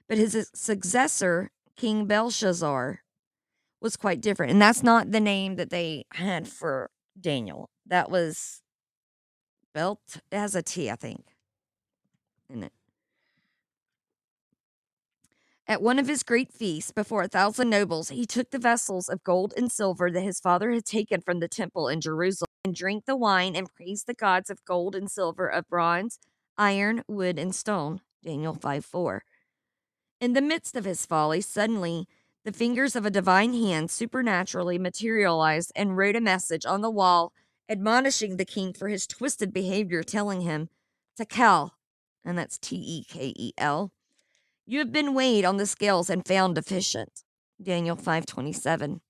But 0.08 0.18
his 0.18 0.50
successor, 0.54 1.50
King 1.76 2.06
Belshazzar, 2.06 3.02
was 3.80 3.96
quite 3.96 4.20
different. 4.20 4.52
And 4.52 4.62
that's 4.62 4.82
not 4.82 5.12
the 5.12 5.20
name 5.20 5.56
that 5.56 5.70
they 5.70 6.06
had 6.12 6.48
for 6.48 6.90
Daniel. 7.20 7.70
That 7.84 8.10
was 8.10 8.62
It 9.76 10.36
has 10.36 10.54
a 10.54 10.62
T, 10.62 10.90
I 10.90 10.96
think. 10.96 11.24
In 12.48 12.62
it. 12.62 12.72
At 15.68 15.82
one 15.82 15.98
of 15.98 16.06
his 16.06 16.22
great 16.22 16.52
feasts 16.52 16.92
before 16.92 17.22
a 17.22 17.28
thousand 17.28 17.70
nobles, 17.70 18.10
he 18.10 18.24
took 18.24 18.50
the 18.50 18.58
vessels 18.58 19.08
of 19.08 19.24
gold 19.24 19.52
and 19.56 19.70
silver 19.70 20.10
that 20.10 20.20
his 20.20 20.38
father 20.38 20.70
had 20.70 20.84
taken 20.84 21.20
from 21.20 21.40
the 21.40 21.48
temple 21.48 21.88
in 21.88 22.00
Jerusalem 22.00 22.46
and 22.64 22.74
drank 22.74 23.04
the 23.04 23.16
wine 23.16 23.56
and 23.56 23.72
praised 23.74 24.06
the 24.06 24.14
gods 24.14 24.48
of 24.48 24.64
gold 24.64 24.94
and 24.94 25.10
silver, 25.10 25.48
of 25.48 25.68
bronze, 25.68 26.20
iron, 26.56 27.02
wood, 27.08 27.38
and 27.38 27.54
stone. 27.54 28.00
Daniel 28.22 28.54
5 28.54 28.84
4. 28.84 29.24
In 30.20 30.32
the 30.32 30.40
midst 30.40 30.76
of 30.76 30.84
his 30.84 31.04
folly, 31.04 31.40
suddenly 31.40 32.06
the 32.44 32.52
fingers 32.52 32.94
of 32.94 33.04
a 33.04 33.10
divine 33.10 33.52
hand 33.52 33.90
supernaturally 33.90 34.78
materialized 34.78 35.72
and 35.74 35.96
wrote 35.96 36.16
a 36.16 36.20
message 36.20 36.64
on 36.64 36.80
the 36.80 36.90
wall 36.90 37.32
admonishing 37.68 38.36
the 38.36 38.44
king 38.44 38.72
for 38.72 38.88
his 38.88 39.06
twisted 39.06 39.52
behavior, 39.52 40.02
telling 40.02 40.42
him, 40.42 40.68
Tekel, 41.18 41.72
and 42.24 42.36
that's 42.36 42.58
T 42.58 42.76
E 42.76 43.04
K 43.04 43.32
E 43.36 43.52
L, 43.58 43.92
you 44.66 44.80
have 44.80 44.92
been 44.92 45.14
weighed 45.14 45.44
on 45.44 45.56
the 45.56 45.66
scales 45.66 46.10
and 46.10 46.26
found 46.26 46.54
deficient. 46.56 47.22
Daniel 47.62 47.96
5:27. 47.96 49.00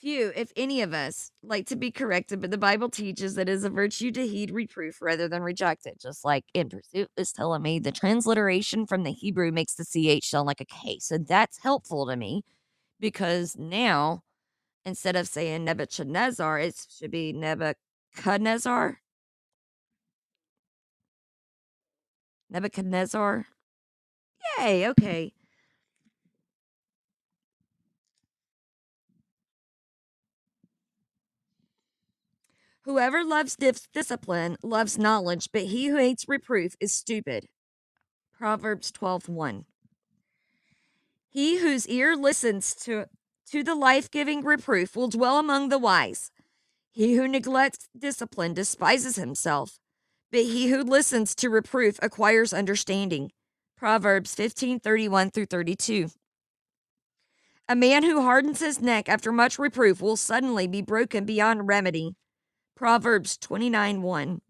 Few, 0.00 0.32
if 0.34 0.50
any 0.56 0.80
of 0.80 0.94
us, 0.94 1.30
like 1.42 1.66
to 1.66 1.76
be 1.76 1.90
corrected, 1.90 2.40
but 2.40 2.50
the 2.50 2.56
Bible 2.56 2.88
teaches 2.88 3.34
that 3.34 3.50
it 3.50 3.52
is 3.52 3.64
a 3.64 3.70
virtue 3.70 4.10
to 4.12 4.26
heed 4.26 4.50
reproof 4.50 5.02
rather 5.02 5.28
than 5.28 5.42
reject 5.42 5.84
it. 5.84 6.00
Just 6.00 6.24
like 6.24 6.44
in 6.54 6.70
pursuit 6.70 7.10
is 7.18 7.32
telling 7.32 7.60
me, 7.60 7.78
the 7.78 7.92
transliteration 7.92 8.86
from 8.86 9.02
the 9.02 9.12
Hebrew 9.12 9.52
makes 9.52 9.74
the 9.74 9.84
CH 9.84 10.24
sound 10.24 10.46
like 10.46 10.62
a 10.62 10.64
K. 10.64 10.98
So 11.00 11.18
that's 11.18 11.58
helpful 11.62 12.06
to 12.06 12.16
me 12.16 12.44
because 12.98 13.56
now 13.58 14.22
instead 14.86 15.16
of 15.16 15.28
saying 15.28 15.64
Nebuchadnezzar, 15.64 16.58
it 16.60 16.74
should 16.88 17.10
be 17.10 17.34
Nebuchadnezzar. 17.34 19.00
Nebuchadnezzar. 22.48 23.46
Yay, 24.58 24.88
okay. 24.88 25.32
Whoever 32.84 33.22
loves 33.22 33.56
dis- 33.56 33.88
discipline 33.92 34.56
loves 34.62 34.98
knowledge, 34.98 35.50
but 35.52 35.64
he 35.64 35.88
who 35.88 35.96
hates 35.96 36.28
reproof 36.28 36.74
is 36.80 36.94
stupid. 36.94 37.46
Proverbs 38.32 38.90
12 38.90 39.28
1. 39.28 39.64
He 41.28 41.58
whose 41.58 41.86
ear 41.88 42.16
listens 42.16 42.74
to, 42.76 43.06
to 43.50 43.62
the 43.62 43.74
life 43.74 44.10
giving 44.10 44.42
reproof 44.42 44.96
will 44.96 45.08
dwell 45.08 45.38
among 45.38 45.68
the 45.68 45.78
wise. 45.78 46.30
He 46.90 47.14
who 47.14 47.28
neglects 47.28 47.88
discipline 47.96 48.54
despises 48.54 49.16
himself, 49.16 49.78
but 50.32 50.40
he 50.40 50.68
who 50.68 50.82
listens 50.82 51.34
to 51.36 51.50
reproof 51.50 51.98
acquires 52.02 52.52
understanding. 52.52 53.30
Proverbs 53.76 54.34
15 54.34 54.80
31 54.80 55.30
through 55.30 55.46
32. 55.46 56.08
A 57.68 57.76
man 57.76 58.02
who 58.02 58.22
hardens 58.22 58.60
his 58.60 58.80
neck 58.80 59.08
after 59.08 59.30
much 59.30 59.58
reproof 59.58 60.00
will 60.00 60.16
suddenly 60.16 60.66
be 60.66 60.82
broken 60.82 61.24
beyond 61.24 61.68
remedy. 61.68 62.16
Proverbs 62.80 63.36
29 63.36 64.00
1. 64.00 64.40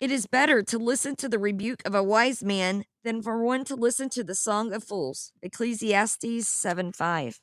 It 0.00 0.10
is 0.10 0.26
better 0.26 0.62
to 0.64 0.78
listen 0.78 1.16
to 1.16 1.30
the 1.30 1.38
rebuke 1.38 1.80
of 1.86 1.94
a 1.94 2.02
wise 2.02 2.44
man 2.44 2.84
than 3.02 3.22
for 3.22 3.42
one 3.42 3.64
to 3.64 3.74
listen 3.74 4.10
to 4.10 4.22
the 4.22 4.34
song 4.34 4.74
of 4.74 4.84
fools. 4.84 5.32
Ecclesiastes 5.40 6.46
7 6.46 6.92
5. 6.92 7.40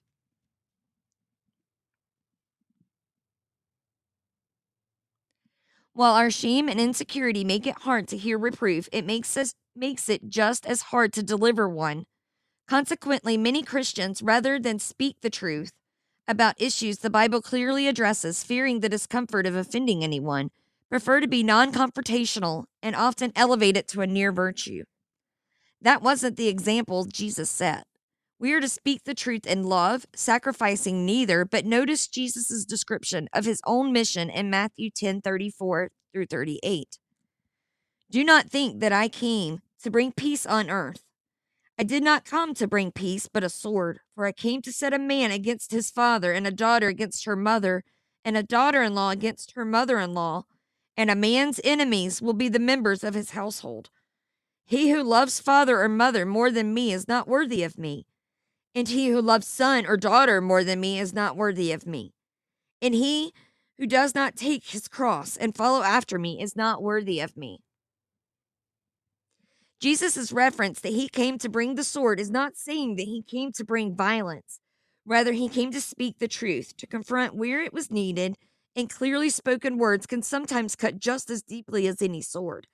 While 5.93 6.13
our 6.13 6.29
shame 6.29 6.69
and 6.69 6.79
insecurity 6.79 7.43
make 7.43 7.65
it 7.65 7.79
hard 7.79 8.07
to 8.09 8.15
hear 8.15 8.37
reproof, 8.37 8.87
it 8.91 9.07
makes 9.07 9.35
us 9.35 9.55
makes 9.75 10.07
it 10.07 10.29
just 10.29 10.67
as 10.67 10.93
hard 10.93 11.13
to 11.13 11.23
deliver 11.23 11.67
one. 11.67 12.05
Consequently, 12.67 13.37
many 13.37 13.63
Christians, 13.63 14.21
rather 14.21 14.59
than 14.59 14.77
speak 14.77 15.21
the 15.21 15.31
truth 15.31 15.71
about 16.27 16.61
issues 16.61 16.99
the 16.99 17.09
Bible 17.09 17.41
clearly 17.41 17.87
addresses, 17.87 18.43
fearing 18.43 18.79
the 18.79 18.89
discomfort 18.89 19.45
of 19.45 19.55
offending 19.55 20.03
anyone, 20.03 20.51
prefer 20.89 21.19
to 21.19 21.27
be 21.27 21.43
non 21.43 21.71
confrontational 21.71 22.65
and 22.81 22.95
often 22.95 23.31
elevate 23.35 23.77
it 23.77 23.87
to 23.89 24.01
a 24.01 24.07
near 24.07 24.31
virtue. 24.31 24.83
That 25.81 26.01
wasn't 26.01 26.37
the 26.37 26.47
example 26.47 27.05
Jesus 27.05 27.49
set. 27.49 27.85
We 28.39 28.53
are 28.53 28.61
to 28.61 28.69
speak 28.69 29.03
the 29.03 29.15
truth 29.15 29.47
in 29.47 29.63
love, 29.63 30.05
sacrificing 30.15 31.05
neither, 31.05 31.43
but 31.43 31.65
notice 31.65 32.07
Jesus' 32.07 32.65
description 32.65 33.27
of 33.33 33.45
his 33.45 33.61
own 33.65 33.91
mission 33.91 34.29
in 34.29 34.49
Matthew 34.49 34.89
10 34.91 35.21
34 35.21 35.89
through 36.13 36.25
38. 36.27 36.99
Do 38.11 38.23
not 38.23 38.49
think 38.49 38.79
that 38.79 38.93
I 38.93 39.07
came 39.07 39.59
to 39.83 39.89
bring 39.89 40.11
peace 40.11 40.45
on 40.45 40.69
earth. 40.69 41.06
I 41.77 41.83
did 41.83 42.03
not 42.03 42.25
come 42.25 42.53
to 42.55 42.67
bring 42.67 42.91
peace, 42.91 43.29
but 43.31 43.43
a 43.43 43.49
sword, 43.49 43.99
for 44.15 44.25
I 44.25 44.31
came 44.31 44.61
to 44.63 44.71
set 44.71 44.93
a 44.93 44.99
man 44.99 45.31
against 45.31 45.71
his 45.71 45.91
father, 45.91 46.33
and 46.33 46.47
a 46.47 46.51
daughter 46.51 46.87
against 46.87 47.25
her 47.25 47.35
mother, 47.35 47.83
and 48.25 48.35
a 48.35 48.43
daughter 48.43 48.81
in 48.81 48.95
law 48.95 49.11
against 49.11 49.51
her 49.51 49.65
mother 49.65 49.99
in 49.99 50.13
law, 50.13 50.45
and 50.95 51.11
a 51.11 51.15
man's 51.15 51.59
enemies 51.63 52.21
will 52.21 52.33
be 52.33 52.49
the 52.49 52.59
members 52.59 53.03
of 53.03 53.13
his 53.13 53.31
household. 53.31 53.89
He 54.65 54.89
who 54.89 55.03
loves 55.03 55.39
father 55.39 55.81
or 55.81 55.89
mother 55.89 56.25
more 56.25 56.51
than 56.51 56.73
me 56.73 56.91
is 56.91 57.07
not 57.07 57.27
worthy 57.27 57.63
of 57.63 57.77
me 57.77 58.07
and 58.77 58.89
he 58.89 59.07
who 59.07 59.19
loves 59.19 59.47
son 59.47 59.87
or 59.87 59.97
daughter 59.97 60.39
more 60.39 60.63
than 60.63 60.79
me 60.79 60.99
is 60.99 61.11
not 61.11 61.35
worthy 61.35 61.71
of 61.71 61.87
me. 61.87 62.13
And 62.79 62.93
he 62.93 63.33
who 63.79 63.87
does 63.87 64.13
not 64.13 64.35
take 64.35 64.65
his 64.65 64.87
cross 64.87 65.35
and 65.35 65.55
follow 65.55 65.81
after 65.81 66.19
me 66.19 66.39
is 66.39 66.55
not 66.55 66.83
worthy 66.83 67.19
of 67.19 67.35
me. 67.35 67.63
Jesus' 69.79 70.31
reference 70.31 70.79
that 70.81 70.93
he 70.93 71.07
came 71.07 71.37
to 71.37 71.49
bring 71.49 71.75
the 71.75 71.83
sword 71.83 72.19
is 72.19 72.31
not 72.31 72.57
saying 72.57 72.95
that 72.95 73.05
he 73.05 73.21
came 73.21 73.51
to 73.53 73.63
bring 73.63 73.95
violence. 73.95 74.59
Rather, 75.05 75.33
he 75.33 75.47
came 75.47 75.71
to 75.71 75.81
speak 75.81 76.17
the 76.17 76.27
truth, 76.27 76.75
to 76.77 76.87
confront 76.87 77.35
where 77.35 77.61
it 77.61 77.73
was 77.73 77.91
needed, 77.91 78.37
and 78.75 78.89
clearly 78.89 79.29
spoken 79.29 79.77
words 79.77 80.05
can 80.05 80.21
sometimes 80.21 80.75
cut 80.75 80.99
just 80.99 81.29
as 81.29 81.43
deeply 81.43 81.87
as 81.87 82.01
any 82.01 82.21
sword. 82.21 82.67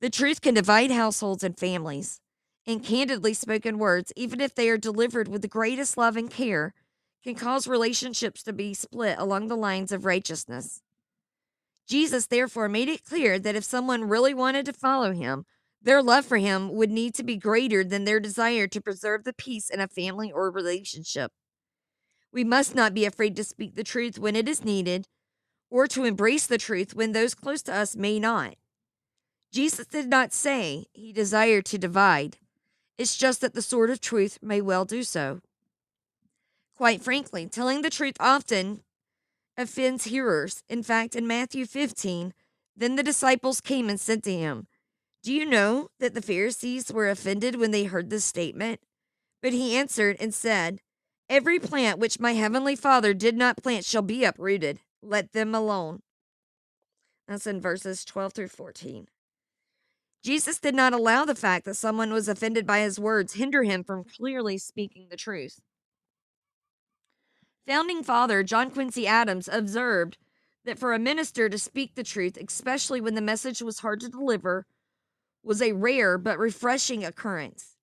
The 0.00 0.10
truth 0.10 0.40
can 0.40 0.54
divide 0.54 0.90
households 0.90 1.44
and 1.44 1.58
families 1.58 2.20
and 2.66 2.82
candidly 2.82 3.32
spoken 3.32 3.78
words, 3.78 4.12
even 4.16 4.40
if 4.40 4.54
they 4.54 4.68
are 4.68 4.76
delivered 4.76 5.28
with 5.28 5.42
the 5.42 5.48
greatest 5.48 5.96
love 5.96 6.16
and 6.16 6.30
care, 6.30 6.74
can 7.22 7.34
cause 7.34 7.68
relationships 7.68 8.42
to 8.42 8.52
be 8.52 8.74
split 8.74 9.18
along 9.18 9.48
the 9.48 9.56
lines 9.56 9.92
of 9.92 10.04
righteousness. 10.04 10.82
Jesus 11.88 12.26
therefore 12.26 12.68
made 12.68 12.88
it 12.88 13.04
clear 13.04 13.38
that 13.38 13.54
if 13.54 13.62
someone 13.62 14.08
really 14.08 14.34
wanted 14.34 14.66
to 14.66 14.72
follow 14.72 15.12
him, 15.12 15.44
their 15.86 16.02
love 16.02 16.26
for 16.26 16.36
him 16.36 16.74
would 16.74 16.90
need 16.90 17.14
to 17.14 17.22
be 17.22 17.36
greater 17.36 17.84
than 17.84 18.04
their 18.04 18.18
desire 18.18 18.66
to 18.66 18.80
preserve 18.80 19.22
the 19.22 19.32
peace 19.32 19.70
in 19.70 19.80
a 19.80 19.86
family 19.86 20.32
or 20.32 20.50
relationship. 20.50 21.30
We 22.32 22.42
must 22.42 22.74
not 22.74 22.92
be 22.92 23.04
afraid 23.04 23.36
to 23.36 23.44
speak 23.44 23.76
the 23.76 23.84
truth 23.84 24.18
when 24.18 24.34
it 24.34 24.48
is 24.48 24.64
needed, 24.64 25.06
or 25.70 25.86
to 25.86 26.02
embrace 26.02 26.44
the 26.44 26.58
truth 26.58 26.96
when 26.96 27.12
those 27.12 27.36
close 27.36 27.62
to 27.62 27.74
us 27.74 27.94
may 27.94 28.18
not. 28.18 28.56
Jesus 29.52 29.86
did 29.86 30.08
not 30.08 30.32
say 30.32 30.86
he 30.92 31.12
desired 31.12 31.64
to 31.66 31.78
divide. 31.78 32.38
It's 32.98 33.16
just 33.16 33.40
that 33.40 33.54
the 33.54 33.62
sword 33.62 33.90
of 33.90 34.00
truth 34.00 34.40
may 34.42 34.60
well 34.60 34.84
do 34.84 35.04
so. 35.04 35.40
Quite 36.76 37.00
frankly, 37.00 37.46
telling 37.46 37.82
the 37.82 37.90
truth 37.90 38.16
often 38.18 38.80
offends 39.56 40.04
hearers. 40.04 40.64
In 40.68 40.82
fact, 40.82 41.14
in 41.14 41.28
Matthew 41.28 41.64
15, 41.64 42.34
then 42.76 42.96
the 42.96 43.04
disciples 43.04 43.60
came 43.60 43.88
and 43.88 44.00
said 44.00 44.24
to 44.24 44.32
him, 44.32 44.66
Do 45.26 45.32
you 45.32 45.44
know 45.44 45.88
that 45.98 46.14
the 46.14 46.22
Pharisees 46.22 46.92
were 46.92 47.10
offended 47.10 47.56
when 47.56 47.72
they 47.72 47.82
heard 47.82 48.10
this 48.10 48.24
statement? 48.24 48.78
But 49.42 49.52
he 49.52 49.76
answered 49.76 50.16
and 50.20 50.32
said, 50.32 50.78
Every 51.28 51.58
plant 51.58 51.98
which 51.98 52.20
my 52.20 52.34
heavenly 52.34 52.76
Father 52.76 53.12
did 53.12 53.36
not 53.36 53.60
plant 53.60 53.84
shall 53.84 54.02
be 54.02 54.22
uprooted. 54.22 54.78
Let 55.02 55.32
them 55.32 55.52
alone. 55.52 56.02
That's 57.26 57.44
in 57.44 57.60
verses 57.60 58.04
12 58.04 58.34
through 58.34 58.48
14. 58.50 59.08
Jesus 60.22 60.60
did 60.60 60.76
not 60.76 60.92
allow 60.92 61.24
the 61.24 61.34
fact 61.34 61.64
that 61.64 61.74
someone 61.74 62.12
was 62.12 62.28
offended 62.28 62.64
by 62.64 62.78
his 62.78 63.00
words 63.00 63.32
hinder 63.32 63.64
him 63.64 63.82
from 63.82 64.04
clearly 64.04 64.58
speaking 64.58 65.08
the 65.10 65.16
truth. 65.16 65.58
Founding 67.66 68.04
father 68.04 68.44
John 68.44 68.70
Quincy 68.70 69.08
Adams 69.08 69.48
observed 69.50 70.18
that 70.64 70.78
for 70.78 70.94
a 70.94 71.00
minister 71.00 71.48
to 71.48 71.58
speak 71.58 71.96
the 71.96 72.04
truth, 72.04 72.36
especially 72.36 73.00
when 73.00 73.16
the 73.16 73.20
message 73.20 73.60
was 73.60 73.80
hard 73.80 73.98
to 74.02 74.08
deliver, 74.08 74.66
was 75.46 75.62
a 75.62 75.72
rare 75.72 76.18
but 76.18 76.38
refreshing 76.38 77.04
occurrence. 77.04 77.76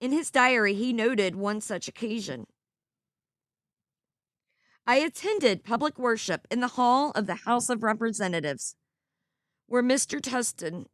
In 0.00 0.12
his 0.12 0.30
diary, 0.30 0.74
he 0.74 0.92
noted 0.92 1.34
one 1.34 1.60
such 1.60 1.88
occasion. 1.88 2.46
I 4.86 4.96
attended 4.96 5.64
public 5.64 5.98
worship 5.98 6.46
in 6.50 6.60
the 6.60 6.68
hall 6.68 7.10
of 7.16 7.26
the 7.26 7.46
House 7.46 7.68
of 7.68 7.82
Representatives, 7.82 8.76
where 9.66 9.82
Mr. 9.82 10.20
Tustin 10.20 10.86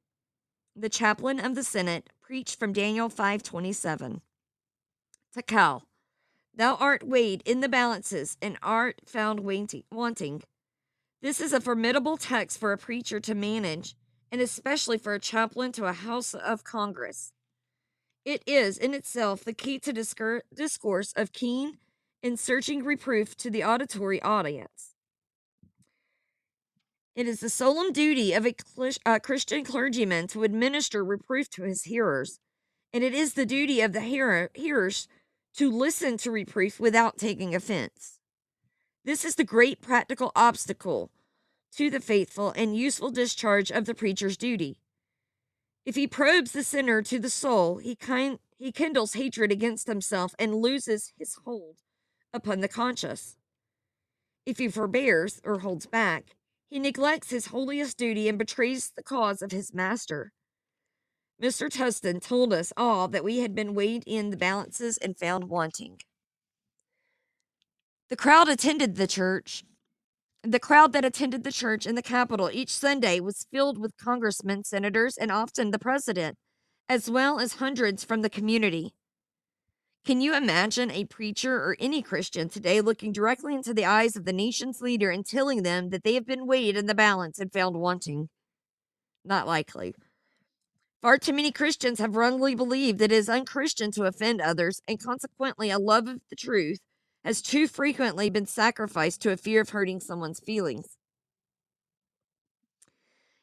the 0.75 0.89
chaplain 0.89 1.39
of 1.39 1.55
the 1.55 1.63
Senate, 1.63 2.09
preached 2.21 2.59
from 2.59 2.73
Daniel 2.73 3.09
5:27. 3.09 4.23
Tekel, 5.35 5.83
thou 6.55 6.77
art 6.77 7.03
weighed 7.03 7.43
in 7.45 7.61
the 7.61 7.69
balances 7.69 8.37
and 8.41 8.59
art 8.63 9.01
found 9.07 9.41
wanting. 9.41 10.43
This 11.21 11.41
is 11.41 11.53
a 11.53 11.61
formidable 11.61 12.17
text 12.17 12.59
for 12.59 12.73
a 12.73 12.79
preacher 12.79 13.21
to 13.21 13.35
manage, 13.35 13.95
and 14.33 14.41
especially 14.41 14.97
for 14.97 15.13
a 15.13 15.21
chaplain 15.21 15.71
to 15.73 15.85
a 15.85 15.93
House 15.93 16.33
of 16.33 16.65
Congress. 16.65 17.33
It 18.25 18.43
is 18.47 18.79
in 18.79 18.95
itself 18.95 19.45
the 19.45 19.53
key 19.53 19.79
to 19.81 19.93
discourse 19.93 21.13
of 21.15 21.33
keen 21.33 21.77
and 22.23 22.41
searching 22.41 22.83
reproof 22.83 23.37
to 23.37 23.51
the 23.51 23.63
auditory 23.63 24.23
audience. 24.23 24.95
It 27.15 27.29
is 27.29 27.41
the 27.41 27.51
solemn 27.51 27.93
duty 27.93 28.33
of 28.33 28.47
a 28.47 28.55
uh, 29.05 29.19
Christian 29.19 29.65
clergyman 29.65 30.29
to 30.29 30.45
administer 30.45 31.05
reproof 31.05 31.51
to 31.51 31.65
his 31.65 31.83
hearers, 31.83 32.41
and 32.93 33.05
it 33.05 33.13
is 33.13 33.35
the 33.35 33.45
duty 33.45 33.83
of 33.83 33.93
the 33.93 34.01
hearer, 34.01 34.51
hearers 34.55 35.09
to 35.57 35.71
listen 35.71 36.17
to 36.19 36.31
reproof 36.31 36.81
without 36.81 37.19
taking 37.19 37.55
offense. 37.55 38.19
This 39.05 39.27
is 39.27 39.35
the 39.35 39.45
great 39.45 39.83
practical 39.83 40.33
obstacle 40.35 41.11
to 41.77 41.91
the 41.91 42.01
faithful 42.01 42.53
and 42.57 42.77
useful 42.77 43.11
discharge 43.11 43.71
of 43.71 43.87
the 43.87 43.95
preacher's 43.95 44.37
duty. 44.37 44.79
If 45.85 45.97
he 45.97 46.07
probes 46.07 46.53
the 46.53 46.63
sinner 46.63 47.03
to 47.03 47.19
the 47.19 47.31
soul, 47.31 47.79
he, 47.79 47.97
kind, 47.97 48.39
he 48.59 48.71
kindles 48.71 49.15
hatred 49.15 49.51
against 49.51 49.87
himself 49.87 50.35
and 50.39 50.55
loses 50.55 51.13
his 51.19 51.37
hold 51.45 51.79
upon 52.33 52.61
the 52.61 52.69
conscience. 52.69 53.37
If 54.47 54.59
he 54.59 54.69
forbears 54.69 55.41
or 55.45 55.61
holds 55.61 55.87
back, 55.87 56.37
he 56.69 56.79
neglects 56.79 57.31
his 57.31 57.47
holiest 57.47 57.99
duty 57.99 58.29
and 58.29 58.39
betrays 58.39 58.91
the 58.95 59.03
cause 59.03 59.43
of 59.43 59.53
his 59.53 59.75
master. 59.75 60.33
Mr. 61.43 61.69
Tustin 61.69 62.21
told 62.21 62.53
us 62.53 62.73
all 62.77 63.09
that 63.09 63.25
we 63.25 63.39
had 63.39 63.55
been 63.55 63.75
weighed 63.75 64.05
in 64.07 64.31
the 64.31 64.37
balances 64.37 64.97
and 64.99 65.19
found 65.19 65.49
wanting. 65.49 66.01
The 68.09 68.17
crowd 68.17 68.49
attended 68.49 68.95
the 68.95 69.07
church. 69.07 69.65
The 70.45 70.59
crowd 70.59 70.93
that 70.93 71.05
attended 71.05 71.45
the 71.45 71.53
church 71.53 71.87
in 71.87 71.95
the 71.95 72.03
Capitol 72.03 72.51
each 72.53 72.71
Sunday 72.71 73.21
was 73.21 73.47
filled 73.53 73.79
with 73.79 73.97
congressmen, 73.97 74.65
senators, 74.65 75.17
and 75.17 75.31
often 75.31 75.71
the 75.71 75.79
president, 75.79 76.37
as 76.89 77.09
well 77.09 77.39
as 77.39 77.55
hundreds 77.55 78.03
from 78.03 78.23
the 78.23 78.31
community. 78.31 78.93
Can 80.05 80.21
you 80.21 80.35
imagine 80.35 80.91
a 80.91 81.05
preacher 81.05 81.55
or 81.55 81.77
any 81.79 82.03
Christian 82.03 82.49
today 82.49 82.81
looking 82.81 83.13
directly 83.13 83.55
into 83.55 83.73
the 83.73 83.85
eyes 83.85 84.17
of 84.17 84.25
the 84.25 84.33
nation's 84.33 84.81
leader 84.81 85.11
and 85.11 85.25
telling 85.25 85.63
them 85.63 85.91
that 85.91 86.03
they 86.03 86.15
have 86.15 86.27
been 86.27 86.49
weighed 86.49 86.77
in 86.77 86.87
the 86.87 86.95
balance 86.95 87.39
and 87.39 87.53
found 87.53 87.77
wanting? 87.77 88.29
Not 89.25 89.47
likely. 89.47 89.95
Far 91.03 91.19
too 91.19 91.33
many 91.33 91.53
Christians 91.53 92.01
have 92.01 92.17
wrongly 92.17 92.57
believed 92.57 92.99
that 92.99 93.13
it 93.13 93.17
is 93.17 93.29
unchristian 93.29 93.93
to 93.93 94.07
offend 94.07 94.41
others, 94.41 94.81
and 94.89 95.01
consequently, 95.01 95.71
a 95.71 95.79
love 95.79 96.09
of 96.09 96.19
the 96.31 96.37
truth 96.37 96.81
has 97.25 97.43
too 97.43 97.69
frequently 97.69 98.31
been 98.31 98.47
sacrificed 98.47 99.23
to 99.23 99.31
a 99.31 99.37
fear 99.37 99.61
of 99.61 99.71
hurting 99.71 100.01
someone's 100.01 100.41
feelings. 100.41 100.97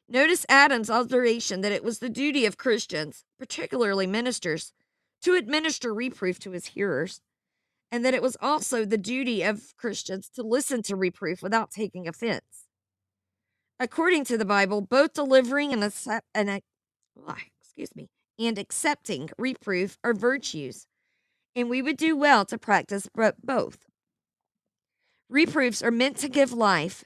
Notice 0.07 0.45
Adam's 0.49 0.89
observation 0.89 1.61
that 1.61 1.71
it 1.71 1.83
was 1.83 1.99
the 1.99 2.09
duty 2.09 2.45
of 2.45 2.57
Christians, 2.57 3.23
particularly 3.37 4.07
ministers, 4.07 4.73
to 5.21 5.35
administer 5.35 5.93
reproof 5.93 6.39
to 6.39 6.51
his 6.51 6.67
hearers, 6.67 7.21
and 7.91 8.03
that 8.03 8.13
it 8.13 8.21
was 8.21 8.37
also 8.41 8.85
the 8.85 8.97
duty 8.97 9.43
of 9.43 9.75
Christians 9.77 10.29
to 10.35 10.43
listen 10.43 10.81
to 10.83 10.95
reproof 10.95 11.41
without 11.41 11.71
taking 11.71 12.07
offense. 12.07 12.67
according 13.79 14.25
to 14.25 14.37
the 14.37 14.45
Bible, 14.45 14.81
both 14.81 15.13
delivering 15.13 15.71
and, 15.73 15.83
accept, 15.83 16.25
and 16.35 16.61
excuse 17.61 17.95
me, 17.95 18.09
and 18.37 18.57
accepting 18.57 19.29
reproof 19.37 19.97
are 20.03 20.13
virtues, 20.13 20.85
and 21.59 21.69
we 21.69 21.81
would 21.81 21.97
do 21.97 22.15
well 22.15 22.45
to 22.45 22.57
practice 22.57 23.07
both. 23.43 23.85
Reproofs 25.29 25.83
are 25.83 25.91
meant 25.91 26.17
to 26.17 26.29
give 26.29 26.51
life. 26.51 27.03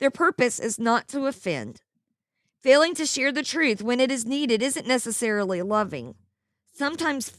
Their 0.00 0.10
purpose 0.10 0.58
is 0.58 0.78
not 0.78 1.08
to 1.08 1.26
offend. 1.26 1.80
Failing 2.60 2.94
to 2.96 3.06
share 3.06 3.32
the 3.32 3.42
truth 3.42 3.82
when 3.82 4.00
it 4.00 4.10
is 4.10 4.26
needed 4.26 4.62
isn't 4.62 4.86
necessarily 4.86 5.62
loving. 5.62 6.14
Sometimes 6.74 7.32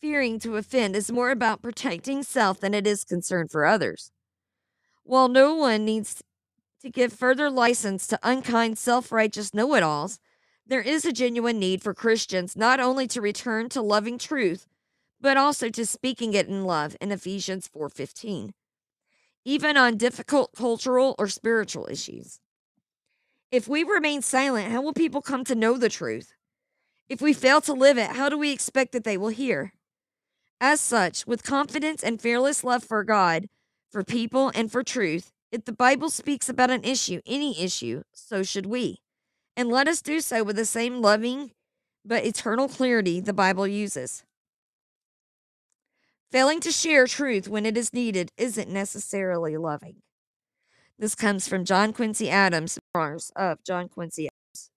fearing 0.00 0.38
to 0.40 0.56
offend 0.56 0.94
is 0.94 1.10
more 1.10 1.30
about 1.30 1.62
protecting 1.62 2.22
self 2.22 2.60
than 2.60 2.74
it 2.74 2.86
is 2.86 3.04
concern 3.04 3.48
for 3.48 3.64
others. 3.64 4.10
While 5.02 5.28
no 5.28 5.54
one 5.54 5.84
needs 5.84 6.22
to 6.82 6.90
give 6.90 7.12
further 7.12 7.50
license 7.50 8.06
to 8.08 8.18
unkind, 8.22 8.78
self 8.78 9.10
righteous 9.10 9.54
know 9.54 9.74
it 9.74 9.82
alls, 9.82 10.18
there 10.66 10.82
is 10.82 11.04
a 11.04 11.12
genuine 11.12 11.58
need 11.58 11.82
for 11.82 11.94
Christians 11.94 12.56
not 12.56 12.80
only 12.80 13.06
to 13.08 13.20
return 13.20 13.68
to 13.70 13.80
loving 13.80 14.18
truth, 14.18 14.66
but 15.24 15.38
also 15.38 15.70
to 15.70 15.86
speaking 15.86 16.34
it 16.34 16.48
in 16.48 16.66
love 16.66 16.98
in 17.00 17.10
Ephesians 17.10 17.66
4:15. 17.66 18.52
Even 19.46 19.74
on 19.74 19.96
difficult 19.96 20.52
cultural 20.54 21.14
or 21.18 21.28
spiritual 21.28 21.88
issues. 21.90 22.40
If 23.50 23.66
we 23.66 23.84
remain 23.84 24.20
silent, 24.20 24.70
how 24.70 24.82
will 24.82 24.92
people 24.92 25.22
come 25.22 25.42
to 25.44 25.54
know 25.54 25.78
the 25.78 25.88
truth? 25.88 26.34
If 27.08 27.22
we 27.22 27.32
fail 27.32 27.62
to 27.62 27.72
live 27.72 27.96
it, 27.96 28.10
how 28.10 28.28
do 28.28 28.36
we 28.36 28.50
expect 28.52 28.92
that 28.92 29.04
they 29.04 29.16
will 29.16 29.30
hear? 29.30 29.72
As 30.60 30.82
such, 30.82 31.26
with 31.26 31.42
confidence 31.42 32.04
and 32.04 32.20
fearless 32.20 32.62
love 32.62 32.84
for 32.84 33.02
God, 33.02 33.48
for 33.90 34.04
people, 34.04 34.52
and 34.54 34.70
for 34.70 34.82
truth, 34.82 35.32
if 35.50 35.64
the 35.64 35.72
Bible 35.72 36.10
speaks 36.10 36.50
about 36.50 36.70
an 36.70 36.84
issue, 36.84 37.22
any 37.24 37.58
issue, 37.62 38.02
so 38.12 38.42
should 38.42 38.66
we. 38.66 38.98
And 39.56 39.70
let 39.70 39.88
us 39.88 40.02
do 40.02 40.20
so 40.20 40.44
with 40.44 40.56
the 40.56 40.66
same 40.66 41.00
loving 41.00 41.52
but 42.04 42.26
eternal 42.26 42.68
clarity 42.68 43.20
the 43.20 43.32
Bible 43.32 43.66
uses. 43.66 44.22
Failing 46.34 46.58
to 46.58 46.72
share 46.72 47.06
truth 47.06 47.46
when 47.46 47.64
it 47.64 47.76
is 47.76 47.92
needed 47.92 48.32
isn't 48.36 48.68
necessarily 48.68 49.56
loving. 49.56 50.02
This 50.98 51.14
comes 51.14 51.46
from 51.46 51.64
John 51.64 51.92
Quincy 51.92 52.28
Adams, 52.28 52.76
of 53.36 53.62
John 53.62 53.88
Quincy 53.88 54.28
Adams. 54.28 54.70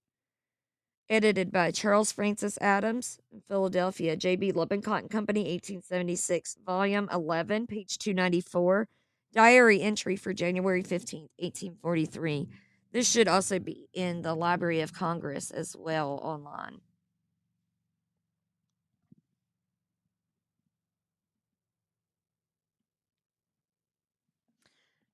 Edited 1.10 1.52
by 1.52 1.72
Charles 1.72 2.12
Francis 2.12 2.60
Adams, 2.62 3.18
Philadelphia, 3.48 4.16
J.B. 4.16 4.52
Lippincott 4.52 5.02
and 5.02 5.10
Company, 5.10 5.46
1876, 5.46 6.58
Volume 6.64 7.10
11, 7.12 7.66
page 7.66 7.98
294. 7.98 8.88
Diary 9.34 9.82
entry 9.82 10.16
for 10.16 10.34
January 10.34 10.84
15th, 10.84 11.32
1843. 11.40 12.50
This 12.92 13.10
should 13.10 13.28
also 13.28 13.58
be 13.58 13.88
in 13.96 14.22
the 14.22 14.36
Library 14.36 14.82
of 14.82 14.94
Congress 14.94 15.50
as 15.50 15.76
well 15.76 16.20
online. 16.22 16.82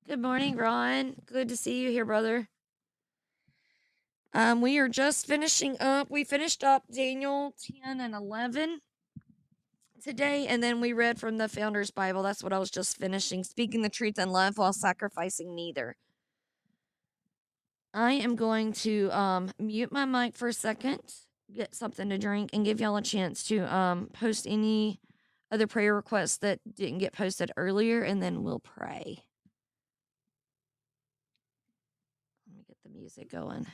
Good 0.05 0.21
morning, 0.21 0.57
Ron. 0.57 1.15
Good 1.25 1.47
to 1.47 1.55
see 1.55 1.81
you 1.81 1.89
here, 1.89 2.03
brother. 2.03 2.49
Um, 4.33 4.59
we 4.59 4.77
are 4.77 4.89
just 4.89 5.25
finishing 5.25 5.77
up. 5.79 6.11
We 6.11 6.25
finished 6.25 6.61
up 6.61 6.83
Daniel 6.93 7.55
10 7.83 8.01
and 8.01 8.13
11 8.13 8.81
today, 10.03 10.45
and 10.45 10.61
then 10.61 10.81
we 10.81 10.91
read 10.91 11.19
from 11.19 11.37
the 11.37 11.47
Founder's 11.47 11.89
Bible. 11.89 12.21
That's 12.21 12.43
what 12.43 12.51
I 12.51 12.59
was 12.59 12.69
just 12.69 12.97
finishing. 12.97 13.45
Speaking 13.45 13.81
the 13.81 13.89
truth 13.89 14.19
in 14.19 14.29
love 14.29 14.57
while 14.57 14.73
sacrificing 14.73 15.55
neither. 15.55 15.95
I 17.93 18.13
am 18.13 18.35
going 18.35 18.73
to 18.73 19.09
um, 19.11 19.51
mute 19.57 19.93
my 19.93 20.03
mic 20.03 20.35
for 20.35 20.49
a 20.49 20.53
second, 20.53 20.99
get 21.55 21.73
something 21.73 22.09
to 22.09 22.17
drink, 22.17 22.49
and 22.51 22.65
give 22.65 22.81
y'all 22.81 22.97
a 22.97 23.01
chance 23.01 23.43
to 23.45 23.73
um, 23.73 24.09
post 24.11 24.47
any 24.49 24.99
other 25.49 25.65
prayer 25.65 25.95
requests 25.95 26.37
that 26.39 26.59
didn't 26.75 26.97
get 26.97 27.13
posted 27.13 27.51
earlier, 27.55 28.01
and 28.01 28.21
then 28.21 28.43
we'll 28.43 28.59
pray. 28.59 29.23
Let 32.47 32.57
me 32.57 32.63
get 32.67 32.77
the 32.83 32.92
music 33.03 33.29
going. 33.29 33.67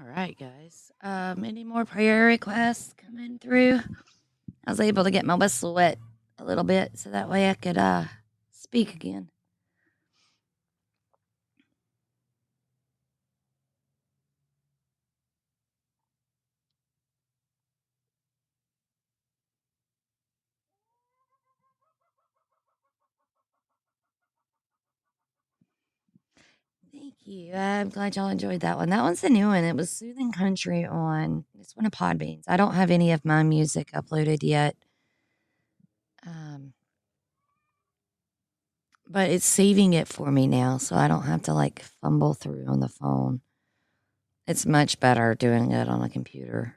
All 0.00 0.08
right, 0.08 0.36
guys. 0.38 0.90
Um, 1.02 1.44
any 1.44 1.64
more 1.64 1.84
prayer 1.84 2.26
requests 2.26 2.94
coming 2.96 3.38
through? 3.38 3.80
I 4.66 4.70
was 4.70 4.80
able 4.80 5.04
to 5.04 5.10
get 5.10 5.26
my 5.26 5.34
whistle 5.34 5.74
wet 5.74 5.98
a 6.38 6.44
little 6.44 6.64
bit 6.64 6.98
so 6.98 7.10
that 7.10 7.28
way 7.28 7.50
I 7.50 7.54
could 7.54 7.78
uh 7.78 8.04
speak 8.52 8.94
again. 8.94 9.28
Thank 26.92 27.14
you. 27.30 27.54
I'm 27.54 27.88
glad 27.88 28.16
y'all 28.16 28.28
enjoyed 28.28 28.60
that 28.60 28.76
one. 28.76 28.90
That 28.90 29.02
one's 29.02 29.20
the 29.20 29.30
new 29.30 29.46
one. 29.46 29.64
It 29.64 29.76
was 29.76 29.90
Soothing 29.90 30.32
Country 30.32 30.84
on 30.84 31.44
it's 31.58 31.76
one 31.76 31.86
of 31.86 31.92
Podbeans. 31.92 32.44
I 32.48 32.56
don't 32.56 32.74
have 32.74 32.90
any 32.90 33.12
of 33.12 33.24
my 33.24 33.42
music 33.42 33.90
uploaded 33.92 34.38
yet. 34.42 34.76
Um, 36.26 36.74
but 39.08 39.30
it's 39.30 39.46
saving 39.46 39.92
it 39.92 40.08
for 40.08 40.30
me 40.30 40.46
now, 40.46 40.78
so 40.78 40.96
I 40.96 41.08
don't 41.08 41.22
have 41.22 41.42
to 41.42 41.54
like 41.54 41.82
fumble 42.00 42.34
through 42.34 42.66
on 42.66 42.80
the 42.80 42.88
phone. 42.88 43.40
It's 44.46 44.66
much 44.66 45.00
better 45.00 45.34
doing 45.34 45.72
it 45.72 45.88
on 45.88 46.02
a 46.02 46.08
computer. 46.08 46.76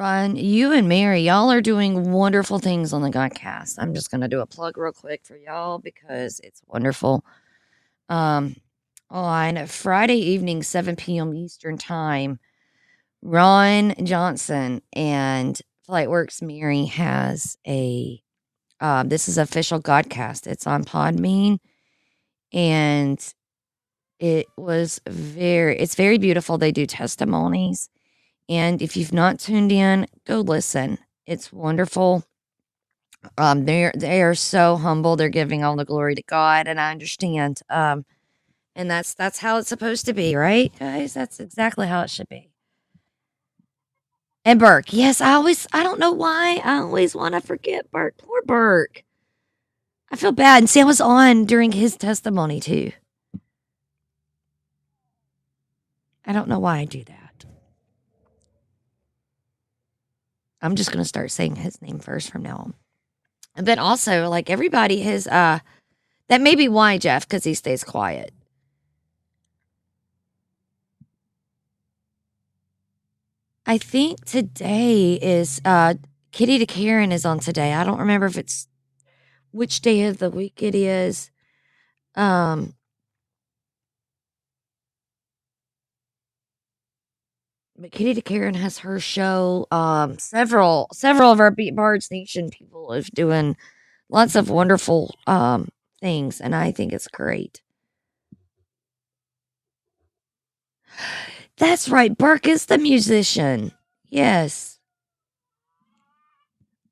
Ron, 0.00 0.34
you 0.34 0.72
and 0.72 0.88
Mary, 0.88 1.20
y'all 1.20 1.52
are 1.52 1.60
doing 1.60 2.10
wonderful 2.10 2.58
things 2.58 2.94
on 2.94 3.02
the 3.02 3.10
Godcast. 3.10 3.74
I'm 3.76 3.92
just 3.92 4.10
going 4.10 4.22
to 4.22 4.28
do 4.28 4.40
a 4.40 4.46
plug 4.46 4.78
real 4.78 4.94
quick 4.94 5.20
for 5.26 5.36
y'all 5.36 5.78
because 5.78 6.40
it's 6.42 6.62
wonderful. 6.66 7.22
Um, 8.08 8.56
on 9.10 9.66
Friday 9.66 10.16
evening, 10.16 10.62
7 10.62 10.96
p.m. 10.96 11.34
Eastern 11.34 11.76
Time, 11.76 12.38
Ron 13.20 13.94
Johnson 14.02 14.80
and 14.94 15.60
Flightworks 15.86 16.40
Mary 16.40 16.86
has 16.86 17.58
a, 17.68 18.22
uh, 18.80 19.02
this 19.02 19.28
is 19.28 19.36
official 19.36 19.82
Godcast. 19.82 20.46
It's 20.46 20.66
on 20.66 20.82
Podbean 20.82 21.58
and 22.54 23.34
it 24.18 24.46
was 24.56 24.98
very, 25.06 25.78
it's 25.78 25.94
very 25.94 26.16
beautiful. 26.16 26.56
They 26.56 26.72
do 26.72 26.86
testimonies 26.86 27.90
and 28.50 28.82
if 28.82 28.96
you've 28.98 29.14
not 29.14 29.38
tuned 29.38 29.72
in, 29.72 30.08
go 30.26 30.40
listen. 30.40 30.98
It's 31.26 31.52
wonderful. 31.52 32.24
Um, 33.38 33.64
they're 33.64 33.92
they 33.96 34.22
are 34.22 34.34
so 34.34 34.76
humble. 34.76 35.16
They're 35.16 35.30
giving 35.30 35.64
all 35.64 35.76
the 35.76 35.84
glory 35.86 36.16
to 36.16 36.22
God, 36.22 36.68
and 36.68 36.80
I 36.80 36.90
understand. 36.90 37.60
Um, 37.70 38.04
and 38.74 38.90
that's 38.90 39.14
that's 39.14 39.38
how 39.38 39.58
it's 39.58 39.68
supposed 39.68 40.06
to 40.06 40.12
be, 40.12 40.36
right, 40.36 40.72
guys? 40.78 41.14
That's 41.14 41.40
exactly 41.40 41.86
how 41.86 42.02
it 42.02 42.10
should 42.10 42.28
be. 42.28 42.50
And 44.44 44.58
Burke, 44.58 44.92
yes, 44.92 45.20
I 45.20 45.34
always 45.34 45.68
I 45.72 45.82
don't 45.84 46.00
know 46.00 46.12
why 46.12 46.60
I 46.64 46.78
always 46.78 47.14
want 47.14 47.34
to 47.34 47.40
forget 47.40 47.90
Burke. 47.92 48.18
Poor 48.18 48.42
Burke. 48.42 49.04
I 50.10 50.16
feel 50.16 50.32
bad. 50.32 50.58
And 50.58 50.70
Sam 50.70 50.86
was 50.88 51.00
on 51.00 51.44
during 51.44 51.72
his 51.72 51.96
testimony 51.96 52.60
too. 52.60 52.92
I 56.26 56.32
don't 56.32 56.48
know 56.48 56.58
why 56.58 56.78
I 56.78 56.84
do 56.86 57.04
that. 57.04 57.19
I'm 60.62 60.76
just 60.76 60.90
going 60.90 61.02
to 61.02 61.08
start 61.08 61.30
saying 61.30 61.56
his 61.56 61.80
name 61.80 61.98
first 61.98 62.30
from 62.30 62.42
now 62.42 62.56
on. 62.56 62.74
And 63.56 63.66
then 63.66 63.78
also, 63.78 64.28
like 64.28 64.50
everybody 64.50 65.00
has, 65.02 65.26
uh, 65.26 65.60
that 66.28 66.40
may 66.40 66.54
be 66.54 66.68
why 66.68 66.98
Jeff, 66.98 67.26
because 67.28 67.44
he 67.44 67.54
stays 67.54 67.82
quiet. 67.84 68.32
I 73.66 73.78
think 73.78 74.24
today 74.24 75.14
is 75.14 75.60
uh 75.64 75.94
Kitty 76.32 76.58
to 76.58 76.66
Karen 76.66 77.12
is 77.12 77.24
on 77.24 77.38
today. 77.38 77.72
I 77.72 77.84
don't 77.84 78.00
remember 78.00 78.26
if 78.26 78.36
it's 78.36 78.66
which 79.52 79.80
day 79.80 80.06
of 80.06 80.18
the 80.18 80.30
week 80.30 80.60
it 80.60 80.74
is. 80.74 81.30
Um 82.16 82.74
Kitty 87.88 88.14
to 88.14 88.22
Karen 88.22 88.54
has 88.54 88.78
her 88.78 89.00
show. 89.00 89.66
Um, 89.70 90.18
several 90.18 90.88
several 90.92 91.32
of 91.32 91.40
our 91.40 91.50
Beat 91.50 91.74
Bards 91.74 92.10
Nation 92.10 92.50
people 92.50 92.92
is 92.92 93.08
doing 93.10 93.56
lots 94.08 94.34
of 94.34 94.50
wonderful 94.50 95.14
um 95.26 95.68
things, 96.00 96.40
and 96.40 96.54
I 96.54 96.72
think 96.72 96.92
it's 96.92 97.08
great. 97.08 97.62
That's 101.58 101.88
right, 101.88 102.16
Burke 102.16 102.46
is 102.48 102.66
the 102.66 102.78
musician. 102.78 103.72
Yes. 104.08 104.78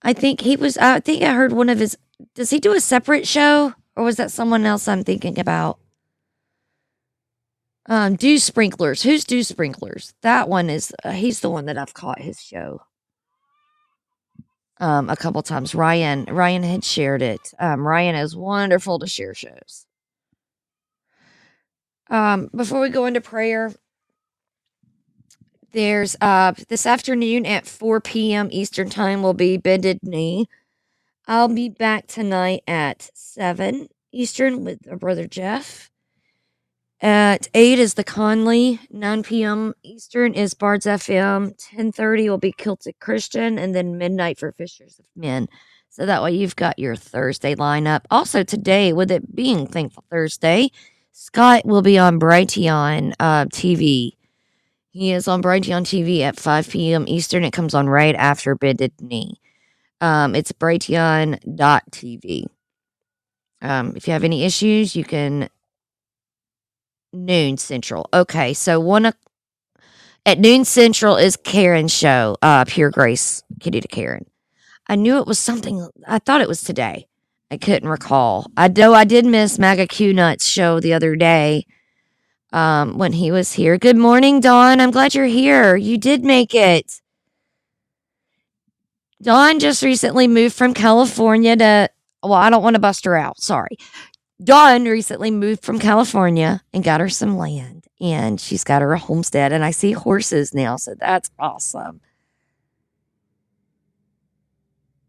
I 0.02 0.12
think 0.12 0.40
he 0.42 0.56
was 0.56 0.78
I 0.78 1.00
think 1.00 1.22
I 1.22 1.32
heard 1.32 1.52
one 1.52 1.68
of 1.68 1.78
his 1.78 1.96
does 2.34 2.50
he 2.50 2.60
do 2.60 2.72
a 2.74 2.80
separate 2.80 3.26
show 3.26 3.74
or 3.96 4.04
was 4.04 4.16
that 4.16 4.30
someone 4.30 4.64
else 4.64 4.86
I'm 4.88 5.04
thinking 5.04 5.38
about? 5.38 5.78
Um, 7.88 8.16
Dew 8.16 8.38
Sprinklers. 8.38 9.02
Who's 9.02 9.24
Dew 9.24 9.42
Sprinklers? 9.42 10.14
That 10.22 10.48
one 10.48 10.70
is, 10.70 10.92
uh, 11.04 11.12
he's 11.12 11.40
the 11.40 11.50
one 11.50 11.66
that 11.66 11.78
I've 11.78 11.94
caught 11.94 12.20
his 12.20 12.40
show 12.40 12.82
um, 14.78 15.08
a 15.10 15.16
couple 15.16 15.42
times. 15.42 15.74
Ryan, 15.74 16.26
Ryan 16.26 16.62
had 16.62 16.84
shared 16.84 17.22
it. 17.22 17.40
Um, 17.58 17.86
Ryan 17.86 18.14
is 18.16 18.36
wonderful 18.36 18.98
to 19.00 19.06
share 19.06 19.34
shows. 19.34 19.86
Um, 22.10 22.50
before 22.54 22.80
we 22.80 22.90
go 22.90 23.06
into 23.06 23.20
prayer, 23.20 23.72
there's 25.72 26.16
uh 26.22 26.54
this 26.68 26.86
afternoon 26.86 27.44
at 27.44 27.66
4 27.66 28.00
p.m. 28.00 28.48
Eastern 28.50 28.88
time 28.88 29.22
will 29.22 29.34
be 29.34 29.58
bended 29.58 29.98
knee. 30.02 30.46
I'll 31.26 31.48
be 31.48 31.68
back 31.68 32.06
tonight 32.06 32.62
at 32.66 33.10
7 33.14 33.88
Eastern 34.12 34.64
with 34.64 34.88
our 34.90 34.96
brother 34.96 35.26
Jeff. 35.26 35.90
At 37.00 37.48
8 37.54 37.78
is 37.78 37.94
the 37.94 38.02
Conley. 38.02 38.80
9 38.90 39.22
p.m. 39.22 39.74
Eastern 39.84 40.34
is 40.34 40.54
Bards 40.54 40.84
FM. 40.84 41.56
10.30 41.56 42.28
will 42.28 42.38
be 42.38 42.50
Kilted 42.50 42.98
Christian. 42.98 43.58
And 43.58 43.74
then 43.74 43.98
midnight 43.98 44.38
for 44.38 44.50
Fishers 44.52 44.98
of 44.98 45.04
Men. 45.14 45.48
So 45.90 46.06
that 46.06 46.22
way 46.22 46.32
you've 46.32 46.56
got 46.56 46.78
your 46.78 46.96
Thursday 46.96 47.54
lineup. 47.54 48.00
Also 48.10 48.42
today, 48.42 48.92
with 48.92 49.10
it 49.10 49.34
being 49.34 49.66
Thankful 49.66 50.04
Thursday, 50.10 50.70
Scott 51.12 51.64
will 51.64 51.82
be 51.82 51.98
on 51.98 52.18
Brighteon 52.18 53.14
uh, 53.20 53.44
TV. 53.46 54.12
He 54.90 55.12
is 55.12 55.28
on 55.28 55.42
Brighteon 55.42 55.82
TV 55.82 56.20
at 56.20 56.38
5 56.38 56.68
p.m. 56.68 57.04
Eastern. 57.06 57.44
It 57.44 57.52
comes 57.52 57.74
on 57.74 57.88
right 57.88 58.14
after 58.16 58.54
Bended 58.56 58.92
Knee. 59.00 59.40
Um, 60.00 60.34
it's 60.34 60.52
Brighteon.tv. 60.52 62.44
Um, 63.60 63.96
if 63.96 64.06
you 64.06 64.12
have 64.12 64.24
any 64.24 64.44
issues, 64.44 64.94
you 64.94 65.04
can 65.04 65.48
noon 67.12 67.56
central. 67.56 68.08
Okay, 68.12 68.54
so 68.54 68.80
one 68.80 69.06
o- 69.06 69.12
at 70.26 70.38
noon 70.38 70.64
central 70.64 71.16
is 71.16 71.36
Karen's 71.36 71.92
show, 71.92 72.36
uh, 72.42 72.64
Pure 72.66 72.90
Grace, 72.90 73.42
Kitty 73.60 73.80
to 73.80 73.88
Karen. 73.88 74.26
I 74.88 74.96
knew 74.96 75.18
it 75.18 75.26
was 75.26 75.38
something. 75.38 75.88
I 76.06 76.18
thought 76.18 76.40
it 76.40 76.48
was 76.48 76.62
today. 76.62 77.06
I 77.50 77.56
couldn't 77.56 77.88
recall. 77.88 78.50
I 78.56 78.68
know 78.68 78.92
I 78.94 79.04
did 79.04 79.24
miss 79.24 79.58
Maga 79.58 79.86
Q 79.86 80.12
Nuts 80.12 80.46
show 80.46 80.80
the 80.80 80.92
other 80.92 81.16
day 81.16 81.66
um, 82.52 82.98
when 82.98 83.12
he 83.12 83.30
was 83.30 83.52
here. 83.54 83.78
Good 83.78 83.96
morning, 83.96 84.40
Dawn. 84.40 84.80
I'm 84.80 84.90
glad 84.90 85.14
you're 85.14 85.24
here. 85.26 85.76
You 85.76 85.96
did 85.98 86.24
make 86.24 86.54
it. 86.54 87.00
Dawn 89.22 89.58
just 89.58 89.82
recently 89.82 90.28
moved 90.28 90.54
from 90.54 90.74
California 90.74 91.56
to. 91.56 91.88
Well, 92.22 92.32
I 92.34 92.50
don't 92.50 92.62
want 92.62 92.74
to 92.74 92.80
bust 92.80 93.04
her 93.04 93.16
out. 93.16 93.40
Sorry. 93.40 93.76
Dawn 94.42 94.84
recently 94.84 95.30
moved 95.30 95.64
from 95.64 95.78
California 95.78 96.62
and 96.72 96.84
got 96.84 97.00
her 97.00 97.08
some 97.08 97.36
land, 97.36 97.86
and 98.00 98.40
she's 98.40 98.64
got 98.64 98.82
her 98.82 98.92
a 98.92 98.98
homestead. 98.98 99.52
And 99.52 99.64
I 99.64 99.72
see 99.72 99.92
horses 99.92 100.54
now, 100.54 100.76
so 100.76 100.94
that's 100.94 101.30
awesome. 101.38 102.00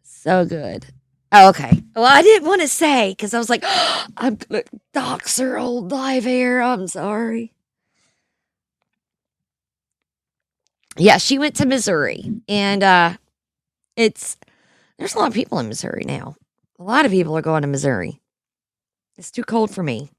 So 0.03 0.45
good. 0.45 0.87
Oh, 1.31 1.49
okay. 1.49 1.83
Well, 1.95 2.05
I 2.05 2.23
didn't 2.23 2.47
want 2.47 2.61
to 2.61 2.67
say 2.67 3.11
because 3.11 3.33
I 3.33 3.37
was 3.37 3.49
like, 3.49 3.63
I'm 4.17 4.35
gonna 4.35 4.63
dox 4.93 5.37
her 5.37 5.59
old 5.59 5.91
live 5.91 6.25
air. 6.25 6.61
I'm 6.61 6.87
sorry. 6.87 7.53
Yeah, 10.97 11.17
she 11.17 11.39
went 11.39 11.55
to 11.57 11.65
Missouri, 11.65 12.41
and 12.49 12.83
uh, 12.83 13.13
it's 13.95 14.37
there's 14.97 15.15
a 15.15 15.19
lot 15.19 15.27
of 15.27 15.33
people 15.33 15.59
in 15.59 15.67
Missouri 15.67 16.03
now. 16.05 16.35
A 16.79 16.83
lot 16.83 17.05
of 17.05 17.11
people 17.11 17.37
are 17.37 17.41
going 17.41 17.61
to 17.61 17.67
Missouri. 17.67 18.19
It's 19.19 19.29
too 19.29 19.43
cold 19.43 19.69
for 19.69 19.83
me. 19.83 20.09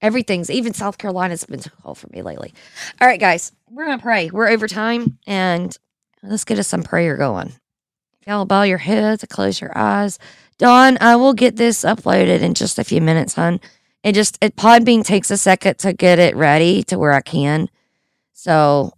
Everything's 0.00 0.50
even 0.50 0.72
South 0.72 0.96
Carolina's 0.96 1.44
been 1.44 1.60
too 1.60 1.70
cold 1.82 1.98
for 1.98 2.08
me 2.08 2.22
lately. 2.22 2.54
All 3.00 3.08
right, 3.08 3.20
guys, 3.20 3.52
we're 3.68 3.84
gonna 3.84 4.00
pray. 4.00 4.30
We're 4.30 4.48
over 4.48 4.68
time, 4.68 5.18
and 5.26 5.76
Let's 6.28 6.44
get 6.44 6.58
us 6.58 6.68
some 6.68 6.82
prayer 6.82 7.16
going. 7.16 7.52
Y'all 8.26 8.44
bow 8.44 8.62
your 8.62 8.78
heads, 8.78 9.24
close 9.30 9.60
your 9.60 9.76
eyes. 9.76 10.18
Don, 10.58 10.98
I 11.00 11.16
will 11.16 11.34
get 11.34 11.56
this 11.56 11.84
uploaded 11.84 12.40
in 12.40 12.54
just 12.54 12.78
a 12.78 12.84
few 12.84 13.00
minutes, 13.00 13.34
hon. 13.34 13.60
It 14.02 14.14
just 14.14 14.38
it 14.40 14.56
Podbean 14.56 15.04
takes 15.04 15.30
a 15.30 15.36
second 15.36 15.78
to 15.78 15.92
get 15.92 16.18
it 16.18 16.34
ready 16.34 16.82
to 16.84 16.98
where 16.98 17.12
I 17.12 17.20
can. 17.20 17.68
So 18.32 18.92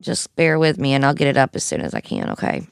just 0.00 0.34
bear 0.34 0.58
with 0.58 0.78
me 0.78 0.94
and 0.94 1.04
I'll 1.04 1.14
get 1.14 1.28
it 1.28 1.36
up 1.36 1.54
as 1.54 1.64
soon 1.64 1.80
as 1.80 1.94
I 1.94 2.00
can, 2.00 2.30
okay? 2.30 2.66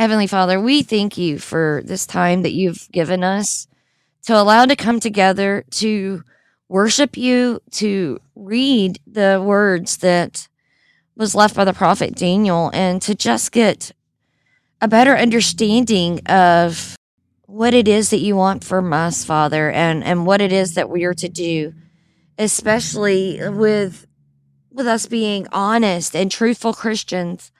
Heavenly 0.00 0.28
Father, 0.28 0.58
we 0.58 0.82
thank 0.82 1.18
you 1.18 1.38
for 1.38 1.82
this 1.84 2.06
time 2.06 2.40
that 2.40 2.54
you've 2.54 2.88
given 2.90 3.22
us 3.22 3.68
to 4.22 4.34
allow 4.34 4.64
to 4.64 4.74
come 4.74 4.98
together 4.98 5.62
to 5.72 6.24
worship 6.70 7.18
you, 7.18 7.60
to 7.72 8.18
read 8.34 8.98
the 9.06 9.44
words 9.44 9.98
that 9.98 10.48
was 11.16 11.34
left 11.34 11.54
by 11.54 11.66
the 11.66 11.74
prophet 11.74 12.14
Daniel, 12.14 12.70
and 12.72 13.02
to 13.02 13.14
just 13.14 13.52
get 13.52 13.92
a 14.80 14.88
better 14.88 15.14
understanding 15.14 16.26
of 16.28 16.96
what 17.44 17.74
it 17.74 17.86
is 17.86 18.08
that 18.08 18.20
you 18.20 18.36
want 18.36 18.64
from 18.64 18.94
us, 18.94 19.22
Father, 19.22 19.70
and, 19.70 20.02
and 20.02 20.24
what 20.24 20.40
it 20.40 20.50
is 20.50 20.76
that 20.76 20.88
we 20.88 21.04
are 21.04 21.12
to 21.12 21.28
do, 21.28 21.74
especially 22.38 23.38
with 23.50 24.06
with 24.72 24.86
us 24.86 25.04
being 25.04 25.46
honest 25.52 26.16
and 26.16 26.30
truthful 26.30 26.72
Christians, 26.72 27.52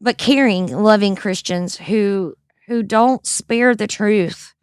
but 0.00 0.18
caring, 0.18 0.68
loving 0.68 1.16
Christians 1.16 1.76
who 1.76 2.34
who 2.66 2.82
don't 2.82 3.26
spare 3.26 3.74
the 3.74 3.86
truth 3.86 4.54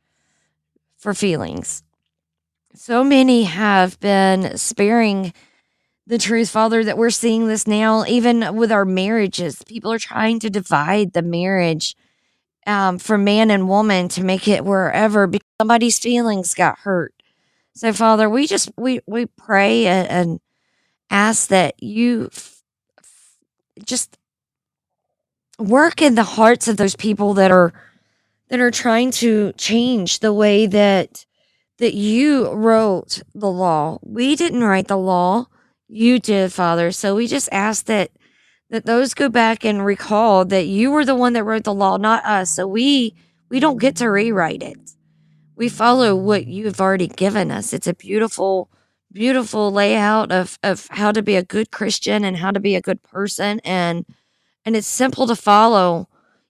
for 0.98 1.14
feelings. 1.14 1.84
So 2.74 3.04
many 3.04 3.44
have 3.44 4.00
been 4.00 4.58
sparing 4.58 5.34
the 6.06 6.18
truth, 6.18 6.50
Father, 6.50 6.84
that 6.84 6.98
we're 6.98 7.10
seeing 7.10 7.48
this 7.48 7.68
now, 7.68 8.06
even 8.06 8.56
with 8.56 8.72
our 8.72 8.86
marriages. 8.86 9.62
People 9.68 9.92
are 9.92 10.00
trying 10.00 10.40
to 10.40 10.50
divide 10.50 11.14
the 11.14 11.22
marriage 11.22 11.96
um, 12.66 12.98
for 13.00 13.18
man 13.18 13.52
and 13.52 13.68
woman 13.68 14.08
to 14.10 14.24
make 14.24 14.48
it 14.48 14.64
wherever 14.64 15.30
somebody's 15.60 16.00
feelings 16.00 16.54
got 16.54 16.80
hurt. 16.80 17.14
So, 17.74 17.94
Father, 17.94 18.30
we 18.30 18.48
just 18.48 18.72
we 18.78 19.02
we 19.06 19.26
pray 19.26 19.86
and, 19.88 20.08
and 20.10 20.40
ask 21.10 21.50
that 21.50 21.82
you 21.82 22.30
f- 22.34 22.64
f- 23.00 23.38
just 23.86 24.17
work 25.60 26.02
in 26.02 26.16
the 26.16 26.24
hearts 26.24 26.68
of 26.68 26.78
those 26.78 26.96
people 26.96 27.34
that 27.36 27.52
are 27.52 27.74
that 28.50 28.60
are 28.60 28.72
trying 28.72 29.12
to 29.12 29.52
change 29.54 30.20
the 30.20 30.34
way 30.34 30.68
that 30.68 31.26
that 31.80 31.94
you 31.94 32.52
wrote 32.52 33.22
the 33.36 33.52
law. 33.52 34.00
We 34.02 34.36
didn't 34.36 34.64
write 34.64 34.88
the 34.88 34.98
law. 34.98 35.48
You 35.88 36.20
did, 36.20 36.52
Father. 36.54 36.92
So 36.92 37.16
we 37.16 37.28
just 37.28 37.50
ask 37.52 37.86
that 37.86 38.12
that 38.70 38.86
those 38.86 39.14
go 39.14 39.30
back 39.30 39.64
and 39.64 39.86
recall 39.86 40.44
that 40.46 40.66
you 40.66 40.92
were 40.92 41.06
the 41.06 41.16
one 41.16 41.34
that 41.34 41.44
wrote 41.44 41.64
the 41.64 41.74
law, 41.74 41.98
not 41.98 42.26
us. 42.26 42.52
So 42.52 42.68
we 42.68 43.16
we 43.50 43.60
don't 43.60 43.80
get 43.80 43.96
to 43.98 44.10
rewrite 44.10 44.64
it. 44.64 44.78
We 45.56 45.70
follow 45.70 46.16
what 46.16 46.48
you 46.48 46.66
have 46.66 46.82
already 46.82 47.08
given 47.08 47.52
us. 47.52 47.74
It's 47.74 47.88
a 47.88 47.94
beautiful, 47.94 48.70
beautiful 49.12 49.72
layout 49.72 50.32
of 50.32 50.60
of 50.64 50.88
how 50.92 51.12
to 51.12 51.22
be 51.22 51.36
a 51.36 51.44
good 51.44 51.72
Christian 51.72 52.24
and 52.24 52.38
how 52.38 52.52
to 52.52 52.60
be 52.60 52.76
a 52.76 52.82
good 52.82 53.02
person 53.04 53.60
and 53.64 54.06
and 54.68 54.76
it's 54.76 54.86
simple 54.88 55.26
to 55.26 55.36
follow 55.36 56.08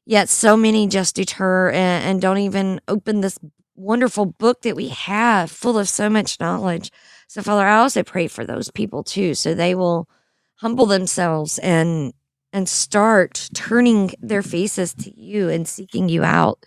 Yet 0.09 0.29
so 0.29 0.55
many 0.55 0.87
just 0.87 1.17
deter 1.17 1.69
and, 1.69 2.05
and 2.05 2.21
don't 2.21 2.37
even 2.37 2.79
open 2.87 3.19
this 3.19 3.37
wonderful 3.75 4.25
book 4.25 4.61
that 4.61 4.77
we 4.77 4.87
have 4.87 5.51
full 5.51 5.77
of 5.77 5.89
so 5.89 6.09
much 6.09 6.39
knowledge. 6.39 6.93
So, 7.27 7.41
Father, 7.41 7.67
I 7.67 7.79
also 7.79 8.03
pray 8.03 8.27
for 8.27 8.45
those 8.45 8.71
people 8.71 9.03
too, 9.03 9.35
so 9.35 9.53
they 9.53 9.75
will 9.75 10.07
humble 10.55 10.85
themselves 10.85 11.59
and 11.59 12.13
and 12.53 12.69
start 12.69 13.49
turning 13.53 14.11
their 14.21 14.41
faces 14.41 14.93
to 14.93 15.19
you 15.19 15.49
and 15.49 15.67
seeking 15.67 16.07
you 16.07 16.23
out. 16.23 16.65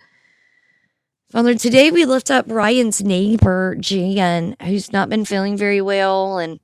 Father, 1.33 1.55
today 1.55 1.91
we 1.91 2.05
lift 2.05 2.31
up 2.31 2.45
Ryan's 2.47 3.03
neighbor, 3.03 3.75
Jan, 3.81 4.55
who's 4.63 4.93
not 4.93 5.09
been 5.09 5.25
feeling 5.25 5.57
very 5.57 5.81
well. 5.81 6.37
And 6.37 6.61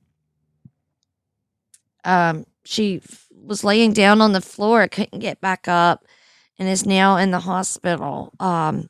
um, 2.05 2.45
she 2.65 3.01
was 3.47 3.63
laying 3.63 3.93
down 3.93 4.21
on 4.21 4.33
the 4.33 4.41
floor, 4.41 4.87
couldn't 4.87 5.19
get 5.19 5.41
back 5.41 5.67
up 5.67 6.05
and 6.59 6.67
is 6.67 6.85
now 6.85 7.17
in 7.17 7.31
the 7.31 7.39
hospital 7.39 8.33
um, 8.39 8.89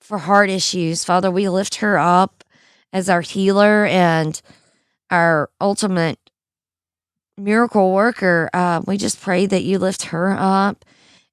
for 0.00 0.18
heart 0.18 0.50
issues. 0.50 1.04
Father, 1.04 1.30
we 1.30 1.48
lift 1.48 1.76
her 1.76 1.98
up 1.98 2.44
as 2.92 3.08
our 3.08 3.20
healer 3.20 3.86
and 3.86 4.40
our 5.10 5.50
ultimate 5.60 6.18
miracle 7.36 7.92
worker. 7.92 8.50
Uh, 8.52 8.82
we 8.86 8.96
just 8.96 9.20
pray 9.20 9.46
that 9.46 9.64
you 9.64 9.78
lift 9.78 10.04
her 10.04 10.32
up. 10.38 10.84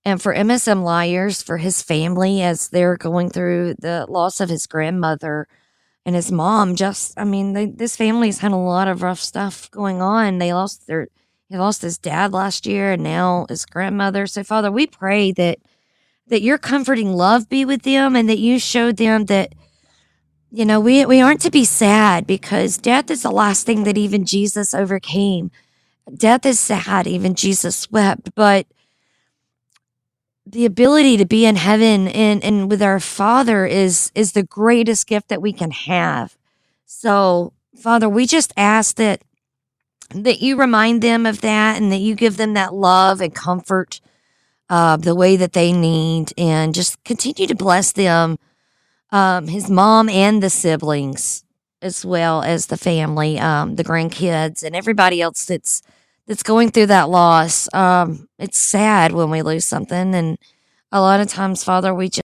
And 0.06 0.22
for 0.22 0.34
MSM 0.34 0.84
Liars, 0.84 1.44
for 1.44 1.58
his 1.58 1.82
family 1.82 2.42
as 2.42 2.70
they're 2.70 2.98
going 2.98 3.30
through 3.30 3.76
the 3.80 4.06
loss 4.10 4.40
of 4.40 4.50
his 4.50 4.66
grandmother 4.66 5.48
and 6.06 6.16
his 6.16 6.32
mom, 6.32 6.76
just, 6.76 7.20
I 7.20 7.26
mean, 7.26 7.54
they, 7.54 7.66
this 7.66 7.96
family's 7.96 8.40
had 8.40 8.54
a 8.54 8.58
lot 8.58 8.88
of 8.88 9.02
rough 9.04 9.20
stuff 9.20 9.70
going 9.72 10.02
on. 10.02 10.38
They 10.38 10.54
lost 10.54 10.88
their, 10.88 11.10
he 11.50 11.58
lost 11.58 11.82
his 11.82 11.98
dad 11.98 12.32
last 12.32 12.68
year 12.68 12.92
and 12.92 13.04
now 13.04 13.48
his 13.50 13.66
grandmother. 13.66 14.28
So, 14.28 14.44
Father, 14.44 14.72
we 14.72 14.86
pray 14.86 15.32
that 15.34 15.58
that 16.28 16.44
your 16.44 16.60
comforting 16.60 17.14
love 17.14 17.50
be 17.50 17.66
with 17.66 17.82
them 17.82 18.16
and 18.16 18.30
that 18.30 18.38
you 18.38 18.60
showed 18.60 18.98
them 18.98 19.26
that 19.26 19.54
you 20.52 20.64
know 20.64 20.80
we 20.80 21.06
we 21.06 21.22
aren't 21.22 21.42
to 21.42 21.50
be 21.50 21.66
sad 21.66 22.28
because 22.28 22.78
death 22.78 23.10
is 23.10 23.24
the 23.24 23.32
last 23.32 23.66
thing 23.66 23.84
that 23.84 23.98
even 23.98 24.26
Jesus 24.26 24.76
overcame. 24.76 25.50
Death 26.16 26.46
is 26.46 26.60
sad, 26.60 27.08
even 27.08 27.34
Jesus 27.34 27.92
wept, 27.92 28.34
but 28.36 28.68
the 30.46 30.66
ability 30.66 31.18
to 31.18 31.26
be 31.26 31.46
in 31.46 31.56
heaven 31.56 32.08
and, 32.08 32.44
and 32.44 32.70
with 32.70 32.82
our 32.82 33.00
father 33.00 33.66
is 33.66 34.12
is 34.14 34.34
the 34.34 34.44
greatest 34.44 35.08
gift 35.08 35.30
that 35.30 35.42
we 35.42 35.54
can 35.54 35.72
have. 35.72 36.38
So, 36.86 37.54
Father, 37.76 38.10
we 38.10 38.28
just 38.28 38.54
ask 38.58 38.96
that 38.98 39.24
that 40.12 40.42
you 40.42 40.58
remind 40.58 41.02
them 41.02 41.26
of 41.26 41.42
that 41.42 41.82
and 41.82 41.92
that 41.92 42.00
you 42.00 42.16
give 42.16 42.38
them 42.38 42.54
that 42.54 42.74
love 42.74 43.22
and 43.22 43.34
comfort 43.34 44.02
uh, 44.70 44.98
the 44.98 45.16
way 45.16 45.36
that 45.36 45.54
they 45.54 45.72
need, 45.74 46.32
and 46.38 46.76
just 46.76 47.04
continue 47.04 47.48
to 47.48 47.56
bless 47.56 47.92
them, 47.92 48.38
um, 49.12 49.48
his 49.48 49.70
mom 49.70 50.08
and 50.10 50.44
the 50.44 50.50
siblings, 50.50 51.44
as 51.82 52.06
well 52.06 52.44
as 52.44 52.68
the 52.68 52.78
family, 52.78 53.40
um, 53.40 53.76
the 53.78 53.84
grandkids, 53.84 54.64
and 54.64 54.76
everybody 54.76 55.22
else 55.22 55.46
that's 55.46 55.82
that's 56.28 56.44
going 56.44 56.70
through 56.70 56.86
that 56.86 57.10
loss. 57.10 57.68
Um, 57.74 58.30
it's 58.38 58.60
sad 58.60 59.12
when 59.12 59.32
we 59.32 59.42
lose 59.42 59.66
something, 59.66 60.14
and 60.14 60.38
a 60.92 61.02
lot 61.02 61.20
of 61.20 61.28
times, 61.28 61.64
Father, 61.64 61.94
we 61.94 62.10
just 62.10 62.24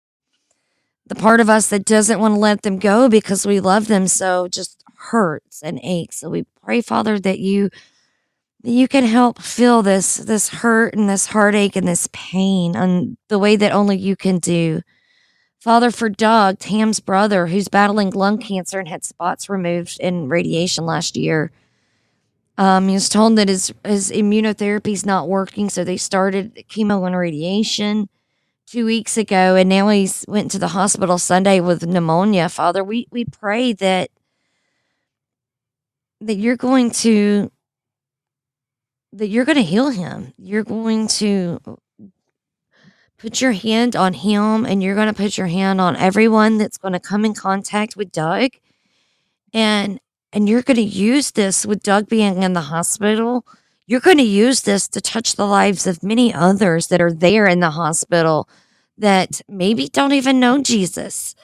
the 1.07 1.15
part 1.15 1.41
of 1.41 1.51
us 1.51 1.69
that 1.69 1.85
doesn't 1.85 2.19
want 2.19 2.35
to 2.35 2.39
let 2.41 2.63
them 2.63 2.79
go 2.79 3.09
because 3.09 3.47
we 3.47 3.61
love 3.61 3.87
them 3.87 4.09
so 4.09 4.49
just 4.49 4.83
hurts 4.97 5.63
and 5.63 5.79
aches. 5.83 6.21
So 6.21 6.31
we 6.31 6.47
pray, 6.63 6.81
Father, 6.81 7.19
that 7.19 7.39
you 7.39 7.71
you 8.63 8.87
can 8.87 9.05
help 9.05 9.41
feel 9.41 9.83
this 9.83 10.17
this 10.17 10.49
hurt 10.49 10.95
and 10.95 11.09
this 11.09 11.27
heartache 11.27 11.77
and 11.77 11.87
this 11.87 12.09
pain 12.13 12.77
on 12.77 13.17
the 13.29 13.39
way 13.39 13.57
that 13.57 13.73
only 13.73 13.97
you 13.97 14.17
can 14.17 14.39
do. 14.39 14.83
Father, 15.61 15.91
for 15.91 16.09
Doug, 16.09 16.59
Tam's 16.59 17.01
brother, 17.01 17.47
who's 17.47 17.69
battling 17.69 18.11
lung 18.11 18.39
cancer 18.39 18.79
and 18.81 18.89
had 18.89 19.05
spots 19.05 19.49
removed 19.49 19.99
in 20.01 20.29
radiation 20.29 20.85
last 20.87 21.17
year. 21.17 21.53
Um, 22.59 22.89
he 22.89 22.95
was 22.95 23.09
told 23.09 23.37
that 23.37 23.49
his 23.49 23.73
his 23.85 24.11
immunotherapy 24.11 24.93
is 24.93 25.07
not 25.07 25.29
working, 25.29 25.69
so 25.71 25.85
they 25.85 25.97
started 25.97 26.55
chemo 26.69 27.07
and 27.07 27.17
radiation 27.17 28.09
two 28.67 28.87
weeks 28.87 29.17
ago, 29.17 29.57
and 29.57 29.69
now 29.69 29.89
he's 29.89 30.25
went 30.29 30.51
to 30.53 30.59
the 30.59 30.69
hospital 30.69 31.19
Sunday 31.19 31.61
with 31.61 31.87
pneumonia. 31.87 32.49
Father, 32.49 32.85
we 32.85 33.09
we 33.11 33.25
pray 33.25 33.73
that 33.75 34.11
that 36.23 36.37
you're 36.37 36.57
going 36.57 36.91
to 36.91 37.51
that 39.13 39.29
you're 39.29 39.45
going 39.45 39.57
to 39.57 39.63
heal 39.63 39.91
him. 39.91 40.33
You're 40.39 40.65
going 40.65 41.07
to 41.09 41.61
put 43.19 43.41
your 43.41 43.53
hand 43.53 43.95
on 43.95 44.15
him 44.15 44.65
and 44.65 44.83
you're 44.83 44.95
going 44.95 45.09
to 45.09 45.15
put 45.15 45.37
your 45.37 45.49
hand 45.49 45.81
on 45.81 45.97
everyone 45.97 46.59
that's 46.59 46.79
going 46.79 46.95
to 46.95 47.01
come 47.01 47.25
in 47.25 47.35
contact 47.35 47.97
with 47.97 48.11
Doug. 48.11 48.51
And 49.53 50.01
and 50.33 50.49
you're 50.49 50.63
going 50.63 50.79
to 50.79 50.83
use 50.83 51.33
this 51.33 51.67
with 51.67 51.83
Doug 51.83 52.09
being 52.09 52.43
in 52.43 52.55
the 52.55 52.63
hospital. 52.63 53.45
You're 53.87 54.01
going 54.01 54.17
to 54.17 54.23
use 54.23 54.63
this 54.63 54.89
to 54.89 55.01
touch 55.01 55.37
the 55.37 55.47
lives 55.47 55.87
of 55.87 56.03
many 56.03 56.33
others 56.33 56.87
that 56.87 57.03
are 57.03 57.13
there 57.13 57.47
in 57.47 57.61
the 57.61 57.73
hospital 57.73 58.49
that 58.97 59.43
maybe 59.47 59.89
don't 59.89 60.13
even 60.13 60.41
know 60.41 60.63
Jesus. 60.63 61.35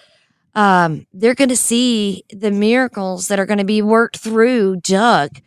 Um, 0.59 1.07
they're 1.13 1.37
going 1.37 1.51
to 1.51 1.57
see 1.57 2.25
the 2.31 2.51
miracles 2.51 3.29
that 3.29 3.39
are 3.39 3.47
going 3.47 3.59
to 3.59 3.65
be 3.65 3.81
worked 3.81 4.17
through 4.17 4.81
Doug 4.81 5.41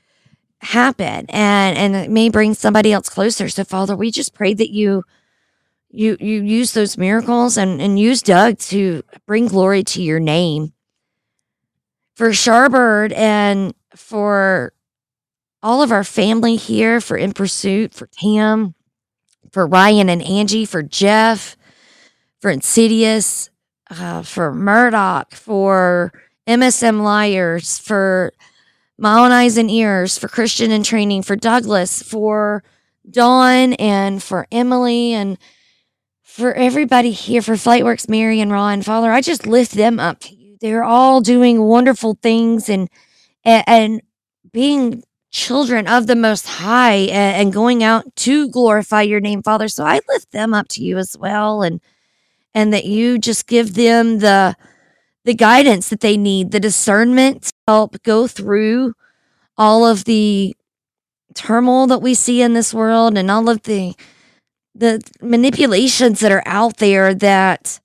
happen 0.62 1.26
and 1.28 1.78
and 1.78 1.96
it 1.96 2.10
may 2.10 2.30
bring 2.30 2.54
somebody 2.54 2.94
else 2.94 3.10
closer. 3.10 3.50
So 3.50 3.66
father 3.66 3.94
we 3.94 4.10
just 4.10 4.34
pray 4.34 4.54
that 4.54 4.70
you 4.72 5.04
you 5.90 6.16
you 6.22 6.42
use 6.42 6.72
those 6.72 6.98
miracles 6.98 7.58
and 7.58 7.82
and 7.82 8.00
use 8.00 8.22
doug 8.22 8.58
to 8.60 9.04
bring 9.26 9.48
glory 9.48 9.84
to 9.84 10.02
your 10.02 10.22
name. 10.22 10.72
For 12.16 12.30
sharbird 12.30 13.12
and 13.14 13.74
for 13.94 14.72
all 15.62 15.84
of 15.84 15.92
our 15.92 16.06
family 16.06 16.56
here, 16.56 17.02
for 17.02 17.18
In 17.18 17.34
Pursuit, 17.34 17.94
for 17.94 18.08
Tam, 18.08 18.76
for 19.52 19.68
Ryan 19.68 20.08
and 20.08 20.22
Angie, 20.22 20.66
for 20.66 20.82
Jeff, 20.82 21.58
for 22.40 22.50
Insidious, 22.50 23.51
uh, 23.92 24.24
for 24.24 24.54
Murdoch, 24.54 25.34
for 25.34 26.14
MSM 26.48 27.02
Liars, 27.02 27.78
for 27.78 28.34
My 28.98 29.20
Own 29.20 29.32
Eyes 29.32 29.58
and 29.58 29.70
Ears, 29.70 30.18
for 30.18 30.28
Christian 30.28 30.72
in 30.72 30.84
Training, 30.84 31.24
for 31.24 31.36
Douglas, 31.36 32.02
for 32.02 32.64
Dawn, 33.10 33.74
and 33.74 34.24
for 34.24 34.48
Emily, 34.52 35.14
and 35.14 35.38
for 36.24 36.54
everybody 36.54 37.12
here, 37.12 37.42
for 37.42 37.54
Flightworks, 37.54 38.10
Mary 38.10 38.40
and 38.40 38.52
Ron. 38.52 38.82
Father, 38.82 39.12
I 39.12 39.22
just 39.22 39.46
lift 39.46 39.74
them 39.74 40.00
up 40.00 40.20
to 40.22 40.36
you. 40.36 40.58
They're 40.62 40.84
all 40.84 41.20
doing 41.20 41.62
wonderful 41.62 42.18
things 42.22 42.70
and 42.70 42.90
and, 43.44 43.64
and 43.68 44.02
being 44.54 45.04
children 45.32 45.88
of 45.88 46.08
the 46.08 46.16
Most 46.16 46.46
High 46.46 47.08
and, 47.10 47.42
and 47.42 47.54
going 47.54 47.84
out 47.84 48.16
to 48.18 48.50
glorify 48.50 49.02
your 49.02 49.20
name, 49.20 49.42
Father. 49.42 49.68
So 49.68 49.84
I 49.84 50.00
lift 50.08 50.32
them 50.32 50.54
up 50.54 50.68
to 50.70 50.84
you 50.84 50.98
as 50.98 51.18
well, 51.18 51.64
and 51.64 51.82
and 52.54 52.74
that 52.74 52.86
you 52.86 53.18
just 53.18 53.48
give 53.48 53.74
them 53.74 54.20
the 54.20 54.56
the 55.24 55.34
guidance 55.36 55.90
that 55.90 56.00
they 56.00 56.18
need, 56.18 56.52
the 56.52 56.60
discernment 56.60 57.44
to 57.44 57.52
help 57.68 58.02
go 58.04 58.26
through 58.28 58.94
all 59.58 59.86
of 59.86 60.06
the 60.06 60.56
turmoil 61.36 61.88
that 61.88 62.02
we 62.02 62.14
see 62.14 62.42
in 62.42 62.54
this 62.54 62.74
world 62.74 63.18
and 63.18 63.30
all 63.30 63.50
of 63.50 63.62
the 63.64 63.94
the 64.74 65.02
manipulations 65.22 66.22
that 66.22 66.32
are 66.32 66.44
out 66.46 66.78
there 66.78 67.14
that 67.14 67.80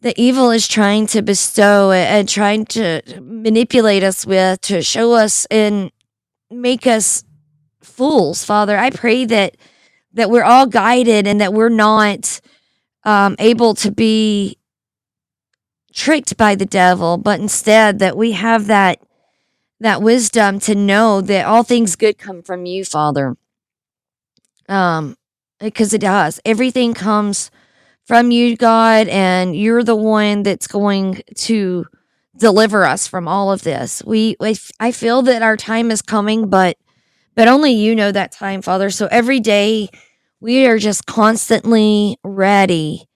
the 0.00 0.18
evil 0.20 0.50
is 0.50 0.68
trying 0.68 1.06
to 1.06 1.20
bestow 1.20 1.90
and 1.90 2.28
trying 2.28 2.64
to 2.64 3.02
manipulate 3.20 4.02
us 4.02 4.24
with 4.24 4.60
to 4.60 4.82
show 4.82 5.12
us 5.12 5.46
and 5.50 5.90
make 6.50 6.86
us 6.86 7.24
fools. 7.82 8.44
Father 8.44 8.76
i 8.78 8.90
pray 8.90 9.24
that 9.24 9.56
that 10.12 10.30
we're 10.30 10.44
all 10.44 10.66
guided 10.66 11.26
and 11.26 11.40
that 11.40 11.52
we're 11.52 11.68
not 11.68 12.40
um, 13.06 13.36
able 13.38 13.74
to 13.76 13.90
be 13.90 14.58
tricked 15.94 16.36
by 16.36 16.54
the 16.54 16.66
devil, 16.66 17.16
but 17.16 17.40
instead 17.40 18.00
that 18.00 18.16
we 18.16 18.32
have 18.32 18.66
that 18.66 19.00
that 19.80 20.02
wisdom 20.02 20.58
to 20.58 20.74
know 20.74 21.20
that 21.20 21.46
all 21.46 21.62
things 21.62 21.96
good 21.96 22.18
come 22.18 22.42
from 22.42 22.66
you, 22.66 22.84
Father. 22.84 23.36
Um, 24.68 25.16
because 25.60 25.92
it 25.94 26.00
does. 26.00 26.40
Everything 26.44 26.94
comes 26.94 27.50
from 28.06 28.30
you, 28.30 28.56
God, 28.56 29.08
and 29.08 29.56
you're 29.56 29.84
the 29.84 29.96
one 29.96 30.42
that's 30.42 30.66
going 30.66 31.22
to 31.36 31.86
deliver 32.36 32.84
us 32.84 33.06
from 33.06 33.28
all 33.28 33.52
of 33.52 33.62
this. 33.62 34.02
We, 34.04 34.36
I 34.80 34.92
feel 34.92 35.22
that 35.22 35.42
our 35.42 35.56
time 35.56 35.90
is 35.90 36.02
coming, 36.02 36.48
but 36.48 36.76
but 37.34 37.48
only 37.48 37.72
you 37.72 37.94
know 37.94 38.12
that 38.12 38.32
time, 38.32 38.62
Father. 38.62 38.90
So 38.90 39.08
every 39.10 39.40
day 39.40 39.90
we 40.40 40.66
are 40.66 40.78
just 40.78 41.06
constantly 41.06 42.18
ready 42.24 43.08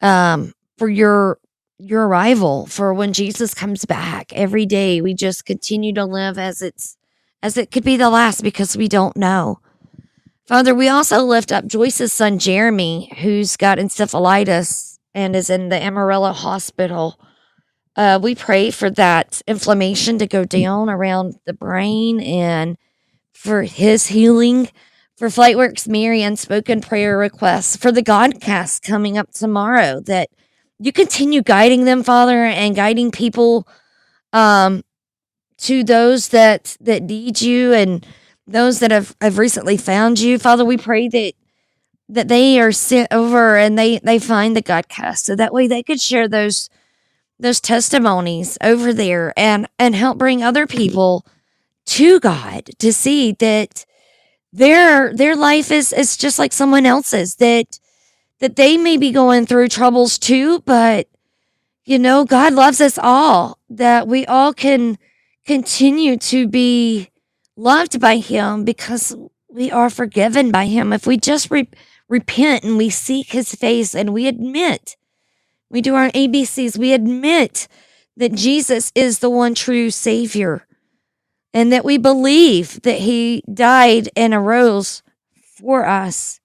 um, 0.00 0.52
for 0.76 0.88
your 0.88 1.38
your 1.80 2.08
arrival, 2.08 2.66
for 2.66 2.92
when 2.92 3.12
Jesus 3.12 3.54
comes 3.54 3.84
back. 3.84 4.32
Every 4.32 4.66
day 4.66 5.00
we 5.00 5.14
just 5.14 5.44
continue 5.44 5.92
to 5.94 6.04
live 6.04 6.38
as 6.38 6.60
it's 6.62 6.96
as 7.42 7.56
it 7.56 7.70
could 7.70 7.84
be 7.84 7.96
the 7.96 8.10
last 8.10 8.42
because 8.42 8.76
we 8.76 8.88
don't 8.88 9.16
know. 9.16 9.60
Father, 10.46 10.74
we 10.74 10.88
also 10.88 11.22
lift 11.22 11.52
up 11.52 11.66
Joyce's 11.66 12.12
son 12.12 12.38
Jeremy, 12.38 13.12
who's 13.20 13.56
got 13.56 13.78
encephalitis 13.78 14.98
and 15.14 15.36
is 15.36 15.50
in 15.50 15.68
the 15.68 15.80
Amarillo 15.80 16.32
hospital. 16.32 17.20
Uh, 17.94 18.18
we 18.22 18.34
pray 18.34 18.70
for 18.70 18.88
that 18.90 19.42
inflammation 19.46 20.18
to 20.18 20.26
go 20.26 20.44
down 20.44 20.88
around 20.88 21.34
the 21.44 21.52
brain 21.52 22.20
and 22.20 22.76
for 23.32 23.62
his 23.62 24.06
healing 24.06 24.70
for 25.18 25.26
Flightworks 25.28 25.88
Mary 25.88 26.22
unspoken 26.22 26.80
prayer 26.80 27.18
requests 27.18 27.76
for 27.76 27.90
the 27.90 28.04
Godcast 28.04 28.82
coming 28.82 29.18
up 29.18 29.32
tomorrow 29.32 29.98
that 30.02 30.30
you 30.78 30.92
continue 30.92 31.42
guiding 31.42 31.84
them, 31.84 32.04
Father, 32.04 32.44
and 32.44 32.76
guiding 32.76 33.10
people 33.10 33.66
um 34.32 34.84
to 35.58 35.82
those 35.82 36.28
that 36.28 36.76
that 36.80 37.02
need 37.02 37.40
you 37.40 37.72
and 37.72 38.06
those 38.46 38.78
that 38.78 38.92
have, 38.92 39.16
have 39.20 39.38
recently 39.38 39.76
found 39.76 40.20
you. 40.20 40.38
Father, 40.38 40.64
we 40.64 40.76
pray 40.76 41.08
that 41.08 41.32
that 42.08 42.28
they 42.28 42.60
are 42.60 42.70
sent 42.70 43.12
over 43.12 43.56
and 43.56 43.76
they 43.76 43.98
they 43.98 44.20
find 44.20 44.56
the 44.56 44.62
Godcast 44.62 45.24
so 45.24 45.34
that 45.34 45.52
way 45.52 45.66
they 45.66 45.82
could 45.82 46.00
share 46.00 46.28
those 46.28 46.70
those 47.40 47.60
testimonies 47.60 48.56
over 48.62 48.92
there 48.92 49.32
and 49.36 49.68
and 49.80 49.96
help 49.96 50.16
bring 50.16 50.44
other 50.44 50.68
people 50.68 51.26
to 51.86 52.20
God 52.20 52.70
to 52.78 52.92
see 52.92 53.32
that 53.32 53.84
their 54.52 55.14
their 55.14 55.36
life 55.36 55.70
is 55.70 55.92
is 55.92 56.16
just 56.16 56.38
like 56.38 56.52
someone 56.52 56.86
else's 56.86 57.36
that 57.36 57.78
that 58.40 58.56
they 58.56 58.76
may 58.76 58.96
be 58.96 59.10
going 59.10 59.46
through 59.46 59.68
troubles 59.68 60.18
too 60.18 60.60
but 60.60 61.08
you 61.84 61.98
know 61.98 62.24
god 62.24 62.52
loves 62.54 62.80
us 62.80 62.98
all 62.98 63.58
that 63.68 64.08
we 64.08 64.24
all 64.26 64.52
can 64.52 64.98
continue 65.46 66.16
to 66.16 66.46
be 66.48 67.10
loved 67.56 68.00
by 68.00 68.18
him 68.18 68.64
because 68.64 69.14
we 69.48 69.70
are 69.70 69.90
forgiven 69.90 70.52
by 70.52 70.66
him. 70.66 70.92
If 70.92 71.06
we 71.06 71.16
just 71.16 71.50
re- 71.50 71.70
repent 72.08 72.64
and 72.64 72.76
we 72.76 72.90
seek 72.90 73.32
his 73.32 73.54
face 73.54 73.94
and 73.94 74.10
we 74.12 74.26
admit 74.26 74.96
we 75.70 75.82
do 75.82 75.94
our 75.94 76.10
abcs 76.10 76.78
we 76.78 76.92
admit 76.94 77.68
that 78.16 78.32
jesus 78.32 78.90
is 78.94 79.18
the 79.18 79.28
one 79.28 79.54
true 79.54 79.90
savior 79.90 80.66
and 81.52 81.72
that 81.72 81.84
we 81.84 81.98
believe 81.98 82.82
that 82.82 83.00
he 83.00 83.42
died 83.52 84.08
and 84.16 84.34
arose 84.34 85.02
for 85.34 85.86
us. 85.86 86.40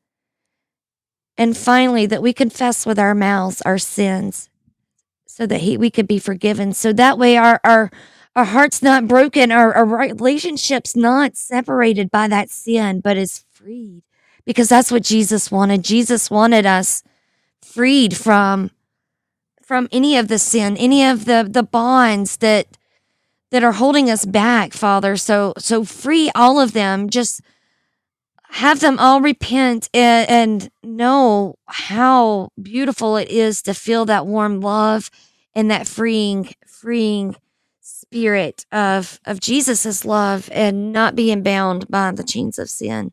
And 1.38 1.58
finally, 1.58 2.06
that 2.06 2.22
we 2.22 2.32
confess 2.32 2.86
with 2.86 3.00
our 3.00 3.16
mouths 3.16 3.62
our 3.64 3.78
sins 3.78 4.50
so 5.26 5.48
that 5.48 5.62
he, 5.62 5.78
we 5.78 5.90
could 5.90 6.08
be 6.08 6.20
forgiven. 6.20 6.74
So 6.74 6.94
that 6.94 7.18
way 7.18 7.38
our, 7.38 7.60
our, 7.64 7.90
our 8.36 8.46
heart's 8.46 8.84
not 8.84 9.08
broken, 9.08 9.52
our, 9.52 9.74
our 9.74 9.86
relationship's 9.86 10.96
not 10.96 11.36
separated 11.36 12.12
by 12.12 12.28
that 12.28 12.50
sin, 12.50 13.00
but 13.00 13.18
is 13.18 13.44
freed 13.52 14.04
because 14.46 14.70
that's 14.70 14.92
what 14.92 15.04
Jesus 15.04 15.52
wanted. 15.52 15.84
Jesus 15.84 16.30
wanted 16.30 16.66
us 16.66 17.04
freed 17.62 18.16
from 18.16 18.72
from 19.62 19.88
any 19.94 20.18
of 20.18 20.28
the 20.28 20.38
sin, 20.38 20.76
any 20.78 21.06
of 21.06 21.26
the 21.26 21.48
the 21.50 21.64
bonds 21.64 22.38
that 22.38 22.68
that 23.54 23.64
are 23.64 23.74
holding 23.74 24.10
us 24.10 24.26
back, 24.26 24.74
Father. 24.74 25.16
So 25.16 25.54
so 25.60 25.84
free 25.84 26.32
all 26.34 26.60
of 26.60 26.74
them. 26.74 27.08
Just 27.08 27.40
have 28.50 28.80
them 28.80 28.98
all 28.98 29.22
repent 29.22 29.90
and, 29.94 30.28
and 30.28 30.72
know 30.84 31.56
how 31.68 32.50
beautiful 32.60 33.16
it 33.16 33.30
is 33.30 33.62
to 33.62 33.76
feel 33.76 34.06
that 34.06 34.26
warm 34.26 34.60
love 34.60 35.12
and 35.54 35.70
that 35.70 35.88
freeing 35.88 36.50
freeing 36.66 37.36
spirit 37.80 38.66
of 38.72 39.20
of 39.24 39.40
Jesus's 39.40 40.04
love 40.04 40.50
and 40.52 40.92
not 40.92 41.16
being 41.16 41.44
bound 41.44 41.88
by 41.88 42.12
the 42.12 42.24
chains 42.24 42.58
of 42.58 42.72
sin. 42.72 43.12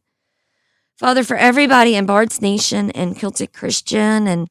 Father, 0.96 1.22
for 1.22 1.36
everybody 1.36 1.96
in 1.96 2.06
Bard's 2.06 2.40
Nation 2.40 2.90
and 2.92 3.14
Kilted 3.14 3.52
Christian 3.52 4.26
and 4.26 4.48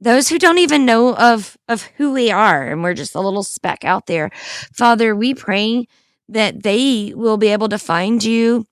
those 0.00 0.28
who 0.28 0.38
don't 0.38 0.58
even 0.58 0.86
know 0.86 1.14
of 1.16 1.56
of 1.68 1.82
who 1.96 2.12
we 2.12 2.30
are 2.30 2.68
and 2.68 2.82
we're 2.82 2.94
just 2.94 3.14
a 3.14 3.20
little 3.20 3.42
speck 3.42 3.84
out 3.84 4.06
there. 4.06 4.30
Father 4.72 5.14
we 5.14 5.34
pray 5.34 5.86
that 6.28 6.62
they 6.62 7.12
will 7.16 7.36
be 7.36 7.48
able 7.48 7.68
to 7.68 7.78
find 7.78 8.22
you 8.22 8.66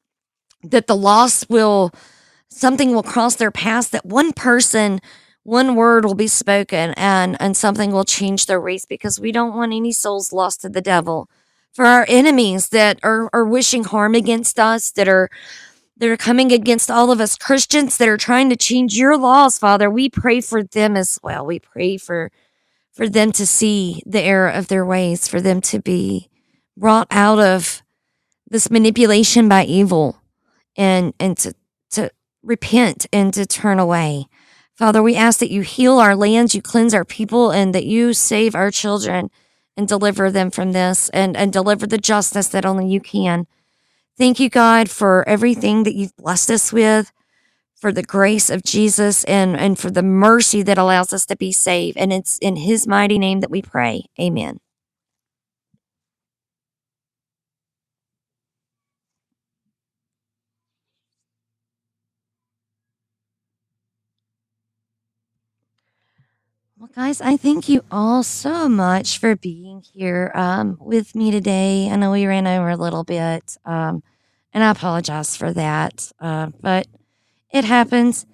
that 0.62 0.86
the 0.86 0.96
lost 0.96 1.48
will 1.48 1.92
something 2.50 2.94
will 2.94 3.02
cross 3.02 3.36
their 3.36 3.50
path 3.50 3.90
that 3.90 4.04
one 4.06 4.32
person 4.32 5.00
one 5.42 5.74
word 5.76 6.04
will 6.04 6.14
be 6.14 6.28
spoken 6.28 6.92
and 6.96 7.36
and 7.40 7.56
something 7.56 7.92
will 7.92 8.04
change 8.04 8.46
their 8.46 8.60
race 8.60 8.84
because 8.84 9.20
we 9.20 9.32
don't 9.32 9.54
want 9.54 9.72
any 9.72 9.92
souls 9.92 10.32
lost 10.32 10.60
to 10.62 10.68
the 10.68 10.80
devil. 10.80 11.28
For 11.72 11.84
our 11.84 12.06
enemies 12.08 12.70
that 12.70 12.98
are, 13.02 13.28
are 13.34 13.44
wishing 13.44 13.84
harm 13.84 14.14
against 14.14 14.58
us 14.58 14.90
that 14.92 15.08
are 15.08 15.28
that 15.96 16.08
are 16.08 16.16
coming 16.16 16.52
against 16.52 16.90
all 16.90 17.10
of 17.10 17.20
us 17.20 17.36
Christians 17.36 17.96
that 17.96 18.08
are 18.08 18.16
trying 18.16 18.50
to 18.50 18.56
change 18.56 18.96
your 18.96 19.16
laws, 19.16 19.58
Father. 19.58 19.88
We 19.88 20.08
pray 20.08 20.40
for 20.40 20.62
them 20.62 20.96
as 20.96 21.18
well. 21.22 21.46
We 21.46 21.58
pray 21.58 21.96
for 21.96 22.30
for 22.92 23.08
them 23.08 23.30
to 23.32 23.46
see 23.46 24.02
the 24.06 24.22
error 24.22 24.48
of 24.48 24.68
their 24.68 24.84
ways, 24.84 25.28
for 25.28 25.40
them 25.40 25.60
to 25.60 25.80
be 25.80 26.30
brought 26.76 27.06
out 27.10 27.38
of 27.38 27.82
this 28.48 28.70
manipulation 28.70 29.48
by 29.48 29.64
evil 29.64 30.20
and 30.76 31.14
and 31.18 31.36
to 31.38 31.54
to 31.90 32.10
repent 32.42 33.06
and 33.12 33.32
to 33.34 33.46
turn 33.46 33.78
away. 33.78 34.26
Father, 34.74 35.02
we 35.02 35.16
ask 35.16 35.40
that 35.40 35.50
you 35.50 35.62
heal 35.62 35.98
our 35.98 36.14
lands, 36.14 36.54
you 36.54 36.60
cleanse 36.60 36.92
our 36.92 37.04
people, 37.04 37.50
and 37.50 37.74
that 37.74 37.86
you 37.86 38.12
save 38.12 38.54
our 38.54 38.70
children 38.70 39.30
and 39.74 39.88
deliver 39.88 40.30
them 40.30 40.50
from 40.50 40.72
this 40.72 41.08
and, 41.10 41.36
and 41.36 41.52
deliver 41.52 41.86
the 41.86 41.98
justice 41.98 42.48
that 42.48 42.66
only 42.66 42.86
you 42.86 43.00
can. 43.00 43.46
Thank 44.18 44.40
you, 44.40 44.48
God, 44.48 44.90
for 44.90 45.28
everything 45.28 45.82
that 45.82 45.94
you've 45.94 46.16
blessed 46.16 46.50
us 46.50 46.72
with, 46.72 47.12
for 47.74 47.92
the 47.92 48.02
grace 48.02 48.48
of 48.48 48.62
Jesus 48.62 49.24
and, 49.24 49.56
and 49.56 49.78
for 49.78 49.90
the 49.90 50.02
mercy 50.02 50.62
that 50.62 50.78
allows 50.78 51.12
us 51.12 51.26
to 51.26 51.36
be 51.36 51.52
saved. 51.52 51.98
And 51.98 52.12
it's 52.12 52.38
in 52.38 52.56
his 52.56 52.86
mighty 52.86 53.18
name 53.18 53.40
that 53.40 53.50
we 53.50 53.60
pray. 53.60 54.06
Amen. 54.18 54.58
Guys, 66.96 67.20
I 67.20 67.36
thank 67.36 67.68
you 67.68 67.84
all 67.90 68.22
so 68.22 68.70
much 68.70 69.18
for 69.18 69.36
being 69.36 69.82
here 69.82 70.32
um, 70.34 70.78
with 70.80 71.14
me 71.14 71.30
today. 71.30 71.90
I 71.90 71.96
know 71.96 72.10
we 72.10 72.24
ran 72.24 72.46
over 72.46 72.70
a 72.70 72.76
little 72.76 73.04
bit, 73.04 73.58
um, 73.66 74.02
and 74.54 74.64
I 74.64 74.70
apologize 74.70 75.36
for 75.36 75.52
that, 75.52 76.10
uh, 76.20 76.46
but 76.62 76.86
it 77.50 77.66
happens. 77.66 78.24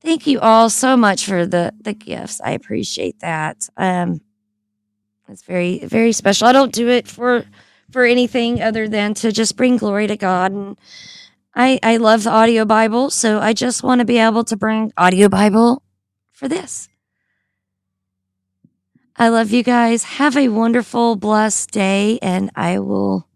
Thank 0.00 0.28
you 0.28 0.38
all 0.38 0.70
so 0.70 0.96
much 0.96 1.26
for 1.26 1.44
the 1.44 1.74
the 1.80 1.92
gifts. 1.92 2.40
I 2.40 2.52
appreciate 2.52 3.18
that. 3.18 3.68
Um, 3.76 4.20
it's 5.28 5.42
very 5.42 5.80
very 5.80 6.12
special. 6.12 6.46
I 6.46 6.52
don't 6.52 6.72
do 6.72 6.88
it 6.88 7.08
for 7.08 7.44
for 7.90 8.04
anything 8.04 8.62
other 8.62 8.86
than 8.86 9.14
to 9.14 9.32
just 9.32 9.56
bring 9.56 9.76
glory 9.76 10.06
to 10.06 10.16
God 10.16 10.52
and 10.52 10.76
I, 11.52 11.80
I 11.82 11.96
love 11.96 12.22
the 12.22 12.30
audio 12.30 12.64
Bible, 12.64 13.10
so 13.10 13.40
I 13.40 13.54
just 13.54 13.82
want 13.82 13.98
to 13.98 14.04
be 14.04 14.18
able 14.18 14.44
to 14.44 14.56
bring 14.56 14.92
audio 14.96 15.28
Bible 15.28 15.82
for 16.30 16.46
this. 16.46 16.88
I 19.16 19.28
love 19.28 19.52
you 19.52 19.62
guys. 19.62 20.04
Have 20.04 20.36
a 20.36 20.48
wonderful, 20.48 21.14
blessed 21.14 21.70
day, 21.70 22.18
and 22.20 22.50
I 22.56 22.80
will 22.80 23.28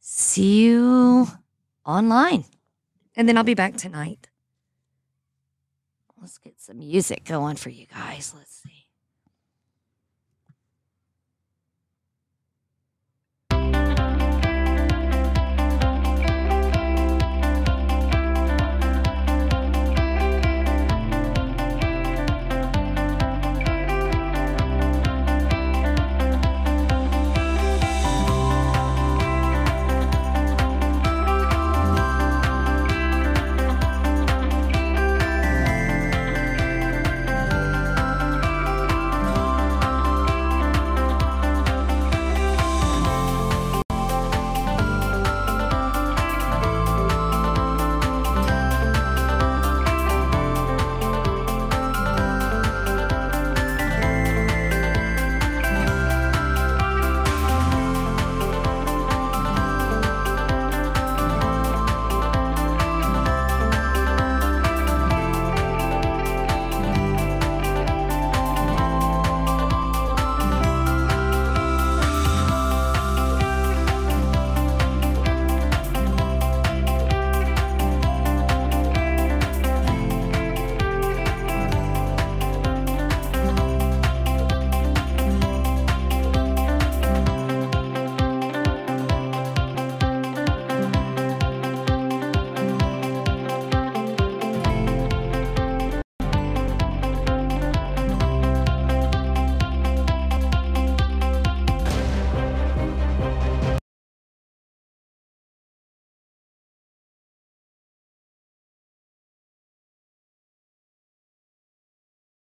see 0.00 0.64
you 0.64 1.28
online. 1.86 2.44
And 3.16 3.28
then 3.28 3.38
I'll 3.38 3.44
be 3.44 3.54
back 3.54 3.76
tonight. 3.76 4.28
Let's 6.20 6.38
get 6.38 6.60
some 6.60 6.78
music 6.78 7.24
going 7.24 7.56
for 7.56 7.70
you 7.70 7.86
guys. 7.86 8.34
Let's. 8.36 8.47